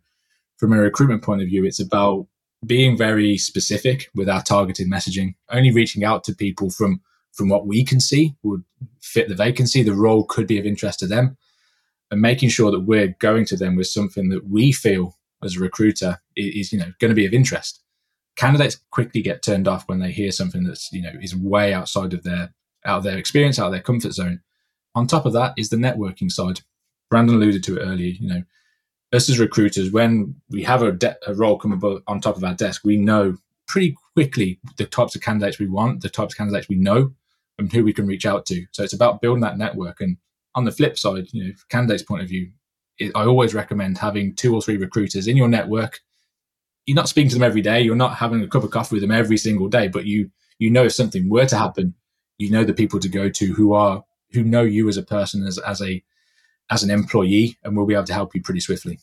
from 0.57 0.73
a 0.73 0.77
recruitment 0.77 1.23
point 1.23 1.41
of 1.41 1.47
view, 1.47 1.65
it's 1.65 1.79
about 1.79 2.27
being 2.65 2.97
very 2.97 3.37
specific 3.37 4.09
with 4.15 4.29
our 4.29 4.41
targeted 4.41 4.89
messaging. 4.89 5.35
Only 5.49 5.71
reaching 5.71 6.03
out 6.03 6.23
to 6.25 6.35
people 6.35 6.69
from 6.69 7.01
from 7.31 7.47
what 7.47 7.67
we 7.67 7.85
can 7.85 7.99
see 7.99 8.35
would 8.43 8.63
fit 9.01 9.29
the 9.29 9.35
vacancy. 9.35 9.83
The 9.83 9.93
role 9.93 10.25
could 10.25 10.47
be 10.47 10.59
of 10.59 10.65
interest 10.65 10.99
to 10.99 11.07
them, 11.07 11.37
and 12.11 12.21
making 12.21 12.49
sure 12.49 12.71
that 12.71 12.81
we're 12.81 13.15
going 13.19 13.45
to 13.45 13.57
them 13.57 13.75
with 13.75 13.87
something 13.87 14.29
that 14.29 14.47
we 14.47 14.71
feel 14.71 15.17
as 15.43 15.55
a 15.55 15.59
recruiter 15.59 16.19
is, 16.35 16.73
you 16.73 16.79
know 16.79 16.91
going 16.99 17.09
to 17.09 17.15
be 17.15 17.25
of 17.25 17.33
interest 17.33 17.81
candidates 18.35 18.79
quickly 18.91 19.21
get 19.21 19.41
turned 19.41 19.67
off 19.67 19.87
when 19.87 19.99
they 19.99 20.11
hear 20.11 20.31
something 20.31 20.63
that's 20.63 20.91
you 20.91 21.01
know 21.01 21.11
is 21.21 21.35
way 21.35 21.73
outside 21.73 22.13
of 22.13 22.23
their 22.23 22.53
out 22.85 22.99
of 22.99 23.03
their 23.03 23.17
experience, 23.17 23.59
out 23.59 23.67
of 23.67 23.71
their 23.71 23.81
comfort 23.81 24.13
zone. 24.13 24.41
On 24.95 25.07
top 25.07 25.25
of 25.25 25.33
that 25.33 25.53
is 25.57 25.69
the 25.69 25.77
networking 25.77 26.31
side. 26.31 26.61
Branden 27.11 27.35
alluded 27.35 27.63
to 27.63 27.77
it 27.77 27.81
earlier. 27.81 28.13
You 28.19 28.29
know, 28.29 28.43
us 29.11 29.29
as 29.29 29.39
recruiters, 29.39 29.91
when 29.91 30.35
we 30.49 30.63
have 30.63 30.81
a, 30.81 30.91
de- 30.91 31.17
a 31.27 31.33
role 31.33 31.57
come 31.57 31.71
above, 31.71 32.03
on 32.07 32.21
top 32.21 32.37
of 32.37 32.43
our 32.43 32.53
desk, 32.53 32.83
we 32.83 32.97
know 32.97 33.37
pretty 33.67 33.95
quickly 34.13 34.59
the 34.77 34.85
types 34.85 35.15
of 35.15 35.21
candidates 35.21 35.59
we 35.59 35.67
want, 35.67 36.01
the 36.01 36.09
types 36.09 36.33
of 36.33 36.37
candidates 36.37 36.69
we 36.69 36.75
know, 36.75 37.11
and 37.57 37.71
who 37.71 37.83
we 37.83 37.93
can 37.93 38.07
reach 38.07 38.25
out 38.25 38.45
to. 38.47 38.65
So 38.71 38.83
it's 38.83 38.93
about 38.93 39.21
building 39.21 39.41
that 39.41 39.57
network. 39.57 39.99
And 40.01 40.17
on 40.55 40.65
the 40.65 40.71
flip 40.71 40.97
side, 40.97 41.27
you 41.31 41.43
know, 41.43 41.53
candidates' 41.69 42.03
point 42.03 42.23
of 42.23 42.29
view, 42.29 42.51
it, 42.97 43.11
I 43.15 43.25
always 43.25 43.53
recommend 43.53 43.97
having 43.97 44.35
two 44.35 44.53
or 44.53 44.61
three 44.61 44.77
recruiters 44.77 45.27
in 45.27 45.37
your 45.37 45.47
network 45.47 46.01
you're 46.89 46.95
not 46.95 47.07
speaking 47.07 47.29
to 47.29 47.35
them 47.35 47.43
every 47.43 47.61
day. 47.61 47.81
You're 47.81 47.95
not 47.95 48.15
having 48.15 48.41
a 48.41 48.47
cup 48.47 48.63
of 48.63 48.71
coffee 48.71 48.95
with 48.95 49.03
them 49.03 49.11
every 49.11 49.37
single 49.37 49.67
day, 49.67 49.87
but 49.89 50.07
you 50.07 50.31
you 50.57 50.71
know 50.71 50.85
if 50.85 50.93
something 50.93 51.29
were 51.29 51.45
to 51.45 51.55
happen, 51.55 51.93
you 52.39 52.49
know 52.49 52.63
the 52.63 52.73
people 52.73 52.99
to 52.99 53.07
go 53.07 53.29
to 53.29 53.53
who 53.53 53.73
are 53.73 54.03
who 54.31 54.43
know 54.43 54.63
you 54.63 54.89
as 54.89 54.97
a 54.97 55.03
person 55.03 55.45
as 55.45 55.59
as 55.59 55.83
a 55.83 56.03
as 56.69 56.84
an 56.84 56.89
employee 56.89 57.58
and 57.63 57.75
we'll 57.75 57.86
be 57.86 57.93
able 57.93 58.05
to 58.05 58.13
help 58.13 58.36
you 58.36 58.41
pretty 58.41 58.60
swiftly. 58.60 58.99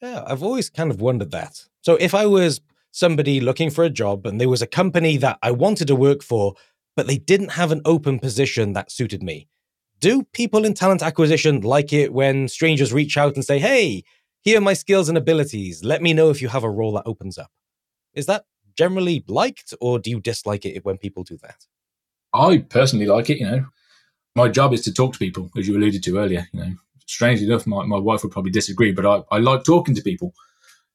Yeah, 0.00 0.22
I've 0.26 0.42
always 0.42 0.68
kind 0.70 0.90
of 0.90 1.00
wondered 1.00 1.30
that. 1.30 1.64
So 1.82 1.94
if 1.94 2.14
I 2.14 2.26
was 2.26 2.60
somebody 2.90 3.40
looking 3.40 3.70
for 3.70 3.84
a 3.84 3.90
job 3.90 4.26
and 4.26 4.40
there 4.40 4.48
was 4.48 4.62
a 4.62 4.66
company 4.66 5.16
that 5.18 5.38
I 5.42 5.50
wanted 5.50 5.88
to 5.88 5.96
work 5.96 6.22
for, 6.22 6.54
but 6.96 7.06
they 7.06 7.18
didn't 7.18 7.52
have 7.52 7.72
an 7.72 7.82
open 7.84 8.18
position 8.18 8.72
that 8.74 8.90
suited 8.90 9.22
me, 9.22 9.48
do 10.00 10.24
people 10.32 10.64
in 10.64 10.74
talent 10.74 11.02
acquisition 11.02 11.60
like 11.60 11.92
it 11.92 12.12
when 12.12 12.48
strangers 12.48 12.92
reach 12.92 13.16
out 13.16 13.34
and 13.34 13.44
say, 13.44 13.58
"Hey, 13.58 14.04
here 14.42 14.58
are 14.58 14.60
my 14.60 14.74
skills 14.74 15.08
and 15.08 15.16
abilities. 15.16 15.82
Let 15.82 16.02
me 16.02 16.12
know 16.12 16.28
if 16.28 16.42
you 16.42 16.48
have 16.48 16.64
a 16.64 16.70
role 16.70 16.92
that 16.92 17.06
opens 17.06 17.38
up. 17.38 17.50
Is 18.12 18.26
that 18.26 18.44
generally 18.76 19.24
liked, 19.26 19.72
or 19.80 19.98
do 19.98 20.10
you 20.10 20.20
dislike 20.20 20.66
it 20.66 20.84
when 20.84 20.98
people 20.98 21.22
do 21.22 21.38
that? 21.38 21.66
I 22.34 22.58
personally 22.58 23.06
like 23.06 23.30
it. 23.30 23.38
You 23.38 23.46
know, 23.46 23.66
my 24.36 24.48
job 24.48 24.74
is 24.74 24.82
to 24.82 24.92
talk 24.92 25.14
to 25.14 25.18
people, 25.18 25.50
as 25.56 25.66
you 25.66 25.76
alluded 25.76 26.02
to 26.02 26.18
earlier. 26.18 26.46
You 26.52 26.60
know, 26.60 26.74
strangely 27.06 27.46
enough, 27.46 27.66
my, 27.66 27.84
my 27.84 27.98
wife 27.98 28.22
would 28.22 28.32
probably 28.32 28.50
disagree, 28.50 28.92
but 28.92 29.06
I, 29.06 29.22
I 29.30 29.38
like 29.38 29.64
talking 29.64 29.94
to 29.94 30.02
people. 30.02 30.34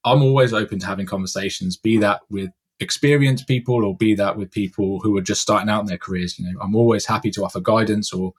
I'm 0.04 0.22
always 0.22 0.52
open 0.52 0.78
to 0.80 0.86
having 0.86 1.06
conversations, 1.06 1.76
be 1.76 1.98
that 1.98 2.20
with 2.30 2.50
experienced 2.80 3.46
people 3.46 3.84
or 3.84 3.96
be 3.96 4.14
that 4.14 4.36
with 4.36 4.50
people 4.50 5.00
who 5.00 5.16
are 5.18 5.22
just 5.22 5.42
starting 5.42 5.68
out 5.68 5.80
in 5.80 5.86
their 5.86 5.98
careers. 5.98 6.38
You 6.38 6.50
know, 6.50 6.60
I'm 6.60 6.74
always 6.74 7.04
happy 7.06 7.30
to 7.32 7.44
offer 7.44 7.60
guidance 7.60 8.12
or, 8.12 8.32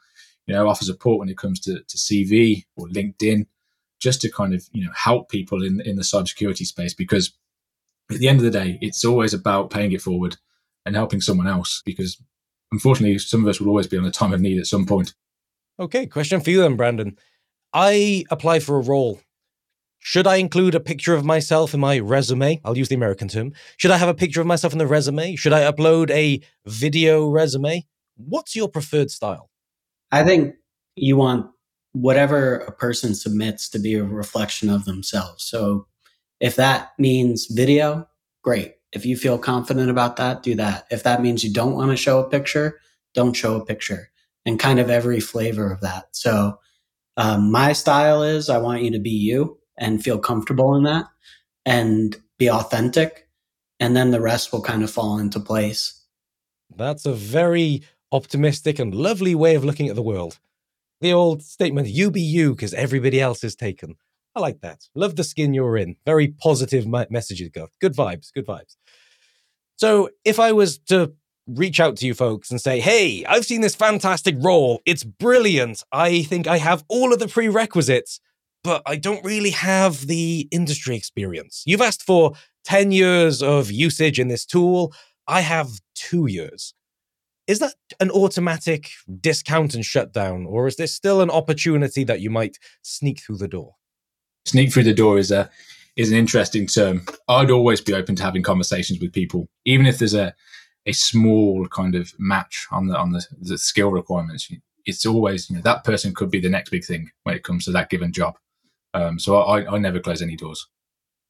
you 0.47 0.55
know, 0.55 0.67
offer 0.67 0.83
support 0.83 1.19
when 1.19 1.29
it 1.29 1.37
comes 1.37 1.59
to, 1.61 1.79
to 1.79 1.97
CV 1.97 2.65
or 2.75 2.87
LinkedIn 2.87 3.45
just 4.01 4.19
to 4.21 4.29
kind 4.29 4.53
of 4.53 4.67
you 4.73 4.83
know 4.83 4.91
help 4.93 5.29
people 5.29 5.63
in 5.63 5.79
in 5.81 5.95
the 5.95 6.01
cybersecurity 6.01 6.65
space 6.65 6.93
because 6.93 7.31
at 8.09 8.17
the 8.17 8.27
end 8.27 8.39
of 8.39 8.43
the 8.43 8.51
day, 8.51 8.77
it's 8.81 9.05
always 9.05 9.33
about 9.33 9.69
paying 9.69 9.93
it 9.93 10.01
forward 10.01 10.35
and 10.85 10.95
helping 10.95 11.21
someone 11.21 11.47
else 11.47 11.81
because 11.85 12.21
unfortunately, 12.73 13.17
some 13.19 13.41
of 13.41 13.47
us 13.47 13.61
will 13.61 13.69
always 13.69 13.87
be 13.87 13.97
on 13.97 14.05
a 14.05 14.11
time 14.11 14.33
of 14.33 14.41
need 14.41 14.59
at 14.59 14.65
some 14.65 14.85
point. 14.85 15.13
Okay, 15.79 16.07
question 16.07 16.41
for 16.41 16.49
you 16.49 16.59
then, 16.59 16.77
Branden. 16.77 17.17
I 17.73 18.25
apply 18.29 18.59
for 18.59 18.77
a 18.77 18.81
role. 18.81 19.21
Should 19.99 20.25
I 20.25 20.37
include 20.37 20.73
a 20.73 20.79
picture 20.79 21.13
of 21.13 21.23
myself 21.23 21.73
in 21.73 21.79
my 21.79 21.99
resume? 21.99 22.59
I'll 22.65 22.77
use 22.77 22.89
the 22.89 22.95
American 22.95 23.27
term. 23.27 23.53
Should 23.77 23.91
I 23.91 23.97
have 23.97 24.09
a 24.09 24.15
picture 24.15 24.41
of 24.41 24.47
myself 24.47 24.73
in 24.73 24.79
the 24.79 24.87
resume? 24.87 25.35
Should 25.35 25.53
I 25.53 25.71
upload 25.71 26.09
a 26.09 26.41
video 26.65 27.27
resume? 27.27 27.85
What's 28.17 28.55
your 28.55 28.67
preferred 28.67 29.11
style? 29.11 29.51
I 30.11 30.23
think 30.23 30.55
you 30.95 31.17
want 31.17 31.51
whatever 31.93 32.57
a 32.57 32.71
person 32.71 33.13
submits 33.13 33.69
to 33.69 33.79
be 33.79 33.93
a 33.95 34.03
reflection 34.03 34.69
of 34.69 34.85
themselves. 34.85 35.43
So 35.43 35.85
if 36.39 36.55
that 36.55 36.93
means 36.97 37.45
video, 37.45 38.07
great. 38.41 38.75
If 38.91 39.05
you 39.05 39.15
feel 39.15 39.37
confident 39.37 39.89
about 39.89 40.15
that, 40.17 40.41
do 40.41 40.55
that. 40.55 40.87
If 40.89 41.03
that 41.03 41.21
means 41.21 41.43
you 41.43 41.53
don't 41.53 41.75
want 41.75 41.91
to 41.91 41.97
show 41.97 42.19
a 42.19 42.29
picture, 42.29 42.79
don't 43.13 43.33
show 43.33 43.55
a 43.55 43.65
picture 43.65 44.09
and 44.45 44.59
kind 44.59 44.79
of 44.79 44.89
every 44.89 45.19
flavor 45.19 45.71
of 45.71 45.81
that. 45.81 46.07
So 46.11 46.57
um, 47.21 47.51
my 47.51 47.71
style 47.73 48.23
is 48.23 48.49
I 48.49 48.57
want 48.57 48.81
you 48.81 48.89
to 48.91 48.99
be 48.99 49.11
you 49.11 49.59
and 49.77 50.03
feel 50.03 50.17
comfortable 50.17 50.75
in 50.75 50.83
that 50.83 51.05
and 51.67 52.19
be 52.39 52.49
authentic. 52.49 53.27
And 53.79 53.95
then 53.95 54.09
the 54.09 54.19
rest 54.19 54.51
will 54.51 54.63
kind 54.63 54.83
of 54.83 54.89
fall 54.89 55.19
into 55.19 55.39
place. 55.39 56.03
That's 56.75 57.05
a 57.05 57.13
very 57.13 57.83
optimistic 58.11 58.79
and 58.79 58.95
lovely 58.95 59.35
way 59.35 59.53
of 59.53 59.63
looking 59.63 59.87
at 59.87 59.95
the 59.95 60.01
world. 60.01 60.39
The 60.99 61.13
old 61.13 61.43
statement, 61.43 61.89
you 61.89 62.09
be 62.09 62.21
you 62.21 62.55
because 62.55 62.73
everybody 62.73 63.21
else 63.21 63.43
is 63.43 63.55
taken. 63.55 63.97
I 64.35 64.39
like 64.39 64.61
that. 64.61 64.87
Love 64.95 65.15
the 65.15 65.23
skin 65.23 65.53
you're 65.53 65.77
in. 65.77 65.97
Very 66.07 66.29
positive 66.29 66.87
messages, 66.87 67.49
go. 67.49 67.67
Good 67.79 67.95
vibes, 67.95 68.33
good 68.33 68.47
vibes. 68.47 68.77
So 69.75 70.09
if 70.25 70.39
I 70.39 70.53
was 70.53 70.79
to 70.89 71.13
reach 71.47 71.79
out 71.79 71.97
to 71.97 72.05
you 72.05 72.13
folks 72.13 72.51
and 72.51 72.61
say, 72.61 72.79
hey, 72.79 73.25
I've 73.25 73.45
seen 73.45 73.61
this 73.61 73.75
fantastic 73.75 74.35
role. 74.39 74.81
It's 74.85 75.03
brilliant. 75.03 75.83
I 75.91 76.23
think 76.23 76.47
I 76.47 76.57
have 76.57 76.83
all 76.87 77.13
of 77.13 77.19
the 77.19 77.27
prerequisites, 77.27 78.19
but 78.63 78.81
I 78.85 78.95
don't 78.95 79.23
really 79.23 79.49
have 79.51 80.07
the 80.07 80.47
industry 80.51 80.95
experience. 80.95 81.63
You've 81.65 81.81
asked 81.81 82.03
for 82.03 82.33
10 82.65 82.91
years 82.91 83.41
of 83.41 83.71
usage 83.71 84.19
in 84.19 84.27
this 84.27 84.45
tool. 84.45 84.93
I 85.27 85.41
have 85.41 85.69
two 85.95 86.27
years. 86.27 86.73
Is 87.47 87.59
that 87.59 87.73
an 87.99 88.11
automatic 88.11 88.91
discount 89.19 89.73
and 89.73 89.83
shutdown, 89.83 90.45
or 90.45 90.67
is 90.67 90.75
there 90.75 90.87
still 90.87 91.21
an 91.21 91.29
opportunity 91.29 92.03
that 92.03 92.21
you 92.21 92.29
might 92.29 92.57
sneak 92.83 93.19
through 93.21 93.37
the 93.37 93.47
door? 93.47 93.75
Sneak 94.45 94.71
through 94.71 94.83
the 94.83 94.93
door 94.93 95.17
is 95.17 95.31
a 95.31 95.49
is 95.97 96.11
an 96.11 96.17
interesting 96.17 96.67
term. 96.67 97.05
I'd 97.27 97.51
always 97.51 97.81
be 97.81 97.93
open 97.93 98.15
to 98.15 98.23
having 98.23 98.43
conversations 98.43 98.99
with 98.99 99.11
people, 99.11 99.49
even 99.65 99.85
if 99.85 99.99
there's 99.99 100.13
a 100.13 100.33
a 100.85 100.93
small 100.93 101.67
kind 101.67 101.95
of 101.95 102.13
match 102.17 102.67
on 102.71 102.87
the 102.87 102.97
on 102.97 103.11
the, 103.11 103.25
the 103.39 103.57
skill 103.57 103.91
requirements. 103.91 104.51
It's 104.85 105.05
always 105.05 105.49
you 105.49 105.57
know 105.57 105.61
that 105.63 105.83
person 105.83 106.13
could 106.13 106.31
be 106.31 106.39
the 106.39 106.49
next 106.49 106.69
big 106.69 106.83
thing 106.83 107.11
when 107.23 107.35
it 107.35 107.43
comes 107.43 107.65
to 107.65 107.71
that 107.71 107.89
given 107.89 108.11
job. 108.11 108.35
Um, 108.93 109.19
so 109.19 109.37
I, 109.37 109.75
I 109.75 109.77
never 109.77 109.99
close 109.99 110.21
any 110.21 110.35
doors. 110.35 110.67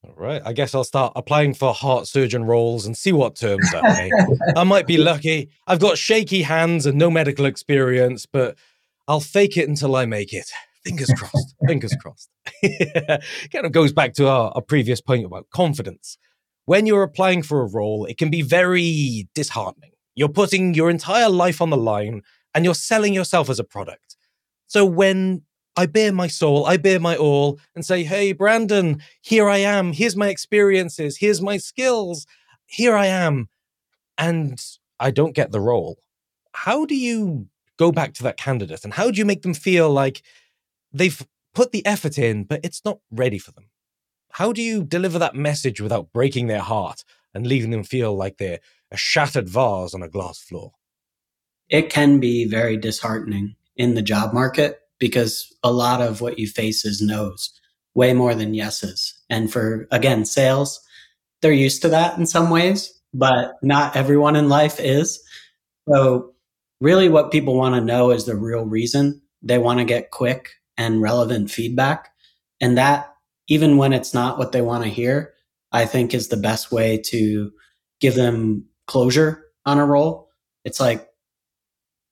All 0.04 0.16
right. 0.16 0.42
I 0.44 0.54
guess 0.54 0.74
I'll 0.74 0.84
start 0.84 1.14
applying 1.16 1.54
for 1.54 1.74
heart 1.74 2.08
surgeon 2.08 2.44
roles 2.44 2.88
and 2.88 2.98
see 2.98 3.12
what 3.12 3.36
terms 3.36 3.70
that 3.72 3.84
may. 3.84 4.10
I 4.60 4.64
might 4.64 4.88
be 4.88 4.98
lucky. 4.98 5.50
I've 5.68 5.80
got 5.80 5.98
shaky 5.98 6.42
hands 6.42 6.88
and 6.88 6.98
no 6.98 7.12
medical 7.12 7.46
experience, 7.46 8.26
but 8.26 8.58
I'll 9.08 9.20
fake 9.20 9.58
it 9.58 9.70
until 9.70 9.96
I 9.96 10.06
make 10.06 10.34
it. 10.34 10.50
Fingers 10.84 11.14
crossed. 11.16 11.56
Fingers 11.68 11.96
crossed. 12.02 12.30
kind 12.64 13.66
of 13.66 13.72
goes 13.72 13.94
back 13.94 14.14
to 14.16 14.28
our, 14.28 14.52
our 14.56 14.62
previous 14.62 15.02
point 15.02 15.26
about 15.26 15.48
confidence. 15.52 16.18
When 16.72 16.86
you're 16.86 17.04
applying 17.04 17.44
for 17.44 17.60
a 17.60 17.68
role, 17.68 18.06
it 18.06 18.18
can 18.18 18.30
be 18.30 18.42
very 18.42 19.28
disheartening. 19.36 19.92
You're 20.16 20.30
putting 20.30 20.74
your 20.74 20.90
entire 20.90 21.28
life 21.28 21.62
on 21.62 21.70
the 21.70 21.76
line 21.76 22.22
and 22.56 22.64
you're 22.64 22.76
selling 22.76 23.14
yourself 23.14 23.50
as 23.50 23.60
a 23.60 23.66
product. 23.66 24.16
So 24.68 24.86
when 24.86 25.42
I 25.76 25.86
bare 25.88 26.14
my 26.14 26.28
soul, 26.28 26.66
I 26.66 26.78
bare 26.78 27.02
my 27.02 27.18
all, 27.18 27.60
and 27.76 27.86
say, 27.86 28.06
Hey, 28.06 28.34
Branden, 28.34 29.02
here 29.22 29.50
I 29.50 29.58
am. 29.58 29.92
Here's 29.92 30.16
my 30.16 30.30
experiences. 30.30 31.18
Here's 31.18 31.42
my 31.42 31.58
skills. 31.58 32.26
Here 32.68 32.96
I 32.96 33.08
am. 33.08 33.50
And 34.18 34.58
I 34.98 35.12
don't 35.12 35.36
get 35.36 35.52
the 35.52 35.60
role. 35.60 35.98
How 36.54 36.86
do 36.86 36.96
you 36.96 37.48
go 37.76 37.92
back 37.92 38.14
to 38.14 38.24
that 38.24 38.38
candidate 38.38 38.86
and 38.86 38.94
how 38.94 39.12
do 39.12 39.18
you 39.18 39.26
make 39.26 39.42
them 39.42 39.54
feel 39.54 39.90
like 39.90 40.22
they've 40.94 41.22
put 41.54 41.74
the 41.74 41.86
effort 41.86 42.18
in, 42.18 42.46
but 42.46 42.62
it's 42.64 42.82
not 42.86 43.00
ready 43.12 43.40
for 43.40 43.52
them? 43.52 43.66
How 44.34 44.54
do 44.54 44.62
you 44.62 44.84
deliver 44.84 45.20
that 45.20 45.36
message 45.36 45.82
without 45.82 46.12
breaking 46.14 46.48
their 46.48 46.62
heart 46.62 47.04
and 47.34 47.48
leaving 47.48 47.72
them 47.72 47.84
feel 47.84 48.16
like 48.16 48.38
they're 48.38 48.60
a 48.92 48.98
shattered 48.98 49.50
vase 49.50 49.94
on 49.94 50.04
a 50.04 50.10
glass 50.10 50.40
floor? 50.40 50.74
It 51.70 51.90
can 51.90 52.20
be 52.20 52.46
very 52.46 52.78
disheartening 52.78 53.56
in 53.76 53.96
the 53.96 54.02
job 54.02 54.34
market 54.34 54.80
because 55.00 55.54
a 55.64 55.72
lot 55.72 56.02
of 56.02 56.22
what 56.22 56.38
you 56.38 56.48
face 56.48 56.86
is 56.86 57.02
no's 57.02 57.52
way 57.96 58.14
more 58.14 58.36
than 58.36 58.54
yeses. 58.54 59.14
And 59.30 59.52
for, 59.52 59.88
again, 59.92 60.26
sales, 60.26 60.80
they're 61.42 61.52
used 61.52 61.82
to 61.82 61.90
that 61.90 62.18
in 62.18 62.26
some 62.26 62.50
ways, 62.50 62.94
but 63.14 63.56
not 63.62 63.96
everyone 63.96 64.36
in 64.36 64.50
life 64.50 64.80
is. 64.80 65.22
So 65.90 66.34
really 66.80 67.10
what 67.10 67.32
people 67.32 67.56
want 67.56 67.76
to 67.76 67.82
know 67.82 68.12
is 68.12 68.26
the 68.26 68.36
real 68.36 68.66
reason 68.66 69.22
they 69.42 69.58
want 69.58 69.80
to 69.80 69.86
get 69.86 70.12
quick 70.12 70.52
and 70.78 71.02
relevant 71.02 71.50
feedback. 71.50 72.10
And 72.60 72.78
that, 72.78 73.11
even 73.52 73.78
when 73.78 73.94
it's 73.94 74.14
not 74.14 74.38
what 74.38 74.52
they 74.52 74.62
want 74.62 74.84
to 74.84 74.90
hear, 74.90 75.34
I 75.72 75.86
think 75.86 76.14
is 76.14 76.28
the 76.28 76.38
best 76.38 76.72
way 76.72 76.98
to 77.08 77.52
give 78.00 78.16
them 78.16 78.66
closure 78.88 79.46
on 79.66 79.78
a 79.78 79.86
role. 79.86 80.30
It's 80.66 80.80
like, 80.80 81.08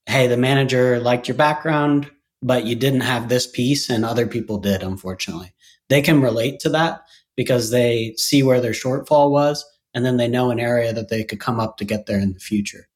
Hey, 0.06 0.28
the 0.28 0.38
manager 0.38 0.99
liked 0.99 1.28
your 1.28 1.38
background 1.38 2.10
but 2.41 2.65
you 2.65 2.75
didn't 2.75 3.02
have 3.02 3.30
this 3.30 3.47
piece 3.47 3.89
and 3.89 4.06
other 4.06 4.25
people 4.25 4.58
did, 4.58 4.84
unfortunately. 4.84 5.54
They 5.89 6.02
can 6.02 6.21
relate 6.21 6.60
to 6.62 6.69
that 6.69 7.02
because 7.36 7.71
they 7.71 8.13
see 8.17 8.43
where 8.43 8.62
their 8.62 8.71
shortfall 8.71 9.32
was 9.32 9.65
and 9.93 10.06
then 10.06 10.17
they 10.17 10.28
know 10.28 10.52
an 10.52 10.60
area 10.60 10.93
that 10.93 11.10
they 11.10 11.23
could 11.23 11.39
come 11.39 11.60
up 11.60 11.78
to 11.78 11.86
get 11.86 12.06
there 12.06 12.19
in 12.19 12.34
the 12.34 12.39
future. 12.39 12.88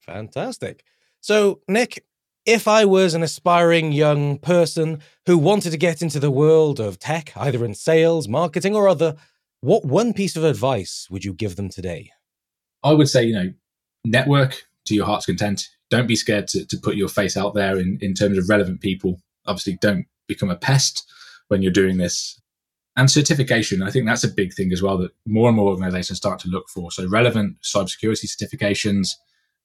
Fantastic. 0.00 0.84
So, 1.20 1.60
Nick, 1.68 2.04
if 2.46 2.68
I 2.68 2.84
was 2.84 3.14
an 3.14 3.22
aspiring 3.22 3.92
young 3.92 4.38
person 4.38 5.00
who 5.26 5.38
wanted 5.38 5.70
to 5.70 5.76
get 5.76 6.02
into 6.02 6.20
the 6.20 6.30
world 6.30 6.78
of 6.80 6.98
tech, 6.98 7.32
either 7.36 7.64
in 7.64 7.74
sales, 7.74 8.28
marketing, 8.28 8.76
or 8.76 8.88
other, 8.88 9.16
what 9.60 9.84
one 9.84 10.12
piece 10.12 10.36
of 10.36 10.44
advice 10.44 11.08
would 11.10 11.24
you 11.24 11.32
give 11.32 11.56
them 11.56 11.68
today? 11.68 12.10
I 12.82 12.92
would 12.92 13.08
say, 13.08 13.24
you 13.24 13.34
know, 13.34 13.52
network 14.04 14.64
to 14.86 14.94
your 14.94 15.06
heart's 15.06 15.26
content 15.26 15.68
don't 15.90 16.06
be 16.06 16.16
scared 16.16 16.48
to, 16.48 16.66
to 16.66 16.76
put 16.76 16.96
your 16.96 17.08
face 17.08 17.36
out 17.36 17.54
there 17.54 17.78
in, 17.78 17.98
in 18.00 18.14
terms 18.14 18.36
of 18.36 18.48
relevant 18.48 18.80
people. 18.80 19.20
Obviously, 19.46 19.78
don't 19.80 20.06
become 20.26 20.50
a 20.50 20.56
pest 20.56 21.08
when 21.48 21.62
you're 21.62 21.72
doing 21.72 21.98
this. 21.98 22.40
And 22.96 23.10
certification, 23.10 23.82
I 23.82 23.90
think 23.90 24.06
that's 24.06 24.24
a 24.24 24.28
big 24.28 24.54
thing 24.54 24.72
as 24.72 24.82
well 24.82 24.98
that 24.98 25.12
more 25.26 25.48
and 25.48 25.56
more 25.56 25.68
organizations 25.70 26.18
start 26.18 26.38
to 26.40 26.48
look 26.48 26.68
for. 26.68 26.90
So, 26.90 27.08
relevant 27.08 27.58
cybersecurity 27.62 28.26
certifications, 28.26 29.10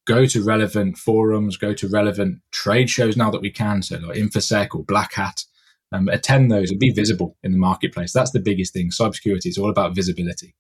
go 0.10 0.26
to 0.26 0.44
relevant 0.44 0.98
forums, 0.98 1.56
go 1.56 1.72
to 1.72 1.88
relevant 1.88 2.40
trade 2.52 2.90
shows 2.90 3.16
now 3.16 3.30
that 3.30 3.42
we 3.42 3.52
can. 3.52 3.84
So, 3.84 3.98
like 4.00 4.18
InfoSec 4.18 4.74
or 4.74 4.84
Black 4.84 5.14
Hat, 5.14 5.46
um, 5.92 6.10
attend 6.10 6.52
those 6.52 6.72
and 6.72 6.80
be 6.80 6.90
visible 6.90 7.38
in 7.44 7.52
the 7.52 7.60
marketplace. 7.60 8.12
That's 8.12 8.32
the 8.32 8.40
biggest 8.40 8.74
thing. 8.74 8.90
Cybersecurity 8.90 9.46
is 9.46 9.58
all 9.58 9.70
about 9.70 9.94
visibility 9.96 10.56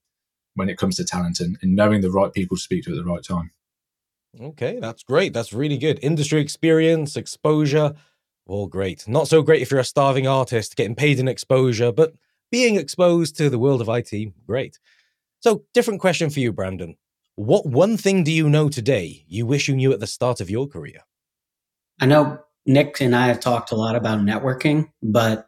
when 0.54 0.70
it 0.70 0.78
comes 0.78 0.98
to 0.98 1.04
talent 1.04 1.40
and, 1.40 1.58
and 1.64 1.76
knowing 1.76 2.02
the 2.02 2.12
right 2.12 2.32
people 2.32 2.58
to 2.58 2.62
speak 2.62 2.84
to 2.84 2.92
at 2.92 2.98
the 2.98 3.04
right 3.04 3.24
time. 3.24 3.52
Okay, 4.40 4.78
that's 4.80 5.02
great. 5.02 5.34
That's 5.34 5.52
really 5.52 5.80
good. 5.80 6.00
Industry 6.04 6.42
experience, 6.42 7.16
exposure, 7.16 7.96
all 8.46 8.68
great. 8.68 9.08
Not 9.08 9.28
so 9.28 9.42
great 9.42 9.64
if 9.64 9.72
you're 9.72 9.80
a 9.80 9.86
starving 9.86 10.28
artist 10.28 10.76
getting 10.76 10.96
paid 10.96 11.18
in 11.18 11.28
exposure, 11.28 11.92
but 11.92 12.14
being 12.52 12.76
exposed 12.76 13.36
to 13.38 13.50
the 13.50 13.60
world 13.60 13.82
of 13.82 13.90
IT, 13.90 14.14
great. 14.46 14.78
So, 15.40 15.64
different 15.74 16.02
question 16.02 16.30
for 16.30 16.40
you, 16.40 16.54
Branden. 16.54 16.98
What 17.40 17.66
one 17.66 17.96
thing 17.96 18.26
do 18.26 18.34
you 18.34 18.50
know 18.50 18.68
today 18.68 19.24
you 19.30 19.46
wish 19.46 19.70
you 19.70 19.76
knew 19.78 19.94
at 19.94 20.02
the 20.02 20.08
start 20.08 20.42
of 20.42 20.50
your 20.50 20.68
career? 20.68 21.06
I 22.02 22.06
know 22.06 22.40
Nick 22.66 23.00
and 23.00 23.16
I 23.16 23.28
have 23.28 23.40
talked 23.40 23.72
a 23.72 23.78
lot 23.78 23.96
about 23.96 24.20
networking, 24.20 24.90
but 25.02 25.48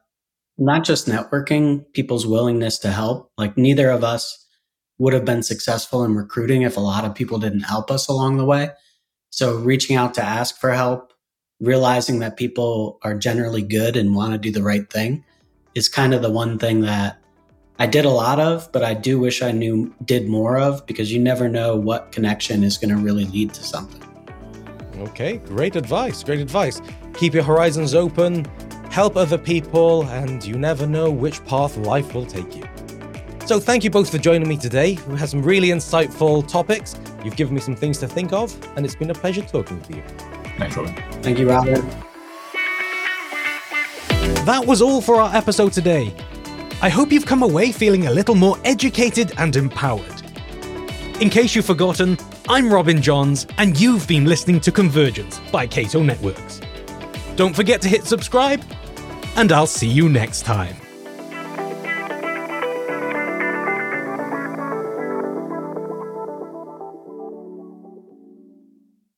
not 0.58 0.86
just 0.86 1.08
networking, 1.08 1.84
people's 1.92 2.26
willingness 2.26 2.80
to 2.80 2.92
help. 2.92 3.30
Like, 3.38 3.58
neither 3.58 3.90
of 3.90 4.06
us 4.06 4.48
would 5.00 5.12
have 5.12 5.26
been 5.26 5.44
successful 5.44 6.06
in 6.06 6.16
recruiting 6.16 6.62
if 6.62 6.78
a 6.78 6.80
lot 6.80 7.04
of 7.04 7.14
people 7.14 7.40
didn't 7.40 7.60
help 7.60 7.92
us 7.92 8.08
along 8.08 8.38
the 8.38 8.46
way. 8.46 8.70
So 9.30 9.58
reaching 9.58 9.98
out 9.98 10.14
to 10.14 10.24
ask 10.24 10.62
for 10.62 10.72
help, 10.72 11.12
realizing 11.60 12.20
that 12.20 12.38
people 12.38 13.00
are 13.04 13.16
generally 13.16 13.64
good 13.64 13.98
and 13.98 14.16
want 14.16 14.32
to 14.32 14.38
do 14.38 14.54
the 14.54 14.64
right 14.64 14.90
thing 14.90 15.26
is 15.76 15.90
kind 15.90 16.14
of 16.14 16.22
the 16.22 16.32
one 16.32 16.58
thing 16.58 16.84
that 16.84 17.21
I 17.82 17.88
did 17.88 18.06
a 18.06 18.12
lot 18.12 18.40
of, 18.40 18.72
but 18.72 18.84
I 18.84 18.94
do 18.94 19.18
wish 19.18 19.42
I 19.42 19.50
knew 19.50 19.92
did 20.06 20.30
more 20.30 20.60
of 20.60 20.86
because 20.86 21.12
you 21.12 21.20
never 21.20 21.50
know 21.50 21.76
what 21.76 22.12
connection 22.12 22.64
is 22.64 22.78
going 22.78 22.96
to 22.96 23.02
really 23.02 23.26
lead 23.26 23.56
to 23.56 23.64
something. 23.64 24.04
Okay, 25.00 25.38
great 25.38 25.76
advice. 25.76 26.24
Great 26.24 26.42
advice. 26.42 26.80
Keep 27.16 27.34
your 27.34 27.42
horizons 27.42 27.96
open, 27.96 28.46
help 28.92 29.18
other 29.18 29.40
people, 29.40 30.04
and 30.10 30.46
you 30.46 30.60
never 30.60 30.86
know 30.86 31.10
which 31.10 31.44
path 31.46 31.76
life 31.78 32.14
will 32.14 32.28
take 32.28 32.56
you. 32.56 32.64
So, 33.48 33.60
thank 33.60 33.84
you 33.84 33.90
both 33.90 34.12
for 34.12 34.20
joining 34.20 34.48
me 34.48 34.58
today. 34.58 35.00
We 35.08 35.18
had 35.18 35.30
some 35.30 35.42
really 35.42 35.70
insightful 35.70 36.48
topics. 36.48 36.96
You've 37.26 37.36
given 37.36 37.56
me 37.56 37.62
some 37.62 37.76
things 37.76 37.98
to 37.98 38.08
think 38.08 38.32
of, 38.32 38.56
and 38.78 38.86
it's 38.86 38.94
been 38.94 39.10
a 39.10 39.16
pleasure 39.16 39.42
talking 39.42 39.82
to 39.82 39.96
you. 39.96 40.04
Thanks, 40.60 40.78
Robin. 40.78 40.94
Thank 41.24 41.40
you, 41.40 41.50
Robin. 41.50 41.82
That 44.46 44.66
was 44.68 44.84
all 44.84 45.02
for 45.02 45.20
our 45.20 45.36
episode 45.36 45.74
today. 45.74 46.16
I 46.84 46.90
hope 46.90 47.12
you've 47.12 47.28
come 47.28 47.44
away 47.44 47.72
feeling 47.72 48.08
a 48.08 48.12
little 48.12 48.34
more 48.34 48.58
educated 48.66 49.34
and 49.38 49.56
empowered. 49.56 50.24
In 51.22 51.30
case 51.30 51.56
you've 51.56 51.66
forgotten, 51.66 52.18
I'm 52.50 52.74
Robin 52.74 53.04
Johns, 53.04 53.46
and 53.60 53.80
you've 53.80 54.08
been 54.08 54.26
listening 54.26 54.60
to 54.62 54.72
Convergence 54.72 55.40
by 55.52 55.68
Cato 55.68 56.02
Networks. 56.02 56.60
Don't 57.36 57.56
forget 57.56 57.84
to 57.84 57.88
hit 57.88 58.06
subscribe, 58.06 58.64
and 59.36 59.52
I'll 59.52 59.68
see 59.68 59.88
you 59.88 60.10
next 60.10 60.42
time. 60.42 60.81